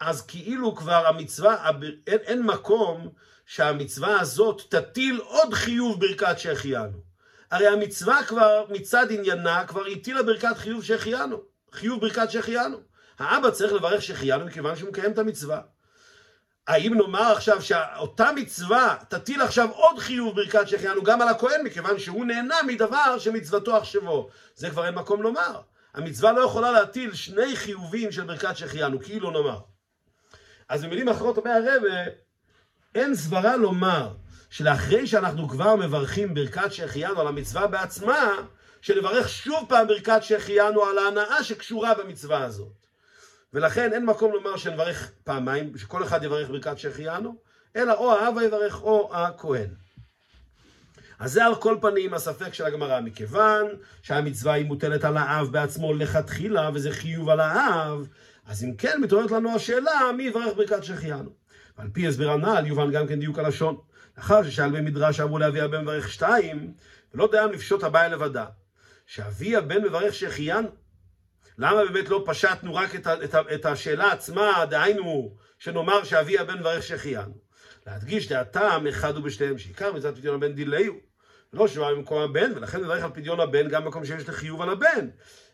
אז 0.00 0.26
כאילו 0.26 0.76
כבר 0.76 1.06
המצווה, 1.06 1.70
אין, 2.06 2.18
אין 2.18 2.42
מקום 2.42 3.08
שהמצווה 3.46 4.20
הזאת 4.20 4.62
תטיל 4.68 5.20
עוד 5.24 5.54
חיוב 5.54 6.00
ברכת 6.00 6.38
שהחיינו. 6.38 6.98
הרי 7.50 7.66
המצווה 7.66 8.24
כבר 8.24 8.64
מצד 8.68 9.06
עניינה 9.10 9.64
כבר 9.66 9.86
הטילה 9.86 10.22
ברכת 10.22 10.56
חיוב 10.56 10.84
שהחיינו, 10.84 11.42
חיוב 11.72 12.00
ברכת 12.00 12.30
שהחיינו. 12.30 12.76
האבא 13.18 13.50
צריך 13.50 13.72
לברך 13.72 14.02
שהחיינו 14.02 14.44
מכיוון 14.44 14.76
שהוא 14.76 14.88
מקיים 14.88 15.12
את 15.12 15.18
המצווה. 15.18 15.60
האם 16.66 16.94
נאמר 16.94 17.32
עכשיו 17.32 17.62
שאותה 17.62 18.30
מצווה 18.36 18.96
תטיל 19.08 19.42
עכשיו 19.42 19.70
עוד 19.70 19.98
חיוב 19.98 20.36
ברכת 20.36 20.68
שהחיינו 20.68 21.02
גם 21.02 21.22
על 21.22 21.28
הכהן 21.28 21.64
מכיוון 21.64 21.98
שהוא 21.98 22.24
נהנה 22.24 22.56
מדבר 22.66 23.18
שמצוותו 23.18 23.76
עכשיו 23.76 24.02
זה 24.54 24.70
כבר 24.70 24.86
אין 24.86 24.94
מקום 24.94 25.22
לומר. 25.22 25.60
המצווה 25.94 26.32
לא 26.32 26.40
יכולה 26.40 26.72
להטיל 26.72 27.14
שני 27.14 27.56
חיובים 27.56 28.12
של 28.12 28.24
ברכת 28.24 28.56
שהחיינו, 28.56 29.00
כאילו 29.00 29.30
נאמר. 29.30 29.58
אז 30.68 30.84
במילים 30.84 31.08
אחרות 31.08 31.36
אומר 31.36 31.50
הרב, 31.50 31.82
אין 32.94 33.14
סברה 33.14 33.56
לומר 33.56 34.14
שלאחרי 34.50 35.06
שאנחנו 35.06 35.48
כבר 35.48 35.76
מברכים 35.76 36.34
ברכת 36.34 36.72
שהחיינו 36.72 37.20
על 37.20 37.26
המצווה 37.26 37.66
בעצמה, 37.66 38.34
שנברך 38.80 39.28
שוב 39.28 39.66
פעם 39.68 39.86
ברכת 39.88 40.18
שהחיינו 40.22 40.84
על 40.84 40.98
ההנאה 40.98 41.44
שקשורה 41.44 41.94
במצווה 41.94 42.44
הזאת. 42.44 42.77
ולכן 43.52 43.92
אין 43.92 44.06
מקום 44.06 44.32
לומר 44.32 44.56
שנברך 44.56 45.10
פעמיים, 45.24 45.78
שכל 45.78 46.04
אחד 46.04 46.24
יברך 46.24 46.48
ברכת 46.48 46.78
שהחיינו, 46.78 47.34
אלא 47.76 47.94
או 47.94 48.12
האבא 48.12 48.42
יברך 48.42 48.82
או 48.82 49.10
הכהן. 49.12 49.68
אז 51.18 51.32
זה 51.32 51.44
על 51.44 51.54
כל 51.54 51.76
פנים 51.80 52.14
הספק 52.14 52.54
של 52.54 52.64
הגמרא, 52.64 53.00
מכיוון 53.00 53.66
שהמצווה 54.02 54.52
היא 54.52 54.66
מוטלת 54.66 55.04
על 55.04 55.16
האב 55.16 55.52
בעצמו 55.52 55.94
לכתחילה, 55.94 56.70
וזה 56.74 56.92
חיוב 56.92 57.28
על 57.28 57.40
האב, 57.40 58.06
אז 58.46 58.64
אם 58.64 58.74
כן, 58.76 59.00
מתעוררת 59.00 59.30
לנו 59.30 59.54
השאלה, 59.54 60.00
מי 60.16 60.22
יברך 60.22 60.56
ברכת 60.56 60.84
שהחיינו? 60.84 61.30
ועל 61.78 61.88
פי 61.92 62.08
הסבר 62.08 62.30
הנ"ל 62.30 62.66
יובן 62.66 62.90
גם 62.90 63.06
כן 63.06 63.20
דיוק 63.20 63.38
הלשון. 63.38 63.76
לאחר 64.16 64.42
ששאל 64.42 64.70
במדרש 64.70 65.20
אמרו 65.20 65.38
לאבי 65.38 65.60
הבן 65.60 65.82
מברך 65.82 66.12
שתיים, 66.12 66.72
ולא 67.14 67.28
דיים 67.32 67.52
לפשוט 67.52 67.84
הבעיה 67.84 68.08
לבדה. 68.08 68.46
שאבי 69.06 69.56
הבן 69.56 69.82
מברך 69.82 70.14
שהחיינו, 70.14 70.68
למה 71.58 71.84
באמת 71.84 72.08
לא 72.08 72.22
פשטנו 72.26 72.74
רק 72.74 72.94
את, 72.94 73.06
ה, 73.06 73.24
את, 73.24 73.34
ה, 73.34 73.40
את 73.54 73.66
השאלה 73.66 74.12
עצמה, 74.12 74.64
דהיינו, 74.70 75.36
שנאמר 75.58 76.04
שאבי 76.04 76.38
הבן 76.38 76.58
מברך 76.58 76.82
שהחיינו? 76.82 77.34
להדגיש 77.86 78.28
דעתם 78.28 78.86
אחד 78.88 79.16
הוא 79.16 79.24
בשתיהם, 79.24 79.58
שעיקר 79.58 79.92
מצד 79.92 80.14
פדיון 80.16 80.34
הבן 80.34 80.54
דילהו. 80.54 80.94
לא 81.52 81.68
שבא 81.68 81.92
במקום 81.92 82.22
הבן, 82.22 82.52
ולכן 82.54 82.80
מברך 82.80 83.04
על 83.04 83.10
פדיון 83.14 83.40
הבן 83.40 83.68
גם 83.68 83.84
במקום 83.84 84.04
שיש 84.04 84.28
לחיוב 84.28 84.62
על 84.62 84.70
הבן. 84.70 85.08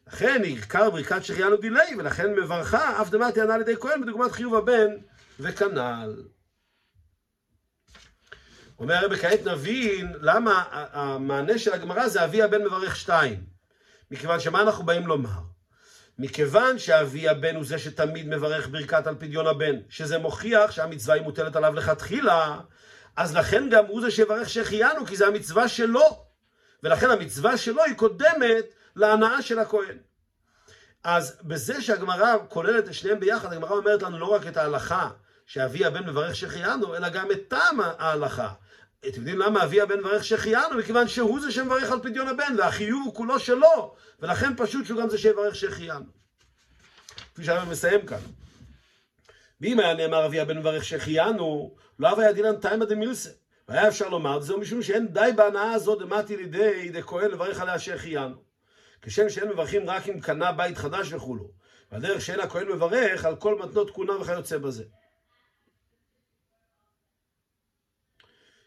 לכן 0.06 0.42
עיקר 0.42 0.90
ברכת 0.90 1.24
שהחיינו 1.24 1.56
דילי, 1.56 1.96
ולכן 1.98 2.34
מברכה 2.34 3.02
אף 3.02 3.10
דמת 3.10 3.36
יענה 3.36 3.54
על 3.54 3.60
ידי 3.60 3.76
כהן 3.76 4.00
בדוגמת 4.00 4.32
חיוב 4.32 4.54
הבן, 4.54 4.90
וכנ"ל. 5.40 6.22
אומר 8.78 8.94
הרב, 8.94 9.16
כעת 9.16 9.46
נבין 9.46 10.12
למה 10.20 10.64
המענה 10.70 11.58
של 11.58 11.72
הגמרא 11.72 12.08
זה 12.08 12.24
אבי 12.24 12.42
הבן 12.42 12.64
מברך 12.64 12.96
שתיים. 12.96 13.44
מכיוון 14.10 14.40
שמה 14.40 14.62
אנחנו 14.62 14.84
באים 14.84 15.06
לומר? 15.06 15.53
מכיוון 16.18 16.78
שאבי 16.78 17.28
הבן 17.28 17.56
הוא 17.56 17.64
זה 17.64 17.78
שתמיד 17.78 18.28
מברך 18.28 18.68
ברכת 18.68 19.06
על 19.06 19.14
פדיון 19.18 19.46
הבן, 19.46 19.76
שזה 19.88 20.18
מוכיח 20.18 20.70
שהמצווה 20.70 21.14
היא 21.14 21.22
מוטלת 21.22 21.56
עליו 21.56 21.74
לכתחילה, 21.74 22.58
אז 23.16 23.36
לכן 23.36 23.68
גם 23.70 23.86
הוא 23.86 24.00
זה 24.00 24.10
שיברך 24.10 24.48
שהחיינו, 24.48 25.06
כי 25.06 25.16
זה 25.16 25.26
המצווה 25.26 25.68
שלו. 25.68 26.24
ולכן 26.82 27.10
המצווה 27.10 27.56
שלו 27.56 27.84
היא 27.84 27.94
קודמת 27.94 28.64
להנאה 28.96 29.42
של 29.42 29.58
הכהן. 29.58 29.98
אז 31.04 31.38
בזה 31.42 31.82
שהגמרא 31.82 32.34
כוללת 32.48 32.88
את 32.88 32.94
שניהם 32.94 33.20
ביחד, 33.20 33.52
הגמרא 33.52 33.70
אומרת 33.70 34.02
לנו 34.02 34.18
לא 34.18 34.26
רק 34.26 34.46
את 34.46 34.56
ההלכה 34.56 35.10
שאבי 35.46 35.84
הבן 35.84 36.06
מברך 36.08 36.34
שהחיינו, 36.34 36.96
אלא 36.96 37.08
גם 37.08 37.30
את 37.30 37.48
טעם 37.48 37.80
ההלכה. 37.80 38.48
אתם 39.08 39.18
יודעים 39.18 39.38
למה 39.38 39.64
אבי 39.64 39.80
הבן 39.80 39.98
מברך 39.98 40.24
שהחיינו? 40.24 40.78
מכיוון 40.78 41.08
שהוא 41.08 41.40
זה 41.40 41.52
שמברך 41.52 41.90
על 41.90 42.00
פדיון 42.02 42.28
הבן, 42.28 42.54
והחיוב 42.58 43.02
הוא 43.04 43.14
כולו 43.14 43.38
שלו, 43.38 43.94
ולכן 44.20 44.52
פשוט 44.56 44.86
שהוא 44.86 45.00
גם 45.00 45.08
זה 45.08 45.18
שיברך 45.18 45.54
שהחיינו. 45.54 46.04
כפי 47.34 47.44
שהרב 47.44 47.68
מסיים 47.68 48.06
כאן. 48.06 48.18
ואם 49.60 49.80
היה 49.80 49.94
נאמר 49.94 50.26
אבי 50.26 50.40
הבן 50.40 50.58
מברך 50.58 50.84
שהחיינו, 50.84 51.74
לא 51.98 52.20
היה 52.20 52.32
דילן 52.32 52.56
תימא 52.56 52.84
דמילסה. 52.84 53.30
והיה 53.68 53.88
אפשר 53.88 54.08
לומר, 54.08 54.40
זהו 54.40 54.60
משום 54.60 54.82
שאין 54.82 55.08
די 55.08 55.30
בהנאה 55.36 55.72
הזאת 55.72 55.98
דמתי 55.98 56.36
לידי 56.36 56.90
דכהן 56.92 57.30
לברך 57.30 57.60
עליה 57.60 57.78
שהחיינו. 57.78 58.36
כשם 59.02 59.28
שאין 59.28 59.48
מברכים 59.48 59.90
רק 59.90 60.08
אם 60.08 60.20
קנה 60.20 60.52
בית 60.52 60.78
חדש 60.78 61.12
וכולו. 61.12 61.50
והדרך 61.92 62.20
שאין 62.20 62.40
הכהן 62.40 62.68
מברך 62.68 63.24
על 63.24 63.36
כל 63.36 63.58
מתנות 63.58 63.90
כהונה 63.90 64.12
וכיוצא 64.20 64.58
בזה. 64.58 64.84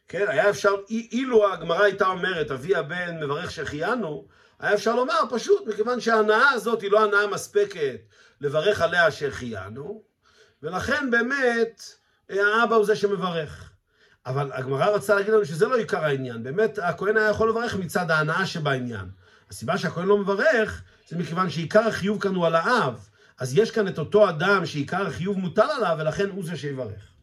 כן, 0.07 0.25
היה 0.27 0.49
אפשר, 0.49 0.71
אילו 0.89 1.53
הגמרא 1.53 1.83
הייתה 1.83 2.07
אומרת, 2.07 2.51
אבי 2.51 2.75
הבן 2.75 3.19
מברך 3.23 3.51
שהחיינו, 3.51 4.27
היה 4.59 4.73
אפשר 4.73 4.95
לומר 4.95 5.19
פשוט, 5.29 5.67
מכיוון 5.67 5.99
שההנאה 5.99 6.49
הזאת 6.49 6.81
היא 6.81 6.91
לא 6.91 7.03
הנאה 7.03 7.27
מספקת 7.27 7.99
לברך 8.41 8.81
עליה 8.81 9.11
שהחיינו, 9.11 10.03
ולכן 10.63 11.11
באמת 11.11 11.83
האבא 12.29 12.75
הוא 12.75 12.85
זה 12.85 12.95
שמברך. 12.95 13.71
אבל 14.25 14.51
הגמרא 14.53 14.85
רצה 14.85 15.15
להגיד 15.15 15.33
לנו 15.33 15.45
שזה 15.45 15.67
לא 15.67 15.75
עיקר 15.75 16.03
העניין, 16.05 16.43
באמת 16.43 16.79
הכהן 16.81 17.17
היה 17.17 17.29
יכול 17.29 17.49
לברך 17.49 17.75
מצד 17.75 18.11
ההנאה 18.11 18.45
שבעניין. 18.45 19.05
הסיבה 19.49 19.77
שהכהן 19.77 20.07
לא 20.07 20.17
מברך, 20.17 20.83
זה 21.09 21.17
מכיוון 21.17 21.49
שעיקר 21.49 21.87
החיוב 21.87 22.21
כאן 22.21 22.35
הוא 22.35 22.45
על 22.45 22.55
האב. 22.55 23.07
אז 23.39 23.57
יש 23.57 23.71
כאן 23.71 23.87
את 23.87 23.99
אותו 23.99 24.29
אדם 24.29 24.65
שעיקר 24.65 25.07
החיוב 25.07 25.37
מוטל 25.37 25.67
עליו, 25.77 25.95
ולכן 25.99 26.29
הוא 26.29 26.43
זה 26.45 26.57
שיברך. 26.57 27.16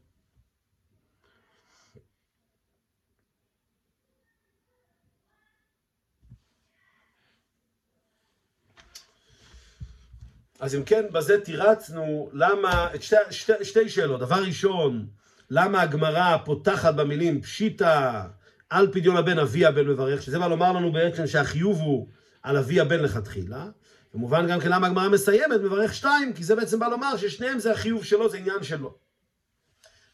אז 10.65 10.75
אם 10.75 10.85
כן, 10.85 11.05
בזה 11.13 11.41
תירצנו 11.41 12.31
למה, 12.33 12.89
שתי, 13.01 13.17
שתי, 13.31 13.53
שתי 13.63 13.89
שאלות. 13.89 14.21
דבר 14.21 14.43
ראשון, 14.47 15.07
למה 15.51 15.81
הגמרא 15.81 16.37
פותחת 16.45 16.95
במילים 16.95 17.43
פשיטא 17.43 18.23
על 18.71 18.93
פדיון 18.93 19.17
הבן 19.17 19.39
אבי 19.39 19.67
הבן 19.67 19.87
מברך, 19.89 20.23
שזה 20.23 20.39
בא 20.39 20.47
לומר 20.47 20.73
לנו 20.73 20.93
בעצם 20.93 21.27
שהחיוב 21.27 21.81
הוא 21.81 22.09
על 22.43 22.57
אבי 22.57 22.81
הבן 22.81 23.01
לכתחילה. 23.01 23.67
כמובן 24.13 24.47
גם 24.47 24.61
כן 24.61 24.69
למה 24.69 24.87
הגמרא 24.87 25.09
מסיימת 25.09 25.61
מברך 25.61 25.95
שתיים, 25.95 26.33
כי 26.33 26.45
זה 26.45 26.57
בעצם 26.57 26.79
בא 26.79 26.89
לומר 26.89 27.17
ששניהם 27.17 27.59
זה 27.59 27.73
החיוב 27.73 28.05
שלו, 28.05 28.29
זה 28.29 28.37
עניין 28.37 28.63
שלו. 28.63 28.95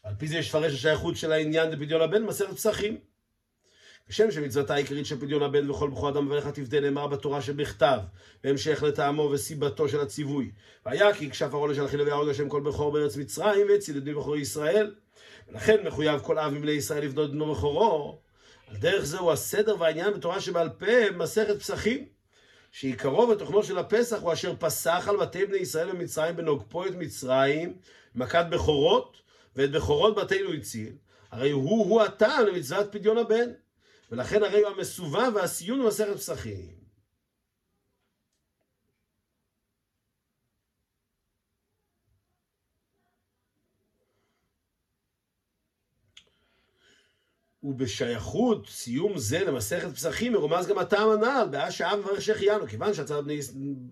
על 0.03 0.13
פי 0.17 0.27
זה 0.27 0.37
יש 0.37 0.49
לפרש 0.49 0.73
השייכות 0.73 1.17
של 1.17 1.31
העניין 1.31 1.71
לפדיון 1.71 2.01
הבן 2.01 2.23
מסרת 2.23 2.53
פסחים. 2.53 2.97
כשם 4.09 4.31
שמצוותה 4.31 4.73
העיקרית 4.73 5.05
של 5.05 5.19
פדיון 5.19 5.43
הבן 5.43 5.69
וכל 5.69 5.89
בכור 5.89 6.09
אדם 6.09 6.25
מברך 6.25 6.47
תפדה 6.47 6.79
נאמר 6.79 7.07
בתורה 7.07 7.41
שבכתב, 7.41 7.99
בהמשך 8.43 8.83
לטעמו 8.83 9.29
וסיבתו 9.31 9.89
של 9.89 9.99
הציווי. 9.99 10.51
והיה 10.85 11.13
כי 11.13 11.29
כשף 11.29 11.53
הרולש 11.53 11.79
על 11.79 11.87
חילובי 11.87 12.11
ההרוג 12.11 12.29
השם 12.29 12.49
כל 12.49 12.61
בכור 12.61 12.91
בארץ 12.91 13.17
מצרים 13.17 13.67
והציל 13.69 13.97
את 13.97 14.03
בני 14.03 14.13
בכורי 14.13 14.41
ישראל. 14.41 14.95
ולכן 15.49 15.87
מחויב 15.87 16.19
כל 16.19 16.39
אב 16.39 16.53
מבני 16.53 16.71
ישראל 16.71 17.03
לבדות 17.03 17.31
בנו 17.31 17.51
בכורו. 17.51 18.19
על 18.67 18.77
דרך 18.77 19.03
זהו 19.03 19.31
הסדר 19.31 19.75
והעניין 19.79 20.13
בתורה 20.13 20.41
שבעל 20.41 20.69
פה 20.69 21.11
מסכת 21.17 21.59
פסחים. 21.59 22.05
שעיקרו 22.71 23.29
ותוכנו 23.29 23.63
של 23.63 23.77
הפסח 23.77 24.17
הוא 24.21 24.33
אשר 24.33 24.53
פסח 24.59 25.05
על 25.09 25.17
בתי 25.17 25.45
בני 25.45 25.57
ישראל 25.57 25.91
במצרים 25.91 26.35
בנוגפו 26.35 26.85
את 26.85 26.95
מצרים, 26.95 27.73
מכת 28.15 28.45
בכורות, 28.49 29.17
ואת 29.55 29.71
בכורות 29.71 30.15
בתינו 30.15 30.53
הציל. 30.53 30.93
הרי 31.31 31.51
הוא-הוא 31.51 32.01
הטעם 32.01 32.45
למצוות 32.45 32.91
פדיון 32.91 33.17
הבן. 33.17 33.49
ולכן 34.11 34.43
הרי 34.43 34.61
הוא 34.61 34.69
המסובב 34.69 35.31
והסיון 35.35 35.83
במסכת 35.83 36.15
פסחים. 36.15 36.81
ובשייכות 47.63 48.67
סיום 48.69 49.17
זה 49.17 49.39
למסכת 49.39 49.93
פסחים 49.95 50.33
מרומז 50.33 50.67
גם 50.67 50.77
הטעם 50.77 51.09
הנ"ל, 51.09 51.47
באה 51.51 51.71
שעה 51.71 51.95
מברך 51.95 52.21
שהחיינו, 52.21 52.67
כיוון 52.67 52.93
שעצר 52.93 53.21
בני, 53.21 53.39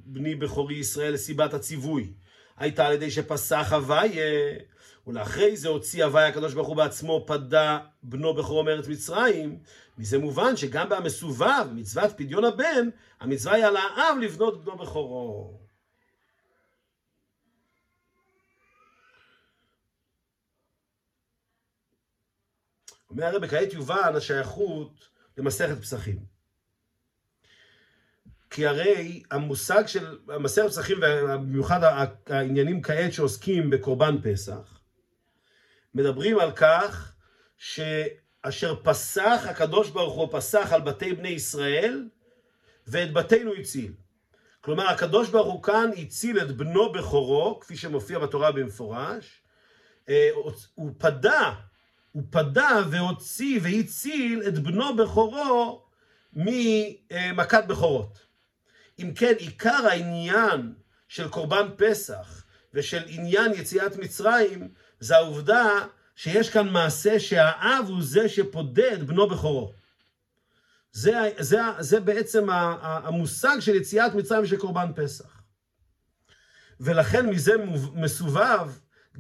בני 0.05 0.35
בכורי 0.35 0.75
ישראל 0.75 1.13
לסיבת 1.13 1.53
הציווי, 1.53 2.13
הייתה 2.57 2.87
על 2.87 2.93
ידי 2.93 3.11
שפסח 3.11 3.67
הוויה, 3.71 4.57
ולאחרי 5.09 5.57
זה 5.57 5.67
הוציא 5.67 6.05
הוויה 6.05 6.27
הקדוש 6.27 6.53
ברוך 6.53 6.67
הוא 6.67 6.75
בעצמו 6.75 7.23
פדה 7.27 7.79
בנו 8.03 8.33
בכורו 8.33 8.63
מארץ 8.63 8.87
מצרים, 8.87 9.59
מזה 9.97 10.17
מובן 10.17 10.57
שגם 10.57 10.89
במסובב, 10.89 11.67
מצוות 11.73 12.17
פדיון 12.17 12.45
הבן, 12.45 12.89
המצווה 13.19 13.53
היא 13.53 13.65
על 13.65 13.77
האב 13.77 14.17
לבנות 14.21 14.63
בנו 14.63 14.77
בכורו. 14.77 15.59
אומר 23.09 23.25
הרב, 23.25 23.47
כעת 23.47 23.73
יובן 23.73 24.15
השייכות 24.15 25.09
למסכת 25.37 25.81
פסחים. 25.81 26.19
כי 28.49 28.67
הרי 28.67 29.23
המושג 29.31 29.87
של 29.87 30.19
מסכת 30.39 30.67
פסחים, 30.67 30.97
ובמיוחד 30.97 31.79
העניינים 32.27 32.81
כעת 32.81 33.13
שעוסקים 33.13 33.69
בקורבן 33.69 34.15
פסח, 34.23 34.78
מדברים 35.93 36.39
על 36.39 36.51
כך 36.51 37.13
שאשר 37.57 38.75
פסח 38.83 39.45
הקדוש 39.49 39.89
ברוך 39.89 40.15
הוא 40.15 40.27
פסח 40.31 40.69
על 40.73 40.81
בתי 40.81 41.13
בני 41.13 41.29
ישראל 41.29 42.09
ואת 42.87 43.13
בתינו 43.13 43.53
הציל. 43.53 43.93
כלומר 44.61 44.87
הקדוש 44.87 45.29
ברוך 45.29 45.53
הוא 45.53 45.63
כאן 45.63 45.89
הציל 45.97 46.39
את 46.39 46.51
בנו 46.51 46.91
בכורו, 46.91 47.59
כפי 47.59 47.77
שמופיע 47.77 48.19
בתורה 48.19 48.51
במפורש, 48.51 49.41
אה, 50.09 50.29
הוא 50.75 50.91
פדה 50.97 51.53
הוא 52.11 52.23
פדה 52.29 52.81
והוציא 52.91 53.59
והציל 53.63 54.43
את 54.47 54.59
בנו 54.59 54.95
בכורו 54.95 55.85
ממכת 56.33 57.63
בכורות. 57.67 58.19
אם 58.99 59.13
כן, 59.15 59.33
עיקר 59.37 59.87
העניין 59.89 60.73
של 61.07 61.29
קורבן 61.29 61.67
פסח 61.77 62.45
ושל 62.73 63.03
עניין 63.07 63.53
יציאת 63.53 63.95
מצרים, 63.95 64.69
זה 64.99 65.15
העובדה 65.17 65.85
שיש 66.15 66.49
כאן 66.49 66.69
מעשה 66.69 67.19
שהאב 67.19 67.85
הוא 67.87 68.03
זה 68.03 68.29
שפודה 68.29 68.93
את 68.93 69.03
בנו 69.03 69.29
בכורו. 69.29 69.73
זה, 70.91 71.31
זה, 71.39 71.59
זה 71.79 71.99
בעצם 71.99 72.47
המושג 72.81 73.59
של 73.59 73.75
יציאת 73.75 74.13
מצרים 74.13 74.43
ושל 74.43 74.57
קורבן 74.57 74.91
פסח. 74.95 75.41
ולכן 76.79 77.29
מזה 77.29 77.51
מסובב 77.93 78.71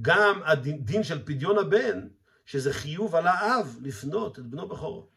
גם 0.01 0.41
הדין 0.45 1.03
של 1.03 1.25
פדיון 1.25 1.57
הבן, 1.57 2.07
שזה 2.45 2.73
חיוב 2.73 3.15
על 3.15 3.27
האב 3.27 3.77
לפנות 3.81 4.39
את 4.39 4.45
בנו 4.45 4.67
בכורו. 4.67 5.07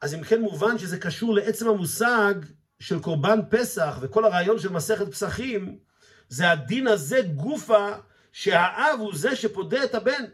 אז 0.00 0.14
אם 0.14 0.22
כן 0.22 0.40
מובן 0.40 0.78
שזה 0.78 0.98
קשור 0.98 1.34
לעצם 1.34 1.68
המושג 1.68 2.34
של 2.80 3.00
קורבן 3.00 3.40
פסח 3.50 3.98
וכל 4.00 4.24
הרעיון 4.24 4.58
של 4.58 4.72
מסכת 4.72 5.12
פסחים, 5.12 5.78
זה 6.28 6.50
הדין 6.50 6.86
הזה 6.86 7.22
גופה 7.22 7.88
שהאב 8.32 8.96
הוא 8.98 9.12
זה 9.14 9.36
שפודה 9.36 9.84
את 9.84 9.94
הבן. 9.94 10.24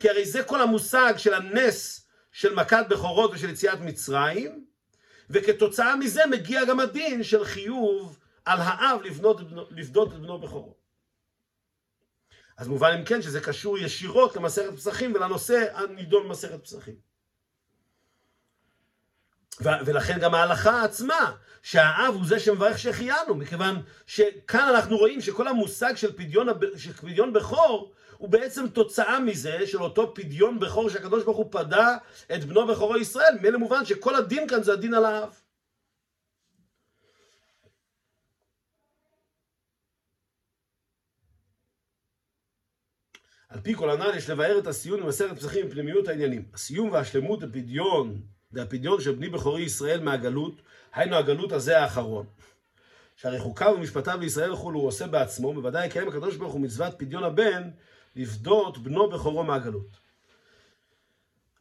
כי 0.00 0.08
הרי 0.08 0.24
זה 0.24 0.42
כל 0.42 0.60
המושג 0.60 1.14
של 1.16 1.34
הנס 1.34 2.08
של 2.32 2.54
מכת 2.54 2.86
בכורות 2.90 3.30
ושל 3.34 3.50
יציאת 3.50 3.80
מצרים, 3.80 4.64
וכתוצאה 5.30 5.96
מזה 5.96 6.26
מגיע 6.30 6.64
גם 6.64 6.80
הדין 6.80 7.22
של 7.22 7.44
חיוב 7.44 8.18
על 8.44 8.58
האב 8.60 9.00
לפדות 9.70 10.12
את 10.12 10.18
בנו 10.18 10.38
בכורו. 10.38 10.74
אז 12.56 12.68
מובן 12.68 12.96
אם 12.98 13.04
כן 13.04 13.22
שזה 13.22 13.40
קשור 13.40 13.78
ישירות 13.78 14.36
למסכת 14.36 14.74
פסחים 14.76 15.14
ולנושא 15.14 15.66
הנידון 15.74 16.24
במסכת 16.28 16.64
פסחים. 16.64 17.07
ולכן 19.60 20.18
גם 20.20 20.34
ההלכה 20.34 20.84
עצמה, 20.84 21.32
שהאב 21.62 22.14
הוא 22.14 22.26
זה 22.26 22.40
שמברך 22.40 22.78
שהחיינו, 22.78 23.34
מכיוון 23.34 23.82
שכאן 24.06 24.68
אנחנו 24.74 24.96
רואים 24.96 25.20
שכל 25.20 25.48
המושג 25.48 25.96
של 25.96 26.12
פדיון, 26.12 26.46
של 26.76 26.92
פדיון 26.92 27.32
בכור 27.32 27.92
הוא 28.18 28.28
בעצם 28.28 28.68
תוצאה 28.68 29.20
מזה 29.20 29.66
של 29.66 29.82
אותו 29.82 30.14
פדיון 30.14 30.60
בכור 30.60 30.90
שהקדוש 30.90 31.24
ברוך 31.24 31.36
הוא 31.36 31.48
פדה 31.50 31.96
את 32.34 32.44
בנו 32.44 32.66
בכורו 32.66 32.96
ישראל, 32.96 33.38
מילא 33.40 33.58
מובן 33.58 33.84
שכל 33.84 34.14
הדין 34.14 34.48
כאן 34.48 34.62
זה 34.62 34.72
הדין 34.72 34.94
על 34.94 35.04
האב. 35.04 35.40
על 43.48 43.60
פי 43.60 43.74
כל 43.74 43.90
הנ"ל 43.90 44.16
יש 44.16 44.30
לבאר 44.30 44.58
את 44.58 44.66
הסיום 44.66 45.00
במסכת 45.00 45.36
פסחים 45.36 45.66
בפנימיות 45.66 46.08
העניינים. 46.08 46.48
הסיום 46.54 46.90
והשלמות 46.90 47.42
הפדיון, 47.42 48.22
זה 48.50 48.62
הפדיון 48.62 49.00
של 49.00 49.14
בני 49.14 49.28
בכורי 49.28 49.62
ישראל 49.62 50.00
מהגלות, 50.00 50.62
היינו 50.92 51.16
הגלות 51.16 51.52
הזה 51.52 51.80
האחרון. 51.80 52.26
שהרי 53.16 53.38
חוקיו 53.38 53.74
ומשפטיו 53.76 54.18
לישראל 54.20 54.56
חולו 54.56 54.78
הוא 54.78 54.88
עושה 54.88 55.06
בעצמו, 55.06 55.54
בוודאי 55.54 55.86
יקיים 55.86 56.08
הקדוש 56.08 56.36
ברוך 56.36 56.52
הוא 56.52 56.60
מצוות 56.60 56.94
פדיון 56.98 57.24
הבן, 57.24 57.70
לפדות 58.16 58.78
בנו 58.78 59.10
בכורו 59.10 59.44
מהגלות. 59.44 59.96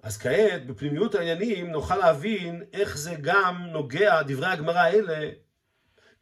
אז 0.03 0.17
כעת, 0.17 0.65
בפנימיות 0.67 1.15
העניינים, 1.15 1.71
נוכל 1.71 1.95
להבין 1.95 2.63
איך 2.73 2.97
זה 2.97 3.15
גם 3.21 3.65
נוגע, 3.71 4.21
דברי 4.21 4.47
הגמרא 4.47 4.79
האלה, 4.79 5.29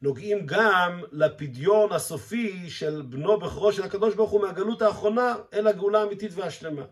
נוגעים 0.01 0.45
גם 0.45 1.01
לפדיון 1.11 1.91
הסופי 1.91 2.69
של 2.69 3.01
בנו 3.01 3.39
בכורו 3.39 3.73
של 3.73 3.83
הקדוש 3.83 4.15
ברוך 4.15 4.31
הוא 4.31 4.41
מהגלות 4.41 4.81
האחרונה 4.81 5.35
אל 5.53 5.67
הגאולה 5.67 6.01
האמיתית 6.01 6.31
והשלמה. 6.35 6.85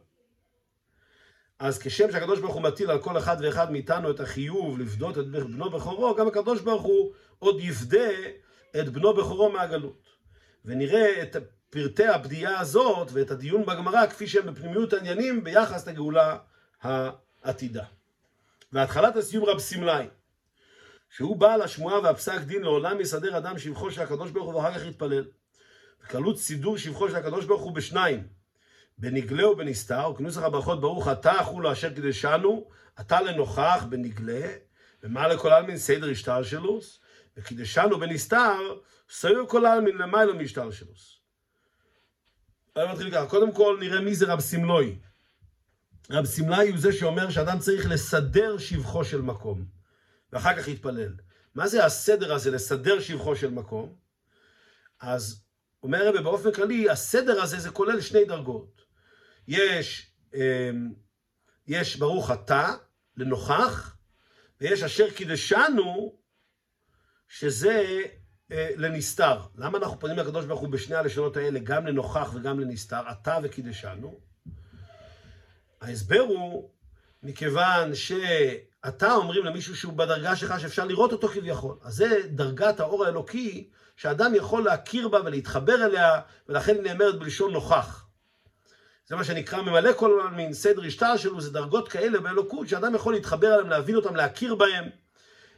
אז 1.60 1.80
כשם 1.80 2.12
שהקדוש 2.12 2.39
ברוך 2.39 2.54
הוא 2.54 2.62
מטיל 2.62 2.91
על 2.91 3.01
כל 3.01 3.18
אחד 3.18 3.38
ואחד 3.41 3.72
מאיתנו 3.72 4.12
את 4.12 4.20
החיוב 4.20 4.80
לפדות 4.80 5.18
את 5.18 5.28
בנו 5.28 5.70
בכורו, 5.70 6.16
גם 6.16 6.28
הקדוש 6.28 6.62
ברוך 6.62 6.84
הוא 6.84 7.14
עוד 7.39 7.60
יפדה 7.60 8.10
את 8.80 8.89
בנו 8.89 9.14
בכורו 9.14 9.51
מהגלות. 9.51 10.10
ונראה 10.66 11.24
את 11.24 11.36
פרטי 11.70 12.06
הבדיעה 12.06 12.60
הזאת 12.60 13.08
ואת 13.12 13.32
הדיון 13.32 13.66
בגמרא 13.66 14.08
כפי 14.08 14.28
שהם 14.28 14.54
בפנימיות 14.54 14.93
העניינים 14.93 15.43
ביחס 15.43 15.88
לגאולה 15.88 16.38
העתידה. 16.82 17.84
והתחלת 18.72 19.16
הסיום 19.16 19.45
רב 19.45 19.60
סמלאי, 19.60 20.08
שהוא 21.10 21.36
בעל 21.36 21.62
השמועה 21.62 21.99
והפסק 21.99 22.41
דין 22.41 22.62
לעולם 22.62 23.01
יסדר 23.01 23.38
אדם 23.38 23.58
שבחו 23.58 23.91
של 23.91 24.01
הקדוש 24.01 24.32
ברוך 24.32 24.45
הוא 24.45 24.56
ואחר 24.56 24.80
כך 24.80 24.86
יתפלל. 24.86 25.26
בקלות 26.04 26.39
סידור 26.39 26.78
שבחו 26.78 27.10
של 27.10 27.16
הקדוש 27.16 27.45
ברוך 27.45 27.62
הוא 27.62 27.76
בשניים, 27.76 28.28
בנגלה 28.98 29.50
ובנסתר, 29.50 30.10
וכנוסח 30.12 30.41
הברכות 30.41 30.82
ברוך 30.82 31.08
אתה 31.08 31.41
אכולו 31.41 31.72
אשר 31.72 31.94
קידשנו, 31.94 32.70
אתה 33.00 33.22
לנוכח 33.22 33.86
בנגלה, 33.89 34.48
ומה 35.04 35.28
לכל 35.28 35.50
עלמין 35.50 35.78
סדר 35.78 36.10
השתלשלוס, 36.10 37.00
וקידשנו 37.38 38.00
בנסתר, 38.00 38.80
סויו 39.10 39.48
כל 39.48 39.66
עלמין 39.66 39.98
למיילו 39.98 40.36
משתלשלוס. 40.36 41.20
אני 42.78 42.91
מתחיל 42.91 43.12
ככה, 43.12 43.28
קודם 43.28 43.52
כל 43.52 43.78
נראה 43.80 44.02
מי 44.02 44.16
זה 44.16 44.26
רב 44.26 44.39
סמלוי. 44.39 45.00
רב 46.10 46.26
סמלאי 46.26 46.70
הוא 46.70 46.78
זה 46.78 46.94
שאומר 46.94 47.30
שאדם 47.30 47.60
צריך 47.60 47.86
לסדר 47.89 48.58
שבחו 48.58 49.06
של 49.06 49.22
מקום, 49.22 49.66
ואחר 50.34 50.58
כך 50.58 50.68
יתפלל. 50.68 51.14
מה 51.56 51.68
זה 51.68 51.86
הסדר 51.86 52.34
הזה, 52.34 52.52
לסדר 52.52 53.00
שבחו 53.00 53.36
של 53.36 53.50
מקום? 53.50 53.96
אז 55.00 55.44
אומר 55.84 56.08
הרב 56.08 56.24
באופן 56.24 56.52
כללי, 56.52 56.89
הסדר 56.89 57.41
הזה 57.41 57.60
זה 57.60 57.70
כולל 57.70 58.02
שני 58.02 58.26
דרגות. 58.26 58.82
יש, 59.48 60.12
אמ, 60.34 60.94
יש 61.68 61.96
ברוך 61.96 62.32
אתה, 62.32 62.74
לנוכח, 63.18 63.96
ויש 64.62 64.84
אשר 64.84 65.10
קידשנו, 65.10 66.16
שזה 67.28 68.02
אה, 68.52 68.70
לנסתר. 68.76 69.39
למה 69.56 69.78
אנחנו 69.78 70.00
פונים 70.00 70.18
לקדוש 70.18 70.46
ברוך 70.46 70.62
הוא 70.62 70.70
בשני 70.70 70.96
הלשונות 70.96 71.38
האלה, 71.38 71.60
גם 71.60 71.88
לנוכח 71.88 72.32
וגם 72.34 72.60
לנסתר, 72.60 73.02
אתה 73.12 73.38
וקידשנו? 73.44 74.20
ההסבר 75.82 76.20
הוא, 76.20 76.70
מכיוון 77.24 77.96
שאתה 77.96 79.14
אומרים 79.14 79.46
למישהו 79.46 79.76
שהוא 79.76 79.94
בדרגה 79.94 80.36
שלך 80.36 80.60
שאפשר 80.60 80.86
לראות 80.86 81.12
אותו 81.12 81.28
כביכול. 81.28 81.78
אז 81.82 81.94
זה 81.94 82.22
דרגת 82.30 82.80
האור 82.80 83.06
האלוקי 83.06 83.70
שאדם 83.96 84.36
יכול 84.36 84.64
להכיר 84.64 85.08
בה 85.08 85.20
ולהתחבר 85.26 85.86
אליה, 85.86 86.22
ולכן 86.50 86.76
היא 86.76 86.84
נאמרת 86.84 87.20
בלשון 87.20 87.54
נוכח. 87.54 88.03
זה 89.14 89.18
מה 89.18 89.24
שנקרא 89.24 89.61
ממלא 89.61 89.93
כל 89.93 90.30
מין 90.36 90.53
סדר 90.53 90.86
השטר 90.86 91.18
שלו, 91.18 91.41
זה 91.41 91.51
דרגות 91.51 91.89
כאלה 91.89 92.20
באלוקות 92.20 92.68
שאדם 92.68 92.95
יכול 92.95 93.14
להתחבר 93.14 93.53
אליהם, 93.53 93.70
להבין 93.70 93.95
אותם, 93.95 94.16
להכיר 94.16 94.55
בהם, 94.55 94.89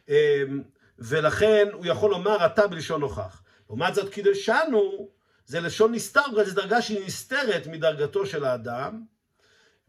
אמ, 0.10 0.64
ולכן 1.00 1.68
הוא 1.74 1.86
יכול 1.86 2.12
לומר 2.12 2.46
אתה 2.46 2.68
בלשון 2.68 3.02
נוכח. 3.02 3.42
לעומת 3.70 3.96
זאת 3.96 4.14
קידשנו 4.14 5.10
זה 5.46 5.60
לשון 5.60 5.92
נסתר, 5.92 6.22
זו 6.46 6.56
דרגה 6.56 6.82
שהיא 6.82 7.06
נסתרת 7.06 7.68
מדרגתו 7.68 8.26
של 8.26 8.46
האדם, 8.46 9.04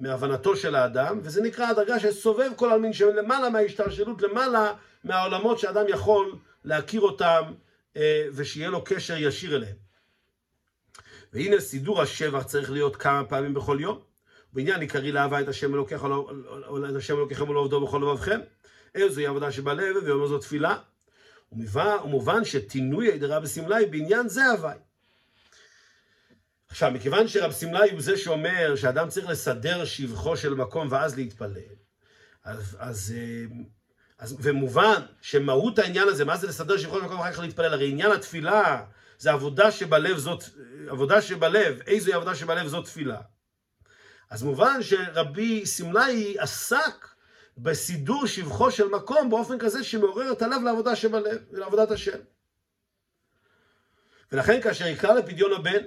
מהבנתו 0.01 0.57
של 0.57 0.75
האדם, 0.75 1.21
וזה 1.23 1.43
נקרא 1.43 1.67
הדרגה 1.67 2.01
שסובב 2.01 2.51
כל 2.57 2.71
העלמין 2.71 2.93
שלמעלה 2.93 3.51
מההשתלשלות, 3.51 4.23
למעלה 4.23 4.73
מהעולמות 5.05 5.59
שאדם 5.59 5.85
יכול 5.89 6.39
להכיר 6.64 7.01
אותם 7.01 7.43
אה, 7.97 8.27
ושיהיה 8.35 8.71
לו 8.71 8.85
קשר 8.85 9.17
ישיר 9.17 9.57
אליהם. 9.57 9.86
והנה 11.37 11.61
סידור 11.61 12.03
השבח 12.03 12.43
צריך 12.43 12.70
להיות 12.70 12.97
כמה 12.97 13.24
פעמים 13.24 13.55
בכל 13.55 13.78
יום. 13.80 14.01
בעניין 14.53 14.80
עיקרי 14.80 15.12
לאהבה 15.12 15.41
את 15.41 15.49
השם 15.49 15.74
אלוקיך 15.74 16.05
את 16.91 16.97
השם 16.97 17.16
אלוקיכם 17.16 17.49
ולעובדו 17.49 17.87
בכל 17.87 17.99
לבבכם. 17.99 18.41
איזוהי 18.95 19.26
עבודה 19.26 19.53
שבלב 19.53 19.97
ואומר 20.05 20.26
זו 20.26 20.39
תפילה. 20.39 20.78
ומובן 21.53 22.45
שתינוי 22.45 23.12
הידרה 23.12 23.41
בסמלי 23.41 23.87
בעניין 23.87 24.28
זה 24.28 24.47
הווי. 24.47 24.74
עכשיו, 26.68 26.91
מכיוון 26.91 27.28
שרב 27.28 27.53
סמלי 27.53 27.91
הוא 27.91 28.01
זה 28.01 28.16
שאומר 28.16 28.76
שאדם 28.76 29.09
צריך 29.09 29.28
לסדר 29.28 29.84
שבחו 29.84 30.37
של 30.37 30.55
מקום 30.55 30.89
ואז 30.91 31.16
להתפלל, 31.16 31.51
אז, 32.45 32.76
אז, 32.78 33.14
אה, 33.16 33.57
אז 34.18 34.37
ומובן 34.41 35.01
שמהות 35.20 35.78
העניין 35.78 36.09
הזה, 36.09 36.24
מה 36.24 36.37
זה 36.37 36.47
לסדר 36.47 36.76
שבחו 36.76 36.99
של 36.99 37.05
מקום 37.05 37.18
ואחר 37.18 37.32
כך 37.32 37.39
להתפלל? 37.39 37.72
הרי 37.72 37.91
עניין 37.91 38.12
התפילה 38.12 38.84
זה 39.19 39.33
עבודה 39.33 39.71
שבלב 39.71 40.19
זאת, 40.19 40.45
עבודה 40.89 41.23
שבלב, 41.23 41.81
איזוהי 41.87 42.14
עבודה 42.14 42.35
שבלב 42.35 42.67
זאת 42.67 42.85
תפילה. 42.85 43.21
אז 44.31 44.43
מובן 44.43 44.83
שרבי 44.83 45.67
סמלי 45.67 46.37
עסק 46.39 47.09
בסידור 47.59 48.27
שבחו 48.27 48.71
של 48.71 48.89
מקום 48.89 49.31
באופן 49.31 49.59
כזה 49.59 49.85
שמעורר 49.85 50.33
את 50.33 50.43
הלב 50.43 50.62
לעבודה 50.62 50.97
שבלב, 50.97 51.39
לעבודת 51.51 51.91
השם. 51.91 52.19
ולכן 54.33 54.61
כאשר 54.61 54.87
יקרא 54.87 55.14
לפדיון 55.14 55.53
הבן, 55.53 55.83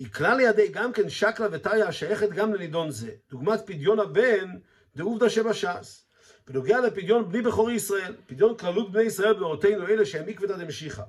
יקרא 0.00 0.34
לידי 0.34 0.68
גם 0.68 0.92
כן 0.92 1.08
שקלה 1.08 1.48
וטריה 1.52 1.88
השייכת 1.88 2.30
גם 2.30 2.54
לנידון 2.54 2.90
זה. 2.90 3.10
דוגמת 3.30 3.60
פדיון 3.66 4.00
הבן 4.00 4.50
דעובדא 4.96 5.28
שבש"ס. 5.28 6.06
בנוגע 6.48 6.80
לפדיון 6.80 7.28
בני 7.28 7.42
בכורי 7.42 7.74
ישראל, 7.74 8.14
פדיון 8.26 8.56
כללות 8.56 8.92
בני 8.92 9.02
ישראל 9.02 9.32
בדורותינו 9.32 9.88
אלה 9.88 10.06
שהם 10.06 10.28
עקבתא 10.28 10.56
דמשיחא. 10.56 11.02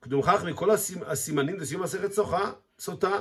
קדום 0.00 0.22
כך 0.22 0.44
מכל 0.44 0.70
הסימנים 1.06 1.60
לסיום 1.60 1.82
מסכת 1.82 2.12
סוחה, 2.12 2.52
סוטה. 2.78 3.20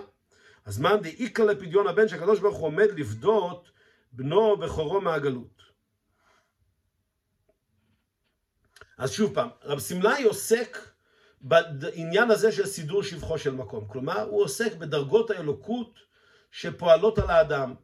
הזמן 0.66 1.02
דאיקרא 1.02 1.46
לפדיון 1.46 1.88
הבן 1.88 2.08
שהקדוש 2.08 2.40
ברוך 2.40 2.58
הוא 2.58 2.68
עומד 2.68 2.88
לפדות 2.98 3.72
בנו 4.12 4.58
בכורו 4.58 5.02
מהגלות. 5.02 5.62
אז 8.98 9.12
שוב 9.12 9.34
פעם, 9.34 9.50
רב 9.64 9.80
סמלאי 9.80 10.24
עוסק 10.24 10.78
בעניין 11.42 12.32
הזה 12.32 12.52
של 12.52 12.66
סידור 12.66 13.04
שבחו 13.04 13.38
של 13.38 13.52
מקום. 13.52 13.88
כלומר, 13.88 14.22
הוא 14.22 14.44
עוסק 14.44 14.76
בדרגות 14.76 15.30
האלוקות 15.32 16.00
שפועלות 16.52 17.20
על 17.20 17.30
האדם. 17.30 17.76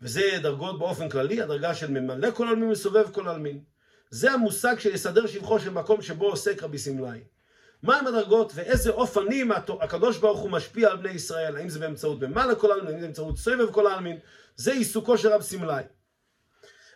וזה 0.00 0.22
דרגות 0.42 0.78
באופן 0.78 1.08
כללי, 1.08 1.42
הדרגה 1.42 1.74
של 1.74 1.90
ממלא 1.90 2.30
כל 2.30 2.48
עלמין 2.48 2.68
מסובב 2.68 3.10
כל 3.12 3.28
עלמין. 3.28 3.64
זה 4.10 4.32
המושג 4.32 4.78
של 4.78 4.94
יסדר 4.94 5.26
שבחו 5.26 5.60
של 5.60 5.70
מקום 5.70 6.02
שבו 6.02 6.26
עוסק 6.30 6.62
רבי 6.62 6.78
סמלאי. 6.78 7.20
מהם 7.84 8.06
הדרגות 8.06 8.52
ואיזה 8.54 8.90
אופנים 8.90 9.52
הקדוש 9.80 10.18
ברוך 10.18 10.40
הוא 10.40 10.50
משפיע 10.50 10.90
על 10.90 10.96
בני 10.96 11.10
ישראל, 11.10 11.56
האם 11.56 11.68
זה 11.68 11.78
באמצעות 11.78 12.22
ממלא 12.22 12.54
כל 12.54 12.70
העלמין, 12.70 12.90
האם 12.90 13.00
זה 13.00 13.06
באמצעות 13.06 13.38
סובב 13.38 13.72
כל 13.72 13.86
העלמין, 13.86 14.16
זה 14.56 14.72
עיסוקו 14.72 15.18
של 15.18 15.28
רב 15.28 15.42
סמלאי. 15.42 15.82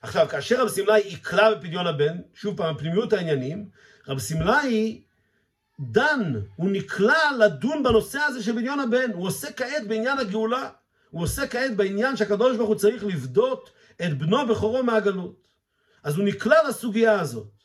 עכשיו, 0.02 0.28
כאשר 0.28 0.62
רב 0.62 0.68
סמלאי 0.68 1.00
יקרא 1.00 1.54
בפדיון 1.54 1.86
הבן, 1.86 2.16
שוב 2.34 2.56
פעם, 2.56 2.76
פנימיות 2.78 3.12
העניינים, 3.12 3.68
רב 4.08 4.18
סמלאי 4.18 5.02
דן, 5.80 6.32
הוא 6.56 6.70
נקלע 6.70 7.30
לדון 7.38 7.82
בנושא 7.82 8.18
הזה 8.18 8.42
של 8.42 8.52
בניון 8.52 8.80
הבן, 8.80 9.10
הוא 9.12 9.26
עושה 9.26 9.52
כעת 9.52 9.88
בעניין 9.88 10.18
הגאולה, 10.18 10.70
הוא 11.10 11.22
עושה 11.22 11.46
כעת 11.46 11.76
בעניין 11.76 12.16
שהקדוש 12.16 12.56
ברוך 12.56 12.68
הוא 12.68 12.76
צריך 12.76 13.04
לפדות 13.04 13.70
את 14.02 14.18
בנו 14.18 14.46
בכורו 14.46 14.82
מהגלות. 14.82 15.48
אז 16.02 16.16
הוא 16.16 16.24
נקלע 16.24 16.68
לסוגיה 16.68 17.20
הזאת. 17.20 17.57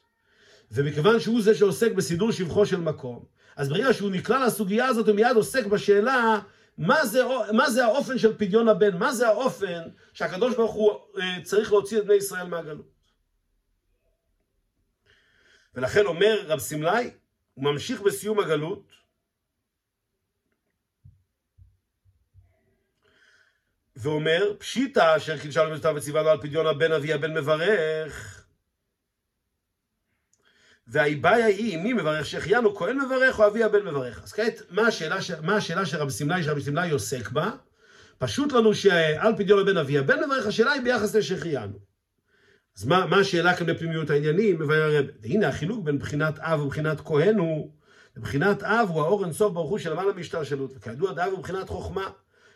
ומכיוון 0.73 1.19
שהוא 1.19 1.41
זה 1.41 1.55
שעוסק 1.55 1.91
בסידור 1.91 2.31
שבחו 2.31 2.65
של 2.65 2.79
מקום, 2.79 3.25
אז 3.55 3.69
ברגע 3.69 3.93
שהוא 3.93 4.11
נקלע 4.11 4.45
לסוגיה 4.45 4.85
הזאת 4.85 5.07
הוא 5.07 5.15
מיד 5.15 5.35
עוסק 5.35 5.65
בשאלה 5.65 6.39
מה 6.77 7.05
זה, 7.05 7.21
מה 7.51 7.69
זה 7.69 7.85
האופן 7.85 8.17
של 8.17 8.37
פדיון 8.37 8.67
הבן, 8.67 8.97
מה 8.97 9.13
זה 9.13 9.27
האופן 9.27 9.81
שהקדוש 10.13 10.55
ברוך 10.55 10.73
הוא 10.73 10.91
אה, 11.19 11.43
צריך 11.43 11.71
להוציא 11.71 11.99
את 11.99 12.05
בני 12.05 12.13
ישראל 12.13 12.47
מהגלות. 12.47 12.93
ולכן 15.75 16.05
אומר 16.05 16.45
רב 16.45 16.59
סמלאי, 16.59 17.11
הוא 17.53 17.63
ממשיך 17.65 18.01
בסיום 18.01 18.39
הגלות, 18.39 18.83
ואומר, 23.95 24.53
פשיטא 24.59 25.17
אשר 25.17 25.73
מכתב 25.73 25.93
וציווה 25.95 26.21
לו 26.21 26.29
על 26.29 26.41
פדיון 26.41 26.67
הבן 26.67 26.91
אבי 26.91 27.13
הבן 27.13 27.33
מברך. 27.33 28.42
והאיבאיה 30.87 31.45
היא, 31.45 31.77
מי 31.77 31.93
מברך? 31.93 32.25
שהחיינו 32.25 32.75
כהן 32.75 32.99
מברך 32.99 33.39
או 33.39 33.47
אבי 33.47 33.63
הבן 33.63 33.85
מברך? 33.85 34.23
אז 34.23 34.33
כעת, 34.33 34.61
מה 34.69 34.87
השאלה, 34.87 35.17
מה 35.41 35.55
השאלה 35.55 35.85
שרבי 35.85 36.11
סמלאי, 36.11 36.43
שרבי 36.43 36.61
סמלאי 36.61 36.91
עוסק 36.91 37.31
בה? 37.31 37.51
פשוט 38.17 38.51
לנו 38.51 38.75
שעל 38.75 39.33
פדיון 39.37 39.59
הבן 39.59 39.77
אבי 39.77 39.97
הבן 39.97 40.23
מברך, 40.23 40.47
השאלה 40.47 40.71
היא 40.71 40.81
ביחס 40.81 41.15
לשהחיינו. 41.15 41.79
אז 42.77 42.85
מה, 42.85 43.05
מה 43.05 43.17
השאלה 43.17 43.55
כאן 43.55 43.67
בפנימיות 43.67 44.09
העניינים? 44.09 44.59
מבאר. 44.59 45.01
והנה 45.21 45.47
החילוק 45.47 45.83
בין 45.83 45.99
בחינת 45.99 46.39
אב 46.39 46.59
ובחינת 46.59 47.01
כהן 47.01 47.37
הוא, 47.37 47.71
בחינת 48.17 48.63
אב 48.63 48.89
הוא 48.89 49.01
האור 49.01 49.25
אינסוף 49.25 49.53
ברוך 49.53 49.69
הוא 49.69 49.79
שלמעלה 49.79 50.13
מהשתלשלות, 50.13 50.73
וכידוע 50.75 51.13
דאב 51.13 51.31
הוא 51.31 51.39
בחינת 51.39 51.69
חוכמה, 51.69 52.09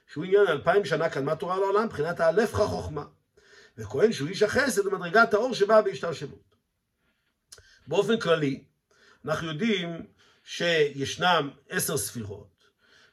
שהוא 0.07 0.23
עניין 0.23 0.47
אלפיים 0.47 0.85
שנה 0.85 1.09
קדמה 1.09 1.35
תורה 1.35 1.59
לעולם, 1.59 1.87
בחינת 1.89 2.19
האלף 2.19 2.53
חוכמה. 2.53 3.03
וכהן 3.77 4.11
שהוא 4.11 4.29
איש 4.29 4.43
החסד 4.43 4.85
הוא 4.85 4.93
מדרגת 4.93 5.33
האור 5.33 5.53
שבאה 5.53 5.81
בהשתלשלות. 5.81 6.56
באופן 7.87 8.19
כללי, 8.19 8.63
אנחנו 9.25 9.47
יודעים 9.47 10.05
שישנם 10.43 11.49
עשר 11.69 11.97
ספירות, 11.97 12.65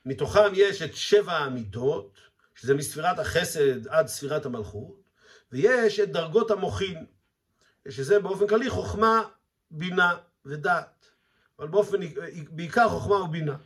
מתוכם 0.04 0.52
יש 0.54 0.82
את 0.82 0.94
שבע 0.94 1.32
המידות, 1.32 2.18
שזה 2.54 2.74
מספירת 2.74 3.18
החסד 3.18 3.88
עד 3.88 4.06
ספירת 4.06 4.46
המלכות, 4.46 5.02
ויש 5.52 6.00
את 6.00 6.12
דרגות 6.12 6.50
המוחין, 6.50 7.06
שזה 7.88 8.20
באופן 8.20 8.46
כללי 8.46 8.70
חוכמה, 8.70 9.22
בינה 9.70 10.16
ודעת, 10.44 11.06
אבל 11.58 11.68
באופן, 11.68 11.96
בעיקר 12.50 12.88
חוכמה 12.88 13.14
ובינה. 13.14 13.56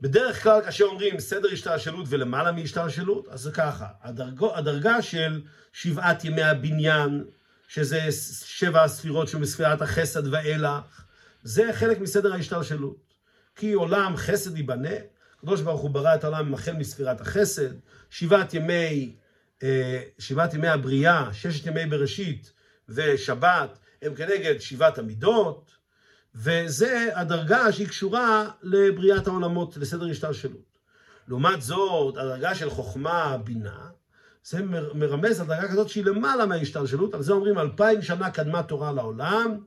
בדרך 0.00 0.42
כלל 0.42 0.62
כאשר 0.62 0.84
אומרים 0.84 1.20
סדר 1.20 1.48
השתלשלות 1.52 2.06
ולמעלה 2.08 2.52
מהשתלשלות, 2.52 3.28
אז 3.28 3.40
זה 3.40 3.52
ככה, 3.52 3.86
הדרגו, 4.00 4.56
הדרגה 4.56 5.02
של 5.02 5.42
שבעת 5.72 6.24
ימי 6.24 6.42
הבניין, 6.42 7.24
שזה 7.68 8.00
שבע 8.44 8.82
הספירות 8.82 9.28
שהוא 9.28 9.40
מספירת 9.40 9.82
החסד 9.82 10.32
ואילך, 10.32 11.04
זה 11.42 11.70
חלק 11.72 12.00
מסדר 12.00 12.32
ההשתלשלות. 12.32 13.14
כי 13.56 13.72
עולם 13.72 14.16
חסד 14.16 14.56
ייבנה, 14.56 14.96
הקדוש 15.38 15.60
ברוך 15.60 15.80
הוא 15.80 15.90
ברא 15.90 16.14
את 16.14 16.24
העולם 16.24 16.54
החל 16.54 16.72
מספירת 16.72 17.20
החסד, 17.20 17.70
שבעת 18.10 18.54
ימי, 18.54 19.16
אה, 19.62 20.02
שבעת 20.18 20.54
ימי 20.54 20.68
הבריאה, 20.68 21.28
ששת 21.32 21.66
ימי 21.66 21.86
בראשית 21.86 22.52
ושבת 22.88 23.78
הם 24.02 24.14
כנגד 24.14 24.60
שבעת 24.60 24.98
המידות, 24.98 25.70
וזה 26.34 27.08
הדרגה 27.14 27.72
שהיא 27.72 27.88
קשורה 27.88 28.50
לבריאת 28.62 29.26
העולמות, 29.26 29.76
לסדר 29.76 30.06
השתלשלות. 30.10 30.78
לעומת 31.28 31.62
זאת, 31.62 32.16
הדרגה 32.16 32.54
של 32.54 32.70
חוכמה, 32.70 33.38
בינה, 33.44 33.90
זה 34.44 34.62
מרמז 34.94 35.40
על 35.40 35.46
דרגה 35.46 35.68
כזאת 35.68 35.88
שהיא 35.88 36.04
למעלה 36.04 36.46
מההשתלשלות, 36.46 37.14
על 37.14 37.22
זה 37.22 37.32
אומרים 37.32 37.58
אלפיים 37.58 38.02
שנה 38.02 38.30
קדמה 38.30 38.62
תורה 38.62 38.92
לעולם, 38.92 39.58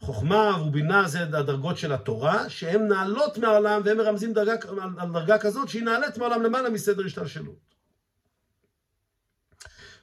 חוכמה 0.00 0.62
ובינה 0.66 1.08
זה 1.08 1.22
הדרגות 1.22 1.78
של 1.78 1.92
התורה, 1.92 2.48
שהן 2.50 2.88
נעלות 2.88 3.38
מהעולם 3.38 3.82
והם 3.84 3.96
מרמזים 3.96 4.32
דרגה, 4.32 4.52
על 4.98 5.12
דרגה 5.12 5.38
כזאת 5.38 5.68
שהיא 5.68 5.82
נעלית 5.82 6.18
מהעולם 6.18 6.42
למעלה 6.42 6.70
מסדר 6.70 7.06
השתלשלות. 7.06 7.68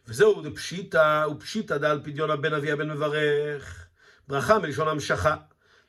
וזהו, 0.08 0.44
זה 0.44 0.50
פשיטא, 0.56 1.26
ופשיטא 1.32 1.78
דל 1.78 2.00
פדיון 2.04 2.32
הבן 2.32 2.54
אבי 2.54 2.72
הבן 2.72 2.92
מברך, 2.92 3.88
ברכה 4.28 4.60
מלשון 4.60 4.88
המשכה. 4.88 5.36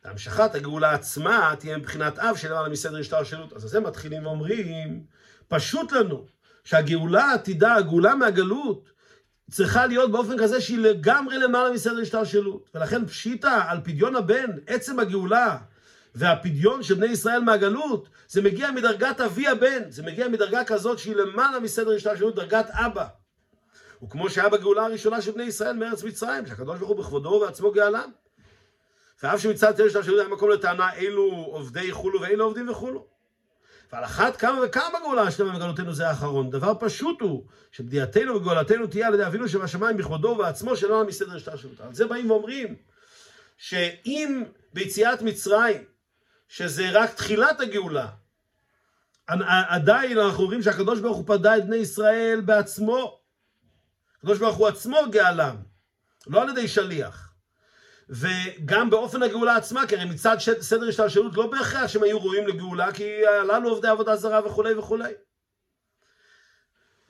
המשכת 0.04 0.54
הגאולה 0.54 0.92
עצמה 0.92 1.54
תהיה 1.58 1.78
מבחינת 1.78 2.18
אב 2.18 2.36
שלמעלה 2.36 2.68
מסדר 2.68 2.98
השתלשלות. 2.98 3.52
אז 3.52 3.62
זה 3.62 3.80
מתחילים 3.80 4.26
ואומרים, 4.26 5.04
פשוט 5.48 5.92
לנו 5.92 6.26
שהגאולה 6.66 7.24
העתידה, 7.24 7.74
הגאולה 7.74 8.14
מהגלות, 8.14 8.90
צריכה 9.50 9.86
להיות 9.86 10.12
באופן 10.12 10.38
כזה 10.38 10.60
שהיא 10.60 10.78
לגמרי 10.78 11.38
למעלה 11.38 11.70
מסדר 11.70 12.00
השתלשלות. 12.00 12.70
ולכן 12.74 13.06
פשיטה 13.06 13.64
על 13.68 13.78
פדיון 13.84 14.16
הבן, 14.16 14.50
עצם 14.66 15.00
הגאולה 15.00 15.56
והפדיון 16.14 16.82
של 16.82 16.94
בני 16.94 17.06
ישראל 17.06 17.40
מהגלות, 17.40 18.08
זה 18.28 18.42
מגיע 18.42 18.70
מדרגת 18.70 19.20
אבי 19.20 19.48
הבן, 19.48 19.90
זה 19.90 20.02
מגיע 20.02 20.28
מדרגה 20.28 20.64
כזאת 20.64 20.98
שהיא 20.98 21.16
למעלה 21.16 21.60
מסדר 21.60 21.90
השתלשלות, 21.90 22.34
דרגת 22.34 22.66
אבא. 22.70 23.06
וכמו 24.02 24.30
שהיה 24.30 24.48
בגאולה 24.48 24.84
הראשונה 24.84 25.22
של 25.22 25.30
בני 25.30 25.44
ישראל 25.44 25.76
מארץ 25.76 26.04
מצרים, 26.04 26.46
שהקדוש 26.46 26.78
ברוך 26.78 26.90
הוא 26.90 26.98
בכבודו 26.98 27.28
ובעצמו 27.28 27.72
גאלם. 27.72 28.10
ואף 29.22 29.40
שמצד 29.40 29.72
תל 29.72 29.86
השתלשלות 29.86 30.20
היה 30.20 30.28
מקום 30.28 30.50
לטענה 30.50 30.94
אילו 30.94 31.22
עובדי 31.30 31.92
חולו 31.92 32.20
ואילו 32.20 32.44
עובדים 32.44 32.68
וחולו. 32.68 33.15
ועל 33.92 34.04
אחת 34.04 34.36
כמה 34.36 34.60
וכמה 34.64 34.98
גאולה 35.02 35.22
השלמה 35.22 35.56
בגלותנו 35.58 35.94
זה 35.94 36.08
האחרון. 36.08 36.50
דבר 36.50 36.72
פשוט 36.80 37.20
הוא 37.20 37.46
שבדיעתנו 37.72 38.34
וגאולתנו 38.34 38.86
תהיה 38.86 39.06
על 39.06 39.14
ידי 39.14 39.26
אבינו 39.26 39.48
שבשמיים 39.48 39.96
בכבודו 39.96 40.28
ובעצמו 40.28 40.76
שלא 40.76 41.06
מסדר 41.06 41.36
השתלשלות. 41.36 41.80
על 41.80 41.94
זה 41.94 42.06
באים 42.06 42.30
ואומרים 42.30 42.76
שאם 43.58 44.44
ביציאת 44.72 45.22
מצרים, 45.22 45.84
שזה 46.48 46.90
רק 46.92 47.14
תחילת 47.14 47.60
הגאולה, 47.60 48.08
עדיין 49.68 50.18
אנחנו 50.18 50.44
רואים 50.44 50.62
שהקדוש 50.62 51.00
ברוך 51.00 51.16
הוא 51.16 51.24
פדה 51.26 51.56
את 51.56 51.66
בני 51.66 51.76
ישראל 51.76 52.42
בעצמו. 52.44 53.20
הקדוש 54.18 54.38
ברוך 54.38 54.56
הוא 54.56 54.68
עצמו 54.68 54.98
גאלם, 55.10 55.56
לא 56.26 56.42
על 56.42 56.48
ידי 56.48 56.68
שליח. 56.68 57.25
וגם 58.08 58.90
באופן 58.90 59.22
הגאולה 59.22 59.56
עצמה, 59.56 59.86
כי 59.86 59.96
הרי 59.96 60.04
מצד 60.04 60.36
סדר 60.60 60.88
השתלשלות 60.88 61.36
לא 61.36 61.46
בהכרח 61.46 61.88
שהם 61.88 62.02
היו 62.02 62.22
ראויים 62.22 62.46
לגאולה, 62.46 62.92
כי 62.92 63.20
לנו 63.48 63.68
עובדי 63.68 63.88
עבודה 63.88 64.16
זרה 64.16 64.46
וכולי 64.46 64.74
וכולי. 64.74 65.12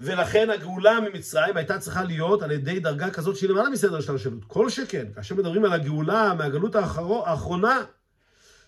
ולכן 0.01 0.51
הגאולה 0.51 1.01
ממצרים 1.01 1.57
הייתה 1.57 1.79
צריכה 1.79 2.05
להיות 2.05 2.43
על 2.43 2.51
ידי 2.51 2.81
דרגה 2.81 3.11
כזאת 3.11 3.37
שהיא 3.37 3.51
למעלה 3.51 3.71
מסדר 3.71 3.97
השתלשלות. 3.97 4.45
כל 4.47 4.71
שכן, 4.71 5.07
כאשר 5.15 5.35
מדברים 5.35 5.65
על 5.65 5.73
הגאולה 5.73 6.35
מהגלות 6.35 6.77
האחרונה, 6.77 7.85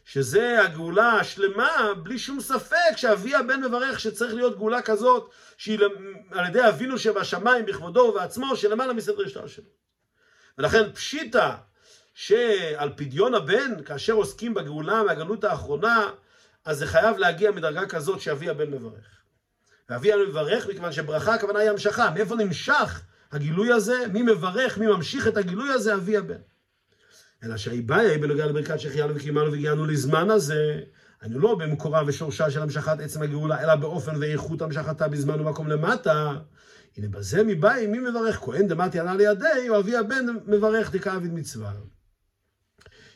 שזה 0.05 0.63
הגאולה 0.65 1.13
השלמה, 1.13 1.95
בלי 2.03 2.19
שום 2.19 2.41
ספק 2.41 2.97
שאבי 2.97 3.35
הבן 3.35 3.65
מברך 3.65 4.01
שצריך 4.01 4.35
להיות 4.35 4.59
גאולה 4.59 4.83
כזאת, 4.83 5.31
שהיא 5.57 5.79
על 6.31 6.47
ידי 6.47 6.69
אבינו 6.69 6.99
שבשמיים 6.99 7.67
בכבודו 7.67 8.01
ובעצמו, 8.01 8.57
שלמעלה 8.57 8.93
מסדר 8.93 9.23
השתלשלות. 9.27 9.79
ולכן 10.59 10.93
פשיטא 10.93 11.55
שעל 12.21 12.91
פדיון 12.97 13.35
הבן, 13.35 13.83
כאשר 13.85 14.13
עוסקים 14.13 14.55
בגאולה 14.55 15.03
מהגלות 15.03 15.45
האחרונה, 15.45 16.11
אז 16.65 16.79
זה 16.79 16.87
חייב 16.87 17.17
להגיע 17.17 17.51
מדרגה 17.51 17.87
כזאת 17.87 18.21
שאבי 18.21 18.49
הבן 18.49 18.71
מברך. 18.71 19.23
ואבי 19.89 20.13
הבן 20.13 20.23
מברך 20.29 20.67
מכיוון 20.67 20.93
שברכה 20.93 21.35
הכוונה 21.35 21.59
היא 21.59 21.71
המשכה. 21.71 22.11
מאיפה 22.11 22.35
נמשך 22.35 23.03
הגילוי 23.33 23.73
הזה? 23.73 24.05
מי 24.13 24.23
מברך, 24.23 24.79
מי 24.79 24.87
ממשיך 24.87 25.29
את 25.29 25.37
הגילוי 25.37 25.71
הזה? 25.71 25.95
אבי 25.95 26.17
הבן. 26.17 26.41
אלא 27.45 27.57
שהאיבאיה 27.57 28.11
היא 28.11 28.23
בנוגע 28.23 28.47
לברכת 28.47 28.81
שהחיינו 28.81 29.15
וקיימנו 29.15 29.53
והגיענו 29.53 29.87
לזמן 29.87 30.31
הזה, 30.31 30.81
אני 31.23 31.35
לא 31.35 31.55
במקורה 31.55 32.03
ושורשה 32.07 32.51
של 32.51 32.63
המשכת 32.63 33.01
עצם 33.01 33.23
הגאולה, 33.23 33.63
אלא 33.63 33.75
באופן 33.75 34.17
ואיכות 34.21 34.63
המשכתה 34.63 35.09
בזמן 35.09 35.41
ומקום 35.41 35.69
למטה. 35.69 36.33
הנה 36.97 37.09
בזה 37.09 37.43
מבאי, 37.45 37.87
מי 37.87 37.99
מברך? 37.99 38.37
כהן 38.37 38.69
דמתי 38.69 38.99
עלה 38.99 39.15
לידי, 39.15 39.69
או 39.69 39.79
אבי 39.79 39.97
הבן 39.97 40.27
מברך 40.47 40.93
דקאביד 40.93 41.35
מצווה. 41.35 41.73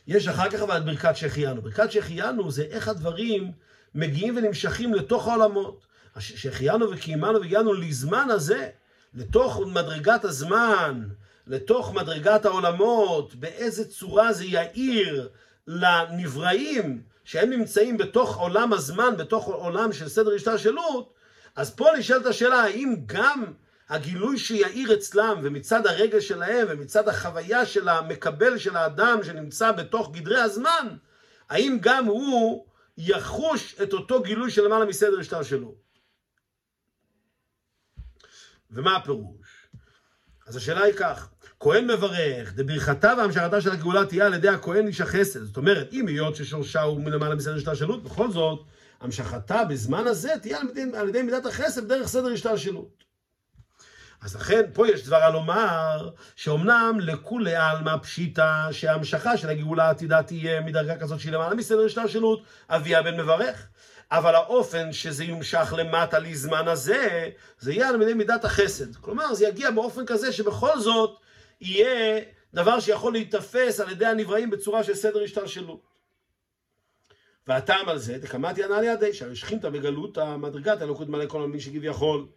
יש 0.07 0.27
אחר 0.27 0.49
כך 0.49 0.61
אבל 0.61 0.77
את 0.77 0.85
ברכת 0.85 1.15
שהחיינו. 1.15 1.61
ברכת 1.61 1.91
שהחיינו 1.91 2.51
זה 2.51 2.63
איך 2.63 2.87
הדברים 2.87 3.51
מגיעים 3.95 4.37
ונמשכים 4.37 4.93
לתוך 4.93 5.27
העולמות. 5.27 5.85
שהחיינו 6.19 6.91
וקיימנו 6.91 7.41
והגיענו 7.41 7.73
לזמן 7.73 8.27
הזה, 8.29 8.69
לתוך 9.13 9.61
מדרגת 9.67 10.25
הזמן, 10.25 11.03
לתוך 11.47 11.93
מדרגת 11.93 12.45
העולמות, 12.45 13.35
באיזה 13.35 13.89
צורה 13.89 14.33
זה 14.33 14.45
יאיר 14.45 15.29
לנבראים 15.67 17.01
שהם 17.25 17.49
נמצאים 17.49 17.97
בתוך 17.97 18.37
עולם 18.37 18.73
הזמן, 18.73 19.17
בתוך 19.17 19.45
עולם 19.45 19.93
של 19.93 20.09
סדר 20.09 20.33
השתלשלות, 20.35 21.13
אז 21.55 21.75
פה 21.75 21.87
נשאלת 21.97 22.25
השאלה, 22.25 22.63
האם 22.63 22.95
גם 23.05 23.43
הגילוי 23.93 24.37
שיאיר 24.37 24.93
אצלם, 24.93 25.39
ומצד 25.43 25.87
הרגע 25.87 26.21
שלהם, 26.21 26.67
ומצד 26.69 27.07
החוויה 27.07 27.65
של 27.65 27.89
המקבל 27.89 28.57
של 28.57 28.75
האדם 28.75 29.19
שנמצא 29.23 29.71
בתוך 29.71 30.11
גדרי 30.11 30.41
הזמן, 30.41 30.87
האם 31.49 31.77
גם 31.81 32.05
הוא 32.05 32.65
יחוש 32.97 33.75
את 33.83 33.93
אותו 33.93 34.21
גילוי 34.21 34.51
של 34.51 34.65
למעלה 34.65 34.85
מסדר 34.85 35.19
השתלשלות? 35.19 35.75
ומה 38.71 38.95
הפירוש? 38.95 39.67
אז 40.47 40.55
השאלה 40.55 40.83
היא 40.83 40.93
כך, 40.93 41.29
כהן 41.59 41.91
מברך, 41.91 42.53
דברכתה 42.53 43.13
והמשכתה 43.17 43.61
של 43.61 43.71
הגאולה 43.71 44.05
תהיה 44.05 44.25
על 44.25 44.33
ידי 44.33 44.49
הכהן 44.49 44.87
איש 44.87 45.01
החסד. 45.01 45.43
זאת 45.43 45.57
אומרת, 45.57 45.93
אם 45.93 46.07
היות 46.07 46.35
ששורשה 46.35 46.81
הוא 46.81 47.01
מלמעלה 47.01 47.35
מסדר 47.35 47.55
השתלשלות, 47.55 48.03
בכל 48.03 48.31
זאת, 48.31 48.65
המשכתה 48.99 49.63
בזמן 49.63 50.07
הזה 50.07 50.33
תהיה 50.41 50.59
על 50.93 51.09
ידי, 51.09 51.21
מידת 51.21 51.45
החסד 51.45 51.87
דרך 51.87 52.07
סדר 52.07 52.33
השתלשלות. 52.33 53.03
אז 54.23 54.35
לכן 54.35 54.61
פה 54.73 54.87
יש 54.87 55.03
דברה 55.03 55.29
לומר 55.29 56.09
שאומנם 56.35 56.97
לכולי 56.99 57.55
עלמא 57.55 57.97
פשיטא 57.97 58.71
שההמשכה 58.71 59.37
של 59.37 59.49
הגאולה 59.49 59.87
העתידה 59.87 60.23
תהיה 60.23 60.61
מדרגה 60.61 60.97
כזאת 60.99 61.19
שהיא 61.19 61.33
למעלה 61.33 61.55
מסדר 61.55 61.85
השתלשלות, 61.85 62.43
אבי 62.69 62.95
הבן 62.95 63.19
מברך. 63.19 63.67
אבל 64.11 64.35
האופן 64.35 64.91
שזה 64.91 65.23
יומשך 65.23 65.73
למטה 65.77 66.19
לזמן 66.19 66.67
הזה, 66.67 67.29
זה 67.59 67.73
יהיה 67.73 67.89
על 67.89 68.01
ידי 68.01 68.13
מידת 68.13 68.45
החסד. 68.45 68.95
כלומר, 68.95 69.33
זה 69.33 69.47
יגיע 69.47 69.71
באופן 69.71 70.05
כזה 70.05 70.31
שבכל 70.33 70.79
זאת 70.79 71.19
יהיה 71.61 72.21
דבר 72.53 72.79
שיכול 72.79 73.13
להיתפס 73.13 73.79
על 73.79 73.91
ידי 73.91 74.05
הנבראים 74.05 74.49
בצורה 74.49 74.83
של 74.83 74.95
סדר 74.95 75.23
השתלשלות. 75.23 75.81
והטעם 77.47 77.89
על 77.89 77.97
זה, 77.97 78.17
דקמתי 78.17 78.63
ענה 78.63 78.81
לידי, 78.81 79.13
שהרי 79.13 79.35
שכינתא 79.35 79.69
בגלות 79.69 80.17
המדרגת 80.17 80.81
אלוקות 80.81 81.09
מלא 81.09 81.25
כל 81.27 81.43
המין 81.43 81.59
שכביכול 81.59 82.27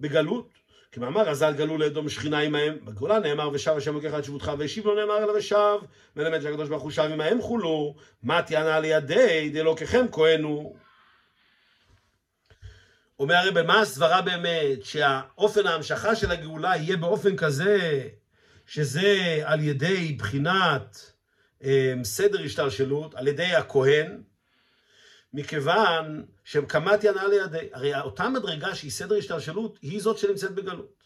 בגלות. 0.00 0.65
כמאמר 0.96 1.28
רז"ל 1.28 1.54
גלו 1.56 1.78
לאדום 1.78 2.08
שכינה 2.08 2.38
עמהם, 2.38 2.76
בגאולה 2.84 3.18
נאמר 3.18 3.50
ושב 3.52 3.74
השם 3.76 3.94
לוקח 3.94 4.18
את 4.18 4.24
שבותך 4.24 4.52
והשיב 4.58 4.86
לא 4.86 4.96
נאמר 4.96 5.24
אלא 5.24 5.38
ושב, 5.38 5.78
מלמד 6.16 6.40
שהקדוש 6.40 6.68
ברוך 6.68 6.82
הוא 6.82 6.90
שב 6.90 7.02
עמהם 7.12 7.42
חולו, 7.42 7.94
מה 8.22 8.42
תענה 8.42 8.80
לידי 8.80 9.50
דלוקחם 9.54 10.06
כהנו. 10.12 10.76
אומר 13.18 13.34
הרב, 13.34 13.62
מה 13.62 13.80
הסברה 13.80 14.22
באמת? 14.22 14.84
שהאופן 14.84 15.66
ההמשכה 15.66 16.16
של 16.16 16.30
הגאולה 16.30 16.76
יהיה 16.76 16.96
באופן 16.96 17.36
כזה, 17.36 18.08
שזה 18.66 19.40
על 19.44 19.60
ידי 19.60 20.12
בחינת 20.18 21.12
אה, 21.64 21.94
סדר 22.02 22.42
השתלשלות, 22.42 23.14
על 23.14 23.28
ידי 23.28 23.54
הכהן, 23.54 24.22
מכיוון 25.32 26.24
שקמת 26.44 27.04
ינאה 27.04 27.28
לידי. 27.28 27.68
הרי 27.72 28.00
אותה 28.00 28.28
מדרגה 28.28 28.74
שהיא 28.74 28.90
סדר 28.90 29.16
השתלשלות, 29.16 29.78
היא 29.82 30.02
זאת 30.02 30.18
שנמצאת 30.18 30.54
בגלות. 30.54 31.02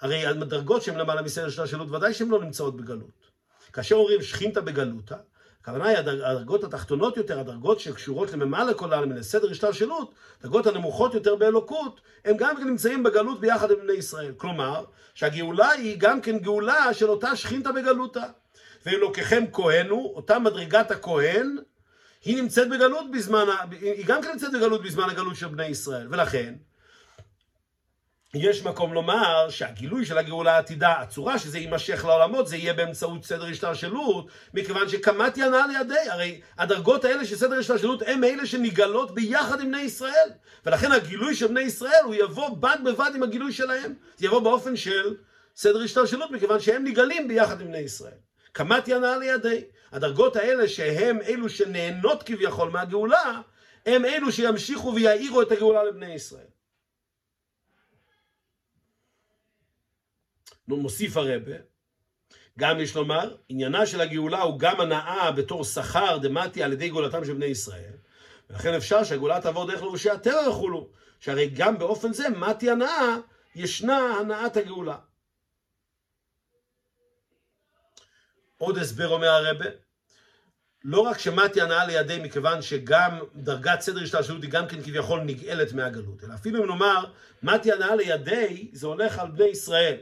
הרי 0.00 0.26
המדרגות 0.26 0.82
שהן 0.82 0.98
למעלה 0.98 1.22
מסדר 1.22 1.46
השתלשלות, 1.46 1.90
ודאי 1.90 2.14
שהן 2.14 2.28
לא 2.28 2.44
נמצאות 2.44 2.76
בגלות. 2.76 3.30
כאשר 3.72 3.94
אומרים 3.94 4.22
שכינתא 4.22 4.60
בגלותא, 4.60 5.16
הכוונה 5.60 5.88
היא 5.88 5.98
הדרגות 5.98 6.64
התחתונות 6.64 7.16
יותר, 7.16 7.40
הדרגות 7.40 7.80
שקשורות 7.80 8.32
לממלא 8.32 8.72
כל 8.72 8.92
העלמין, 8.92 9.16
לסדר 9.16 9.50
השתלשלות, 9.50 10.14
הדרגות 10.40 10.66
הנמוכות 10.66 11.14
יותר 11.14 11.36
באלוקות, 11.36 12.00
הם 12.24 12.36
גם 12.36 12.56
כן 12.56 12.64
נמצאים 12.64 13.02
בגלות 13.02 13.40
ביחד 13.40 13.70
עם 13.70 13.76
בני 13.82 13.92
ישראל. 13.92 14.32
כלומר, 14.36 14.84
שהגאולה 15.14 15.70
היא 15.70 15.96
גם 15.98 16.20
כן 16.20 16.38
גאולה 16.38 16.94
של 16.94 17.08
אותה 17.08 17.36
שכינתא 17.36 17.70
בגלותא. 17.72 18.24
ואלוקיכם 18.86 19.44
כהנו, 19.52 20.12
אותה 20.16 20.38
מדרגת 20.38 20.90
הכהן, 20.90 21.56
היא 22.24 22.42
נמצאת 22.42 22.68
בגלות 22.68 23.10
בזמן, 23.10 23.44
היא 23.80 24.06
גם 24.06 24.22
כן 24.22 24.30
נמצאת 24.32 24.52
בגלות 24.52 24.82
בזמן 24.82 25.10
הגלות 25.10 25.36
של 25.36 25.48
בני 25.48 25.66
ישראל. 25.66 26.06
ולכן, 26.10 26.54
יש 28.34 28.64
מקום 28.64 28.94
לומר 28.94 29.50
שהגילוי 29.50 30.06
של 30.06 30.18
הגאולה 30.18 30.56
העתידה, 30.56 30.92
הצורה 30.92 31.38
שזה 31.38 31.58
יימשך 31.58 32.04
לעולמות, 32.04 32.48
זה 32.48 32.56
יהיה 32.56 32.74
באמצעות 32.74 33.24
סדר 33.24 33.46
השתלשלות, 33.46 34.26
מכיוון 34.54 34.88
שקמת 34.88 35.38
ינאה 35.38 35.66
לידי, 35.66 36.10
הרי 36.10 36.40
הדרגות 36.58 37.04
האלה 37.04 37.24
של 37.24 37.36
סדר 37.36 37.58
השתלשלות 37.58 38.02
הם 38.06 38.24
אלה 38.24 38.46
שנגלות 38.46 39.14
ביחד 39.14 39.60
עם 39.60 39.68
בני 39.68 39.80
ישראל. 39.80 40.30
ולכן 40.66 40.92
הגילוי 40.92 41.34
של 41.34 41.46
בני 41.46 41.60
ישראל 41.60 42.04
הוא 42.04 42.14
יבוא 42.14 42.48
בד 42.48 42.78
בבד 42.84 43.10
עם 43.14 43.22
הגילוי 43.22 43.52
שלהם. 43.52 43.94
זה 44.16 44.26
יבוא 44.26 44.40
באופן 44.40 44.76
של 44.76 45.14
סדר 45.56 45.82
השתלשלות, 45.82 46.30
מכיוון 46.30 46.60
שהם 46.60 46.84
נגלים 46.84 47.28
ביחד 47.28 47.60
עם 47.60 47.66
בני 47.66 47.78
ישראל. 47.78 48.29
קמת 48.52 48.88
ינאה 48.88 49.18
לידי. 49.18 49.64
הדרגות 49.92 50.36
האלה 50.36 50.68
שהם 50.68 51.18
אלו 51.22 51.48
שנהנות 51.48 52.22
כביכול 52.22 52.70
מהגאולה, 52.70 53.40
הם 53.86 54.04
אלו 54.04 54.32
שימשיכו 54.32 54.94
ויעירו 54.94 55.42
את 55.42 55.52
הגאולה 55.52 55.84
לבני 55.84 56.14
ישראל. 56.14 56.46
מוסיף 60.68 61.16
הרבה, 61.16 61.52
גם 62.58 62.80
יש 62.80 62.96
לומר, 62.96 63.36
עניינה 63.48 63.86
של 63.86 64.00
הגאולה 64.00 64.42
הוא 64.42 64.58
גם 64.58 64.80
הנאה 64.80 65.32
בתור 65.32 65.64
שכר 65.64 66.18
דמטי 66.18 66.62
על 66.62 66.72
ידי 66.72 66.88
גאולתם 66.88 67.24
של 67.24 67.34
בני 67.34 67.46
ישראל. 67.46 67.92
ולכן 68.50 68.74
אפשר 68.74 69.04
שהגאולה 69.04 69.40
תעבור 69.40 69.66
דרך 69.66 69.82
לבושי 69.82 70.10
הטרע 70.10 70.48
וכולו, 70.50 70.88
שהרי 71.20 71.50
גם 71.54 71.78
באופן 71.78 72.12
זה, 72.12 72.28
מתי 72.28 72.70
הנאה, 72.70 73.16
ישנה 73.54 73.98
הנאת 73.98 74.56
הגאולה. 74.56 74.96
עוד 78.60 78.78
הסבר 78.78 79.08
אומר 79.08 79.28
הרבה, 79.28 79.66
לא 80.84 81.00
רק 81.00 81.18
שמתי 81.18 81.60
הנאה 81.60 81.86
לידי 81.86 82.18
מכיוון 82.22 82.62
שגם 82.62 83.18
דרגת 83.34 83.80
סדר 83.80 84.02
השתלשלות 84.02 84.42
היא 84.42 84.50
גם 84.50 84.68
כן 84.68 84.82
כביכול 84.82 85.20
נגאלת 85.20 85.72
מהגלות, 85.72 86.24
אלא 86.24 86.34
אפילו 86.34 86.62
אם 86.62 86.68
נאמר 86.68 87.04
מתי 87.42 87.72
הנאה 87.72 87.96
לידי 87.96 88.70
זה 88.72 88.86
הולך 88.86 89.18
על 89.18 89.30
בני 89.30 89.44
ישראל. 89.44 89.96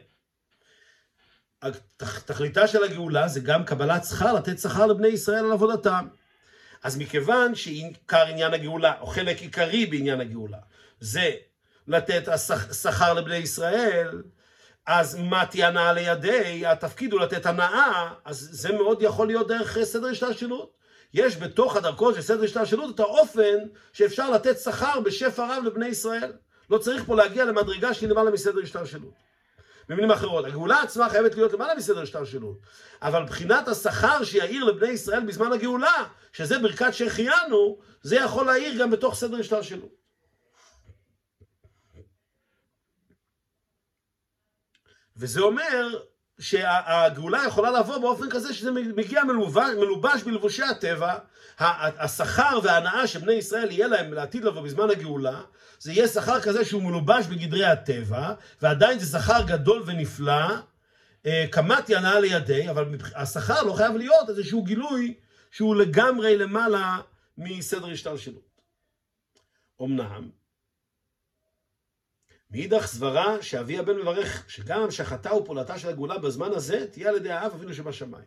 תכליתה 2.27 2.67
של 2.67 2.85
הגאולה 2.85 3.29
זה 3.29 3.41
גם 3.41 3.65
קבלת 3.65 4.05
שכר, 4.05 4.33
לתת 4.33 4.59
שכר 4.59 4.87
לבני 4.87 5.09
ישראל 5.09 5.45
על 5.45 5.53
עבודתם. 5.53 6.09
אז 6.83 6.99
מכיוון 6.99 7.55
שעיקר 7.55 8.27
עניין 8.27 8.55
הגאולה, 8.55 9.01
או 9.01 9.07
חלק 9.07 9.41
עיקרי 9.41 9.87
בעניין 9.87 10.21
הגאולה, 10.21 10.59
זה 11.01 11.31
לתת 11.89 12.29
שכר 12.83 13.13
לבני 13.13 13.37
ישראל, 13.37 14.23
אז 14.89 15.19
מה 15.21 15.47
תהיה 15.47 15.69
הנאה 15.69 15.93
לידי, 15.93 16.67
התפקיד 16.67 17.13
הוא 17.13 17.21
לתת 17.21 17.47
הנאה, 17.47 18.13
אז 18.25 18.49
זה 18.53 18.73
מאוד 18.73 19.03
יכול 19.03 19.27
להיות 19.27 19.49
דרך 19.49 19.79
סדר 19.83 20.07
השתלשלות. 20.07 20.73
יש 21.15 21.37
בתוך 21.37 21.77
הדרכות 21.77 22.15
של 22.15 22.23
סדר 22.23 22.45
השתלשלות 22.45 22.95
את 22.95 23.01
האופן 23.01 23.57
שאפשר 23.93 24.31
לתת 24.31 24.59
שכר 24.59 25.01
בשפע 25.01 25.57
רב 25.57 25.65
לבני 25.65 25.87
ישראל. 25.87 26.33
לא 26.71 26.79
צריך 26.79 27.05
פה 27.05 27.17
להגיע 27.17 27.45
למדרגה 27.45 27.95
שהיא 27.95 28.09
למעלה 28.09 28.31
מסדר 28.31 28.61
השתלשלות. 28.63 29.15
במילים 29.89 30.11
אחרות, 30.11 30.45
הגאולה 30.45 30.83
עצמה 30.83 31.09
חייבת 31.09 31.35
להיות 31.35 31.53
למעלה 31.53 31.75
מסדר 31.75 32.03
השתלשלות, 32.03 32.59
אבל 33.03 33.23
מבחינת 33.23 33.69
השכר 33.69 34.25
שיעיר 34.25 34.65
לבני 34.65 34.89
ישראל 34.89 35.21
בזמן 35.21 35.53
הגאולה, 35.53 36.05
שזה 36.33 36.59
ברכת 36.59 36.95
שהחיינו, 36.95 37.79
זה 38.03 38.17
יכול 38.17 38.47
להעיר 38.47 38.83
גם 38.83 38.91
בתוך 38.91 39.15
סדר 39.15 39.37
השתלשלות. 39.37 40.08
וזה 45.19 45.41
אומר 45.41 45.99
שהגאולה 46.41 47.45
יכולה 47.47 47.81
לבוא 47.81 47.99
באופן 47.99 48.31
כזה 48.31 48.55
שזה 48.55 48.71
מגיע 48.71 49.25
מלובש, 49.25 49.71
מלובש 49.77 50.23
בלבושי 50.23 50.63
הטבע, 50.63 51.19
השכר 51.59 52.59
וההנאה 52.63 53.07
שבני 53.07 53.33
ישראל 53.33 53.71
יהיה 53.71 53.87
להם 53.87 54.13
לעתיד 54.13 54.45
לבוא 54.45 54.63
בזמן 54.63 54.91
הגאולה, 54.91 55.41
זה 55.79 55.93
יהיה 55.93 56.09
שכר 56.09 56.41
כזה 56.41 56.65
שהוא 56.65 56.83
מלובש 56.83 57.27
בגדרי 57.27 57.65
הטבע, 57.65 58.35
ועדיין 58.63 58.99
זה 58.99 59.19
שכר 59.19 59.43
גדול 59.47 59.83
ונפלא, 59.87 60.49
אה, 61.27 61.45
קמ"ט 61.51 61.91
הנאה 61.91 62.21
לידי, 62.21 62.71
אבל 62.71 62.85
השכר 63.15 63.63
לא 63.63 63.73
חייב 63.73 63.97
להיות 63.97 64.29
איזשהו 64.29 64.63
גילוי 64.63 65.15
שהוא 65.51 65.77
לגמרי 65.77 66.39
למעלה 66.39 67.01
מסדר 67.39 67.87
השתלשלות. 67.87 68.49
אמנם, 69.83 70.31
מאידך 72.51 72.87
סברה 72.87 73.43
שאבי 73.43 73.79
הבן 73.79 73.97
מברך 73.97 74.45
שגם 74.49 74.83
המשכתה 74.83 75.35
ופעולתה 75.35 75.79
של 75.79 75.89
הגאולה 75.89 76.19
בזמן 76.19 76.51
הזה 76.53 76.87
תהיה 76.91 77.09
על 77.09 77.17
ידי 77.17 77.31
האב 77.31 77.53
אפילו 77.57 77.75
שבשמיים. 77.75 78.25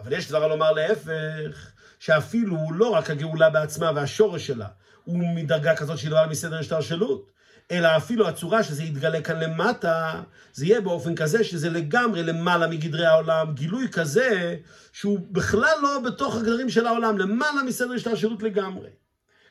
אבל 0.00 0.12
יש 0.12 0.28
סברה 0.28 0.48
לומר 0.48 0.72
להפך, 0.72 1.72
שאפילו 1.98 2.56
לא 2.72 2.90
רק 2.90 3.10
הגאולה 3.10 3.50
בעצמה 3.50 3.92
והשורש 3.94 4.46
שלה 4.46 4.66
הוא 5.04 5.18
מדרגה 5.18 5.76
כזאת 5.76 5.98
שהיא 5.98 6.10
לא 6.10 6.26
מסדר 6.30 6.58
השתלשלות, 6.58 7.30
אלא 7.70 7.96
אפילו 7.96 8.28
הצורה 8.28 8.62
שזה 8.62 8.82
יתגלה 8.82 9.22
כאן 9.22 9.40
למטה, 9.40 10.22
זה 10.52 10.66
יהיה 10.66 10.80
באופן 10.80 11.14
כזה 11.14 11.44
שזה 11.44 11.70
לגמרי 11.70 12.22
למעלה 12.22 12.66
מגדרי 12.66 13.06
העולם, 13.06 13.52
גילוי 13.54 13.88
כזה 13.88 14.56
שהוא 14.92 15.18
בכלל 15.30 15.78
לא 15.82 16.00
בתוך 16.06 16.36
הגדרים 16.36 16.70
של 16.70 16.86
העולם, 16.86 17.18
למעלה 17.18 17.62
מסדר 17.62 17.92
השתלשלות 17.92 18.42
לגמרי. 18.42 18.88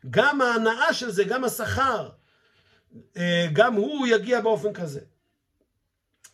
גם 0.10 0.42
ההנאה 0.42 0.94
של 0.94 1.12
זה, 1.12 1.24
גם 1.24 1.44
השכר, 1.44 2.10
גם 3.54 3.74
הוא 3.74 4.08
יגיע 4.08 4.42
באופן 4.42 4.74
כזה. 4.74 5.00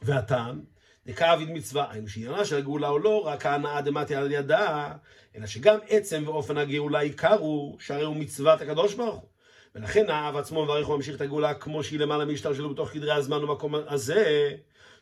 והטעם, 0.01 0.61
דקה 1.05 1.33
אביד 1.33 1.49
מצווה, 1.49 1.91
היינו 1.91 2.09
שעניינה 2.09 2.45
של 2.45 2.57
הגאולה 2.57 2.87
או 2.89 2.99
לא, 2.99 3.25
רק 3.25 3.45
ההנאה 3.45 3.81
דמטיה 3.81 4.19
על 4.19 4.31
ידה, 4.31 4.91
אלא 5.35 5.47
שגם 5.47 5.79
עצם 5.87 6.23
ואופן 6.25 6.57
הגאולה 6.57 6.99
עיקר 6.99 7.33
הוא, 7.33 7.79
שהרי 7.79 8.03
הוא 8.03 8.15
מצוות 8.15 8.61
הקדוש 8.61 8.93
ברוך 8.93 9.15
הוא. 9.15 9.29
ולכן 9.75 10.09
האב 10.09 10.37
עצמו 10.37 10.63
מברך 10.63 10.89
וממשיך 10.89 11.15
את 11.15 11.21
הגאולה 11.21 11.53
כמו 11.53 11.83
שהיא 11.83 11.99
למעלה 11.99 12.25
מהשתלשלות 12.25 12.73
בתוך 12.73 12.93
גדרי 12.95 13.13
הזמן 13.13 13.43
ובמקום 13.43 13.75
הזה, 13.87 14.51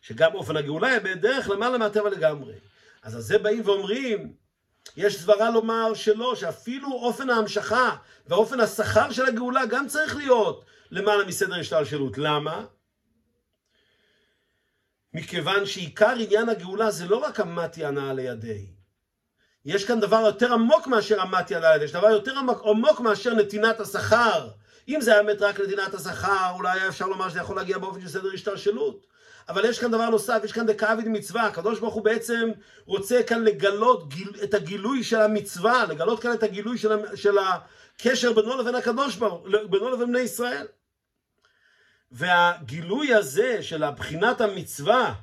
שגם 0.02 0.36
אופן 0.36 0.58
הגאולה 0.58 0.88
היא 0.88 1.00
בדרך 1.00 1.50
למעלה 1.50 1.78
מהטבע 1.78 2.10
לגמרי. 2.10 2.54
אז 3.04 3.16
על 3.16 3.22
זה 3.22 3.38
באים 3.38 3.62
ואומרים, 3.66 4.34
יש 4.98 5.22
סברה 5.22 5.52
לומר 5.52 5.94
שלא, 5.94 6.36
שאפילו 6.36 6.92
אופן 6.94 7.30
ההמשכה 7.30 7.96
ואופן 8.28 8.60
השכר 8.60 9.12
של 9.12 9.26
הגאולה 9.26 9.66
גם 9.66 9.88
צריך 9.88 10.16
להיות 10.16 10.66
למעלה 10.92 11.26
מסדר 11.26 11.60
השתלשלות. 11.60 12.18
למה? 12.18 12.66
מכיוון 15.14 15.66
שעיקר 15.66 16.14
עניין 16.20 16.50
הגאולה 16.50 16.92
זה 16.92 17.08
לא 17.08 17.18
רק 17.18 17.40
המתי 17.40 17.86
הנאה 17.86 18.14
לידי. 18.14 18.68
יש 19.66 19.86
כאן 19.86 20.00
דבר 20.00 20.24
יותר 20.26 20.54
עמוק 20.54 20.88
מאשר 20.88 21.22
המתי 21.22 21.56
הנאה 21.56 21.74
לידי, 21.74 21.86
יש 21.86 21.92
דבר 21.92 22.10
יותר 22.10 22.34
עמוק 22.66 23.00
מאשר 23.00 23.34
נתינת 23.34 23.80
השכר. 23.80 24.50
אם 24.88 25.02
זה 25.02 25.14
היה 25.14 25.24
באמת 25.24 25.42
רק 25.42 25.60
נתינת 25.60 25.94
השכר, 25.94 26.52
אולי 26.56 26.80
היה 26.80 26.88
אפשר 26.88 27.08
לומר 27.08 27.30
שזה 27.30 27.40
יכול 27.40 27.56
להגיע 27.56 27.78
באופן 27.78 28.02
של 28.02 28.08
סדר 28.08 28.30
השתלשלות. 28.34 29.06
אבל 29.50 29.66
יש 29.66 29.80
כאן 29.80 29.92
דבר 29.92 30.10
נוסף, 30.10 30.42
יש 30.44 30.52
כאן 30.52 30.66
דקאביד 30.66 31.08
מצווה, 31.08 31.48
הקדוש 31.48 31.80
ברוך 31.80 31.94
הוא 31.94 32.04
בעצם 32.04 32.50
רוצה 32.86 33.24
כאן 33.24 33.44
לגלות 33.44 34.10
גיל, 34.10 34.30
את 34.44 34.54
הגילוי 34.54 35.04
של 35.04 35.22
המצווה, 35.22 35.86
לגלות 35.86 36.22
כאן 36.22 36.34
את 36.34 36.44
הגילוי 36.44 36.78
של, 36.78 37.16
של 37.16 37.38
הקשר 37.38 38.34
בינו 38.34 38.58
לבין 38.58 38.76
הקדוש 38.76 39.16
ברוך 39.16 39.48
בינו 39.70 39.90
לבין 39.90 40.08
בני 40.08 40.20
ישראל. 40.20 40.68
והגילוי 42.12 43.14
הזה 43.14 43.64
של 43.64 43.84
הבחינת 43.84 44.42
המצווה, 44.42 45.16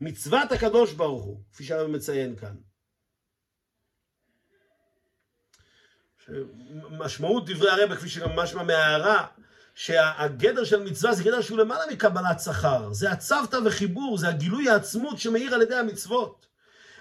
מצוות 0.00 0.52
הקדוש 0.52 0.92
ברוך 0.92 1.24
הוא, 1.24 1.40
כפי 1.52 1.64
שהרב 1.64 1.86
מציין 1.86 2.36
כאן. 2.36 2.56
משמעות 6.90 7.50
דברי 7.50 7.70
הרב, 7.70 7.94
כפי 7.94 8.08
שגם 8.08 8.36
משמע 8.36 8.62
מההערה, 8.62 9.26
שהגדר 9.74 10.64
של 10.64 10.82
מצווה 10.82 11.14
זה 11.14 11.24
גדר 11.24 11.40
שהוא 11.40 11.58
למעלה 11.58 11.92
מקבלת 11.92 12.40
שכר. 12.40 12.92
זה 12.92 13.12
הצוותא 13.12 13.58
וחיבור, 13.64 14.18
זה 14.18 14.28
הגילוי 14.28 14.68
העצמות 14.68 15.18
שמאיר 15.18 15.54
על 15.54 15.62
ידי 15.62 15.74
המצוות. 15.74 16.46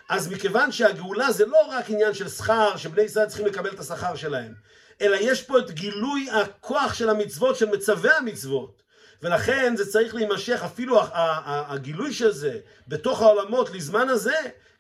אז 0.10 0.28
מכיוון 0.32 0.72
שהגאולה 0.72 1.32
זה 1.32 1.46
לא 1.46 1.68
רק 1.70 1.90
עניין 1.90 2.14
של 2.14 2.30
שכר, 2.30 2.78
שבני 2.78 3.02
ישראל 3.02 3.28
צריכים 3.28 3.46
לקבל 3.46 3.70
את 3.70 3.80
השכר 3.80 4.16
שלהם, 4.16 4.54
אלא 5.02 5.18
יש 5.22 5.44
פה 5.44 5.60
את 5.60 5.72
גילוי 5.72 6.28
הכוח 6.32 6.94
של 6.94 7.10
המצוות, 7.10 7.56
של 7.56 7.66
מצווי 7.66 8.12
המצוות. 8.12 8.84
ולכן 9.22 9.76
זה 9.76 9.92
צריך 9.92 10.16
להימשך, 10.16 10.62
אפילו 10.66 11.00
הגילוי 11.44 12.14
של 12.14 12.32
זה 12.32 12.60
בתוך 12.88 13.22
העולמות 13.22 13.70
לזמן 13.70 14.10
הזה, 14.10 14.36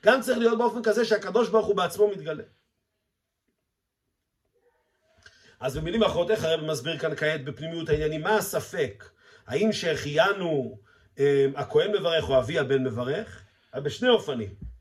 גם 0.05 0.21
צריך 0.21 0.37
להיות 0.37 0.57
באופן 0.57 0.83
כזה 0.83 1.05
שהקדוש 1.05 1.49
ברוך 1.49 1.67
הוא 1.67 1.75
בעצמו 1.75 2.07
מתגלה. 2.07 2.43
אז 5.59 5.77
במילים 5.77 6.03
אחרות, 6.03 6.31
איך 6.31 6.43
הרב 6.43 6.61
מסביר 6.61 6.97
כאן 6.97 7.15
כעת 7.15 7.45
בפנימיות 7.45 7.89
העניינים, 7.89 8.21
מה 8.21 8.35
הספק? 8.35 9.09
האם 9.47 9.71
שהחיינו 9.73 10.79
אה, 11.19 11.45
הכהן 11.55 11.91
מברך 11.91 12.29
או 12.29 12.39
אבי 12.39 12.59
הבן 12.59 12.83
מברך? 12.83 13.41
בשני 13.75 14.09
אופנים. 14.09 14.74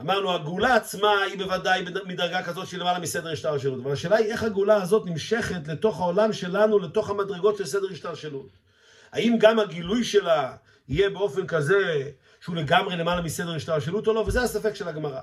אמרנו, 0.00 0.34
הגאולה 0.34 0.74
עצמה 0.74 1.22
היא 1.22 1.38
בוודאי 1.38 1.84
מדרגה 2.06 2.42
כזאת 2.42 2.66
שהיא 2.66 2.80
למעלה 2.80 2.98
מסדר 2.98 3.32
השתלשלות, 3.32 3.80
אבל 3.82 3.92
השאלה 3.92 4.16
היא 4.16 4.32
איך 4.32 4.42
הגאולה 4.42 4.82
הזאת 4.82 5.06
נמשכת 5.06 5.68
לתוך 5.68 6.00
העולם 6.00 6.32
שלנו, 6.32 6.78
לתוך 6.78 7.10
המדרגות 7.10 7.56
של 7.56 7.66
סדר 7.66 7.88
השתלשלות. 7.90 8.48
האם 9.12 9.36
גם 9.38 9.58
הגילוי 9.58 10.04
שלה 10.04 10.56
יהיה 10.88 11.10
באופן 11.10 11.46
כזה 11.46 12.10
שהוא 12.40 12.56
לגמרי 12.56 12.96
למעלה 12.96 13.22
מסדר 13.22 13.54
השתלשלות 13.54 14.06
או 14.06 14.12
לא, 14.12 14.20
וזה 14.20 14.42
הספק 14.42 14.74
של 14.74 14.88
הגמרא. 14.88 15.20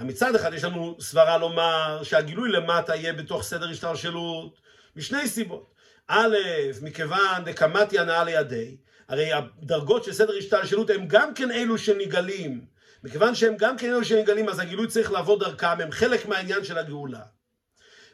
מצד 0.00 0.34
אחד 0.34 0.54
יש 0.54 0.64
לנו 0.64 0.96
סברה 1.00 1.38
לומר 1.38 2.00
שהגילוי 2.02 2.48
למטה 2.48 2.96
יהיה 2.96 3.12
בתוך 3.12 3.42
סדר 3.42 3.70
השתלשלות 3.70 4.60
משני 4.96 5.28
סיבות. 5.28 5.74
א', 6.08 6.36
מכיוון 6.82 7.44
דקמתי 7.44 7.98
הנאה 7.98 8.24
לידי, 8.24 8.76
הרי 9.08 9.30
הדרגות 9.32 10.04
של 10.04 10.12
סדר 10.12 10.32
השתלשלות 10.38 10.90
הם 10.90 11.08
גם 11.08 11.34
כן 11.34 11.50
אלו 11.50 11.78
שנגלים. 11.78 12.75
מכיוון 13.06 13.34
שהם 13.34 13.56
גם 13.56 13.76
כן 13.76 13.88
אלו 13.88 14.04
שנגלים, 14.04 14.48
אז 14.48 14.58
הגילוי 14.58 14.88
צריך 14.88 15.12
לעבוד 15.12 15.40
דרכם, 15.40 15.80
הם 15.80 15.92
חלק 15.92 16.26
מהעניין 16.26 16.64
של 16.64 16.78
הגאולה. 16.78 17.20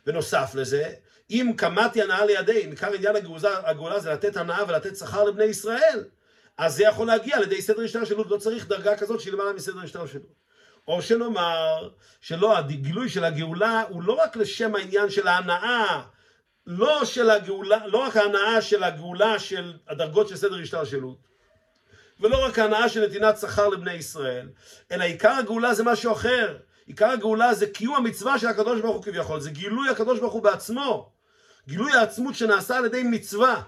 ונוסף 0.06 0.54
לזה, 0.54 0.92
אם 1.30 1.52
קמתי 1.56 2.02
הנאה 2.02 2.24
לידי, 2.24 2.66
עיקר 2.66 2.92
עניין 2.92 3.16
הגאולה, 3.16 3.70
הגאולה 3.70 4.00
זה 4.00 4.10
לתת 4.10 4.36
הנאה 4.36 4.64
ולתת 4.68 4.96
שכר 4.96 5.24
לבני 5.24 5.44
ישראל, 5.44 6.04
אז 6.58 6.76
זה 6.76 6.84
יכול 6.84 7.06
להגיע 7.06 7.36
על 7.36 7.42
ידי 7.42 7.62
סדר 7.62 7.82
השתלשלות, 7.82 8.30
לא 8.30 8.36
צריך 8.36 8.68
דרגה 8.68 8.96
כזאת 8.96 9.20
שהיא 9.20 9.32
למעלה 9.32 9.52
מסדר 9.52 9.80
השתלשלות. 9.80 10.42
או 10.88 11.02
שנאמר 11.02 11.90
שלא, 12.20 12.58
הגילוי 12.58 13.08
של 13.08 13.24
הגאולה 13.24 13.82
הוא 13.88 14.02
לא 14.02 14.12
רק 14.12 14.36
לשם 14.36 14.74
העניין 14.74 15.10
של 15.10 15.28
ההנאה, 15.28 16.02
לא 16.66 17.04
של 17.04 17.30
הגאולה, 17.30 17.86
לא 17.86 17.98
רק 17.98 18.16
ההנאה 18.16 18.62
של 18.62 18.82
הגאולה 18.82 19.38
של 19.38 19.72
הדרגות 19.88 20.28
של 20.28 20.36
סדר 20.36 20.58
השתלשלות, 20.62 21.31
ולא 22.22 22.44
רק 22.44 22.58
ההנאה 22.58 22.88
של 22.88 23.06
נתינת 23.06 23.38
שכר 23.38 23.68
לבני 23.68 23.92
ישראל, 23.92 24.48
אלא 24.92 25.04
עיקר 25.04 25.30
הגאולה 25.30 25.74
זה 25.74 25.84
משהו 25.84 26.12
אחר. 26.12 26.56
עיקר 26.86 27.06
הגאולה 27.06 27.54
זה 27.54 27.66
קיום 27.66 27.94
המצווה 27.96 28.38
של 28.38 28.46
הקדוש 28.46 28.80
ברוך 28.80 28.96
הוא 28.96 29.04
כביכול, 29.04 29.40
זה 29.40 29.50
גילוי 29.50 29.88
הקדוש 29.88 30.20
ברוך 30.20 30.32
הוא 30.32 30.42
בעצמו. 30.42 31.12
גילוי 31.68 31.92
העצמות 31.92 32.34
שנעשה 32.34 32.76
על 32.76 32.84
ידי 32.84 33.02
מצווה. 33.02 33.62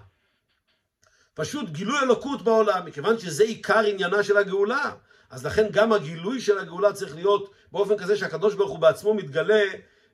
פשוט 1.34 1.68
גילוי 1.68 1.98
אלוקות 1.98 2.42
בעולם, 2.42 2.86
מכיוון 2.86 3.18
שזה 3.18 3.44
עיקר 3.44 3.78
עניינה 3.78 4.22
של 4.22 4.36
הגאולה. 4.36 4.92
אז 5.30 5.46
לכן 5.46 5.66
גם 5.70 5.92
הגילוי 5.92 6.40
של 6.40 6.58
הגאולה 6.58 6.92
צריך 6.92 7.14
להיות 7.14 7.50
באופן 7.72 7.96
כזה 7.96 8.16
שהקדוש 8.16 8.54
ברוך 8.54 8.70
הוא 8.70 8.78
בעצמו 8.78 9.14
מתגלה 9.14 9.62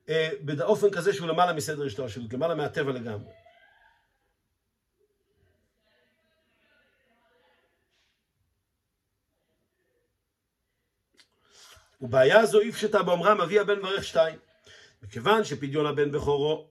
אה, 0.08 0.28
באופן 0.40 0.90
כזה 0.90 1.12
שהוא 1.12 1.28
למעלה 1.28 1.52
מסדר 1.52 1.86
השתלשלות, 1.86 2.32
למעלה 2.32 2.54
מהטבע 2.54 2.92
לגמרי. 2.92 3.30
ובעיה 12.00 12.46
זו 12.46 12.60
אי 12.60 12.72
פשטה 12.72 13.02
באומרם 13.02 13.40
אבי 13.40 13.58
הבן 13.58 13.82
ברך 13.82 14.04
שתיים. 14.04 14.36
מכיוון 15.02 15.44
שפדיון 15.44 15.86
הבן 15.86 16.10
בכורו 16.10 16.68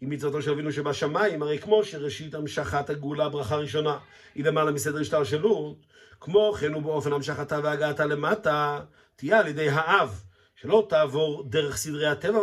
היא 0.00 0.08
מצוותו 0.08 0.42
של 0.42 0.50
אבינו 0.50 0.72
שבשמיים, 0.72 1.42
הרי 1.42 1.58
כמו 1.58 1.84
שראשית 1.84 2.34
המשכת 2.34 2.90
הגאולה, 2.90 3.28
ברכה 3.28 3.56
ראשונה, 3.56 3.98
היא 4.34 4.44
למעלה 4.44 4.70
מסדר 4.70 5.00
השתלשלות, 5.00 5.76
כמו 6.20 6.52
כן 6.52 6.74
ובאופן 6.74 7.12
המשכתה 7.12 7.60
והגעתה 7.62 8.06
למטה, 8.06 8.80
תהיה 9.16 9.38
על 9.38 9.46
ידי 9.46 9.68
האב, 9.68 10.22
שלא 10.56 10.86
תעבור 10.88 11.44
דרך 11.48 11.76
סדרי 11.76 12.06
הטבע 12.06 12.38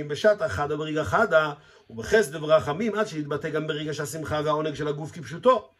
אם 0.00 0.08
בשעת 0.08 0.42
חדה 0.42 0.76
ברגע 0.76 1.04
חדה, 1.04 1.52
ובחסד 1.90 2.34
וברחמים, 2.34 2.94
עד 2.94 3.06
שיתבטא 3.06 3.48
גם 3.48 3.66
ברגע 3.66 3.94
שהשמחה 3.94 4.40
והעונג 4.44 4.74
של 4.74 4.88
הגוף 4.88 5.12
כפשוטו. 5.12 5.70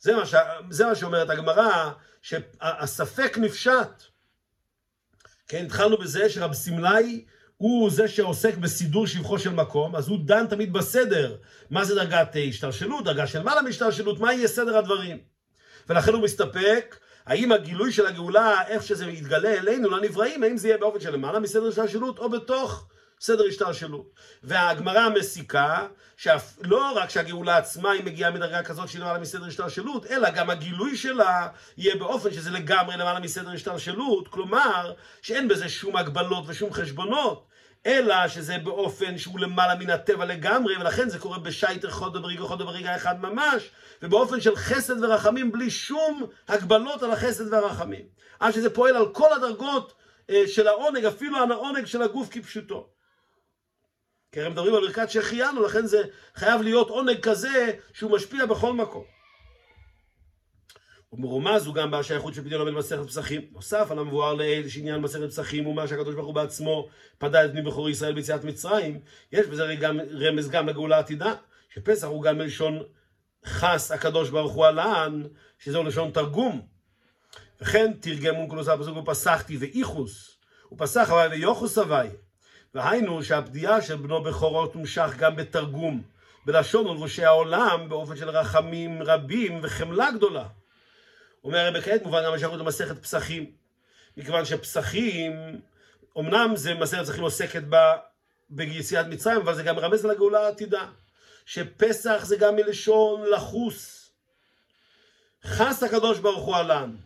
זה 0.00 0.16
מה, 0.16 0.26
ש... 0.26 0.34
זה 0.70 0.86
מה 0.86 0.94
שאומרת 0.94 1.30
הגמרא, 1.30 1.90
שהספק 2.22 3.38
נפשט. 3.38 4.13
כן, 5.48 5.64
התחלנו 5.64 5.96
בזה 5.96 6.30
שרב 6.30 6.52
סמלאי 6.52 7.24
הוא 7.56 7.90
זה 7.90 8.08
שעוסק 8.08 8.56
בסידור 8.56 9.06
שבחו 9.06 9.38
של 9.38 9.50
מקום, 9.50 9.96
אז 9.96 10.08
הוא 10.08 10.18
דן 10.24 10.46
תמיד 10.46 10.72
בסדר. 10.72 11.36
מה 11.70 11.84
זה 11.84 11.94
דרגת 11.94 12.36
השתלשלות, 12.48 13.04
דרגה 13.04 13.26
של 13.26 13.42
מעלה 13.42 13.62
מהשתלשלות, 13.62 14.20
מה 14.20 14.32
יהיה 14.32 14.48
סדר 14.48 14.76
הדברים. 14.76 15.18
ולכן 15.88 16.12
הוא 16.12 16.22
מסתפק, 16.22 16.98
האם 17.26 17.52
הגילוי 17.52 17.92
של 17.92 18.06
הגאולה, 18.06 18.66
איך 18.68 18.82
שזה 18.82 19.06
יתגלה 19.06 19.54
אלינו, 19.54 19.90
לנבראים, 19.90 20.42
האם 20.42 20.56
זה 20.56 20.68
יהיה 20.68 20.78
באופן 20.78 21.00
של 21.00 21.10
למעלה 21.10 21.40
מסדר 21.40 21.68
השתלשלות, 21.68 22.18
או 22.18 22.30
בתוך 22.30 22.88
סדר 23.24 23.44
השתלשלות. 23.48 24.10
והגמרא 24.42 25.08
מסיקה, 25.08 25.86
שלא 26.16 26.92
רק 26.94 27.10
שהגאולה 27.10 27.56
עצמה 27.56 27.90
היא 27.90 28.04
מגיעה 28.04 28.30
מדרגה 28.30 28.62
כזאת 28.62 28.88
שהיא 28.88 29.00
למעלה 29.00 29.18
מסדר 29.18 29.44
השתלשלות, 29.44 30.06
אלא 30.06 30.30
גם 30.30 30.50
הגילוי 30.50 30.96
שלה 30.96 31.48
יהיה 31.76 31.96
באופן 31.96 32.32
שזה 32.32 32.50
לגמרי 32.50 32.96
למעלה 32.96 33.20
מסדר 33.20 33.50
השתלשלות, 33.50 34.28
כלומר 34.28 34.92
שאין 35.22 35.48
בזה 35.48 35.68
שום 35.68 35.96
הגבלות 35.96 36.44
ושום 36.46 36.72
חשבונות. 36.72 37.46
אלא 37.86 38.28
שזה 38.28 38.58
באופן 38.58 39.18
שהוא 39.18 39.40
למעלה 39.40 39.74
מן 39.74 39.90
הטבע 39.90 40.24
לגמרי, 40.24 40.76
ולכן 40.76 41.08
זה 41.08 41.18
קורה 41.18 41.38
בשייטר 41.38 41.90
חודו 41.90 42.22
ברגע 42.22 42.40
חודו 42.40 42.66
ברגע 42.66 42.96
אחד 42.96 43.20
ממש, 43.20 43.70
ובאופן 44.02 44.40
של 44.40 44.56
חסד 44.56 45.04
ורחמים 45.04 45.52
בלי 45.52 45.70
שום 45.70 46.26
הגבלות 46.48 47.02
על 47.02 47.10
החסד 47.10 47.52
והרחמים. 47.52 48.04
עד 48.40 48.52
שזה 48.52 48.70
פועל 48.70 48.96
על 48.96 49.12
כל 49.12 49.32
הדרגות 49.32 49.94
אה, 50.30 50.42
של 50.46 50.68
העונג, 50.68 51.04
אפילו 51.04 51.36
על 51.36 51.52
העונג 51.52 51.84
של 51.84 52.02
הגוף 52.02 52.28
כפשוטו. 52.30 52.93
כי 54.34 54.40
הרי 54.40 54.48
מדברים 54.48 54.74
על 54.74 54.80
ברכת 54.80 55.10
שהחיינו, 55.10 55.62
לכן 55.62 55.86
זה 55.86 56.02
חייב 56.34 56.62
להיות 56.62 56.88
עונג 56.88 57.20
כזה 57.20 57.72
שהוא 57.92 58.10
משפיע 58.10 58.46
בכל 58.46 58.72
מקום. 58.72 59.04
ומרומז 61.12 61.66
הוא 61.66 61.74
גם 61.74 61.90
בשייכות 61.90 62.34
של 62.34 62.44
פדיון 62.44 62.60
הבן 62.60 62.74
מסכת 62.74 63.06
פסחים. 63.06 63.40
נוסף 63.52 63.90
על 63.90 63.98
המבואר 63.98 64.34
לעיל 64.34 64.68
שעניין 64.68 65.00
מסכת 65.00 65.28
פסחים 65.28 65.64
הוא 65.64 65.74
מה 65.74 65.88
שהקדוש 65.88 66.14
ברוך 66.14 66.26
הוא 66.26 66.34
בעצמו 66.34 66.88
פדה 67.18 67.44
את 67.44 67.52
בני 67.52 67.62
בכורי 67.62 67.90
ישראל 67.92 68.14
ביציאת 68.14 68.44
מצרים. 68.44 69.00
יש 69.32 69.46
בזה 69.46 69.74
גם 69.80 70.00
רמז 70.00 70.50
גם 70.50 70.68
לגאולה 70.68 70.98
עתידה, 70.98 71.34
שפסח 71.74 72.06
הוא 72.06 72.22
גם 72.22 72.38
מלשון 72.38 72.82
חס 73.46 73.90
הקדוש 73.90 74.30
ברוך 74.30 74.52
הוא 74.52 74.66
עלן, 74.66 75.22
שזהו 75.58 75.84
לשון 75.84 76.10
תרגום. 76.10 76.66
וכן 77.60 77.92
תרגם 78.00 78.36
אונקולוס 78.36 78.68
הפסוק 78.68 78.96
ופסחתי 78.96 79.56
ואיחוס, 79.56 80.38
ופסח 80.72 81.10
הווי 81.10 81.26
ויוחוס 81.28 81.78
הווי. 81.78 82.08
והיינו 82.74 83.24
שהפדיעה 83.24 83.82
של 83.82 83.96
בנו 83.96 84.22
בכורו 84.22 84.66
תומשך 84.66 85.10
גם 85.18 85.36
בתרגום, 85.36 86.02
בלשון 86.46 86.86
ולבושי 86.86 87.24
העולם, 87.24 87.88
באופן 87.88 88.16
של 88.16 88.30
רחמים 88.30 89.02
רבים 89.02 89.60
וחמלה 89.62 90.10
גדולה. 90.10 90.46
אומר 91.44 91.58
הרב 91.58 91.80
כעת 91.80 92.02
מובן 92.02 92.24
גם 92.26 92.32
השייכות 92.32 92.60
למסכת 92.60 93.02
פסחים, 93.02 93.50
מכיוון 94.16 94.44
שפסחים, 94.44 95.60
אמנם 96.18 96.56
זה 96.56 96.74
מסכת 96.74 97.02
פסחים 97.02 97.22
עוסקת 97.22 97.62
ביציאת 98.50 99.06
מצרים, 99.06 99.40
אבל 99.40 99.54
זה 99.54 99.62
גם 99.62 99.78
רמז 99.78 100.06
לגאולה 100.06 100.46
העתידה, 100.46 100.86
שפסח 101.46 102.24
זה 102.24 102.36
גם 102.36 102.56
מלשון 102.56 103.24
לחוס. 103.30 104.10
חס 105.44 105.82
הקדוש 105.82 106.18
ברוך 106.18 106.44
הוא 106.44 106.56
עלן. 106.56 106.96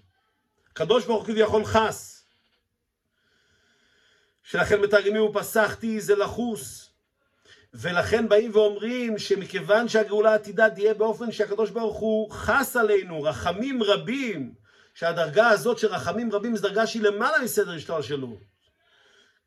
הקדוש 0.72 1.06
ברוך 1.06 1.26
הוא 1.26 1.34
כביכול 1.34 1.64
חס. 1.64 2.17
שלכן 4.51 4.80
מתרגמים 4.80 5.22
ופסחתי 5.22 6.01
זה 6.01 6.16
לחוס. 6.16 6.90
ולכן 7.74 8.28
באים 8.28 8.51
ואומרים 8.55 9.18
שמכיוון 9.18 9.88
שהגאולה 9.88 10.32
העתידה 10.32 10.70
תהיה 10.70 10.94
באופן 10.94 11.32
שהקדוש 11.32 11.70
ברוך 11.70 11.96
הוא 11.96 12.30
חס 12.30 12.76
עלינו, 12.76 13.22
רחמים 13.22 13.82
רבים, 13.82 14.55
שהדרגה 14.94 15.49
הזאת 15.49 15.78
של 15.78 15.86
רחמים 15.86 16.32
רבים 16.32 16.57
זו 16.57 16.68
דרגה 16.68 16.86
שהיא 16.86 17.03
למעלה 17.03 17.38
מסדר 17.44 17.74
השתלשלות. 17.74 18.38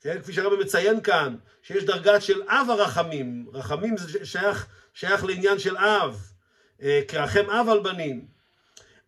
כן, 0.02 0.22
כפי 0.22 0.34
שהרבא 0.34 0.56
מציין 0.56 1.02
כאן, 1.02 1.36
שיש 1.62 1.84
דרגה 1.84 2.22
של 2.22 2.42
אב 2.48 2.70
הרחמים, 2.70 3.46
רחמים 3.54 3.98
זה 3.98 4.26
שייך, 4.26 4.68
שייך 4.94 5.24
לעניין 5.26 5.60
של 5.60 5.78
אב, 5.78 6.32
אה, 6.82 7.02
כרחם 7.08 7.50
אב 7.50 7.70
על 7.70 7.80
בנים. 7.80 8.41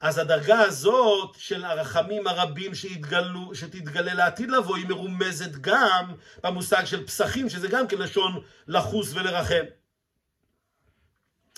אז 0.03 0.17
הדרגה 0.17 0.59
הזאת 0.59 1.35
של 1.37 1.65
הרחמים 1.65 2.27
הרבים 2.27 2.75
שהתגלו, 2.75 3.55
שתתגלה 3.55 4.13
לעתיד 4.13 4.51
לבוא, 4.51 4.77
היא 4.77 4.87
מרומזת 4.87 5.51
גם 5.61 6.13
במושג 6.43 6.85
של 6.85 7.05
פסחים, 7.05 7.49
שזה 7.49 7.67
גם 7.67 7.87
כן 7.87 7.97
לשון 7.97 8.41
לחוס 8.67 9.13
ולרחם. 9.13 9.63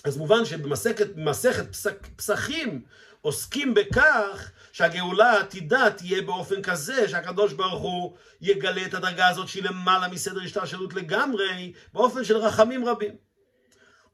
אז 0.04 0.18
מובן 0.18 0.46
שבמסכת 0.46 1.72
פסק, 1.72 2.08
פסחים 2.16 2.82
עוסקים 3.22 3.74
בכך 3.74 4.52
שהגאולה 4.72 5.32
העתידה 5.32 5.92
תהיה 5.98 6.22
באופן 6.22 6.62
כזה 6.62 7.10
שהקדוש 7.10 7.54
ברוך 7.54 7.82
הוא 7.82 8.18
יגלה 8.42 8.86
את 8.86 8.94
הדרגה 8.94 9.28
הזאת 9.28 9.48
שהיא 9.48 9.64
למעלה 9.64 10.08
מסדר 10.08 10.42
השתלשלות 10.42 10.94
לגמרי, 10.94 11.74
באופן 11.94 12.24
של 12.24 12.38
רחמים 12.38 12.86
רבים. 12.86 13.16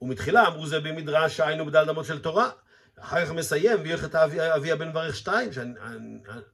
ומתחילה 0.02 0.48
אמרו 0.48 0.68
זה 0.68 0.80
במדרש 0.80 1.40
היינו 1.40 1.66
בדל 1.66 1.90
אמות 1.90 2.06
של 2.06 2.20
תורה. 2.20 2.50
אחר 3.00 3.26
כך 3.26 3.32
מסיים, 3.32 3.80
והלכת 3.84 4.16
אביה 4.16 4.76
בן 4.76 4.90
מברך 4.90 5.16
שתיים, 5.16 5.50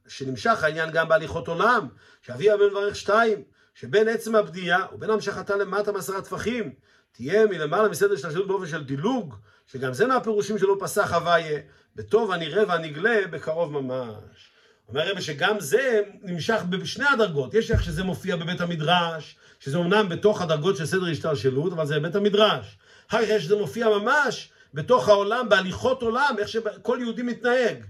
שנמשך 0.08 0.64
העניין 0.64 0.92
גם 0.92 1.10
בהליכות 1.10 1.48
עולם, 1.48 1.88
שאביה 2.22 2.58
בן 2.58 2.66
מברך 2.66 2.96
שתיים, 2.96 3.44
שבין 3.74 4.08
עצם 4.08 4.36
הבנייה 4.36 4.86
ובין 4.94 5.10
המשכתה 5.10 5.56
למטה 5.56 5.92
מעשרה 5.92 6.22
טפחים, 6.22 6.74
תהיה 7.12 7.46
מלמעלה 7.46 7.90
מסדר 7.90 8.14
השתלשלות 8.14 8.48
באופן 8.48 8.68
של 8.68 8.84
דילוג, 8.84 9.36
שגם 9.68 9.94
זה 9.94 10.08
מהפירושים 10.08 10.58
שלו 10.58 10.80
פסח 10.80 11.14
הוויה, 11.14 11.60
בטוב 11.96 12.32
הנראה 12.32 12.64
והנגלה 12.68 13.28
בקרוב 13.32 13.82
ממש. 13.82 14.52
אומר 14.90 15.12
רבי 15.12 15.22
שגם 15.22 15.60
זה 15.60 16.02
נמשך 16.22 16.62
בשני 16.70 17.06
הדרגות. 17.14 17.54
יש 17.54 17.72
איך 17.72 17.84
שזה 17.84 18.04
מופיע 18.04 18.36
בבית 18.36 18.62
המדרש, 18.62 19.38
שזה 19.60 19.78
אומנם 19.78 20.10
בתוך 20.10 20.42
הדרגות 20.42 20.78
של 20.78 20.86
סדר 20.86 21.06
השתלשלות, 21.12 21.74
אבל 21.74 21.86
זה 21.86 22.00
בבית 22.00 22.16
המדרש. 22.16 22.78
אחר 23.08 23.26
כך 23.26 23.42
שזה 23.42 23.56
מופיע 23.56 23.90
ממש 23.90 24.52
בתוך 24.74 25.10
העולם, 25.10 25.50
בהליכות 25.50 26.02
עולם, 26.02 26.36
איך 26.40 26.48
שכל 26.48 26.98
יהודי 27.02 27.22
מתנהג. 27.22 27.84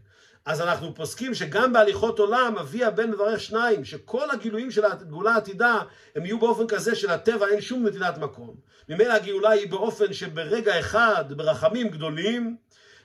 אז 0.46 0.62
אנחנו 0.62 0.96
פוסקים 0.96 1.34
שגם 1.34 1.74
בהליכות 1.74 2.20
עולם 2.20 2.58
אבי 2.58 2.84
הבן 2.84 3.12
מברך 3.12 3.40
שניים, 3.40 3.86
שכל 3.86 4.32
הגילויים 4.32 4.72
של 4.72 4.86
הגאולה 4.86 5.32
העתידה 5.32 5.80
הם 6.16 6.26
יהיו 6.26 6.40
באופן 6.40 6.68
כזה 6.68 6.96
שלטבע 6.96 7.48
אין 7.48 7.62
שום 7.62 7.88
נטילת 7.88 8.18
מקום. 8.18 8.56
ממילא 8.90 9.14
הגאולה 9.14 9.50
היא 9.50 9.70
באופן 9.70 10.14
שברגע 10.14 10.80
אחד, 10.80 11.26
ברחמים 11.34 11.88
גדולים, 11.88 12.58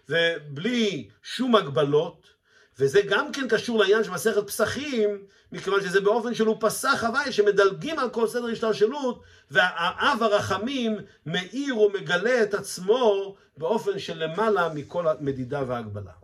ובלי 0.08 1.08
שום 1.22 1.56
הגבלות, 1.56 2.26
וזה 2.78 3.00
גם 3.08 3.32
כן 3.32 3.48
קשור 3.48 3.78
לעניין 3.78 4.04
של 4.04 4.10
מסכת 4.10 4.46
פסחים, 4.46 5.18
מכיוון 5.52 5.80
שזה 5.80 6.00
באופן 6.00 6.34
של 6.34 6.46
הוא 6.46 6.56
פסח 6.60 7.04
הוואי, 7.04 7.32
שמדלגים 7.32 7.98
על 7.98 8.10
כל 8.10 8.28
סדר 8.28 8.46
השתלשלות, 8.46 9.22
והאב 9.50 10.22
הרחמים 10.22 10.96
מאיר 11.26 11.78
ומגלה 11.78 12.42
את 12.42 12.54
עצמו 12.54 13.34
באופן 13.56 13.98
של 13.98 14.24
למעלה 14.24 14.68
מכל 14.74 15.08
המדידה 15.08 15.62
וההגבלה. 15.66 16.21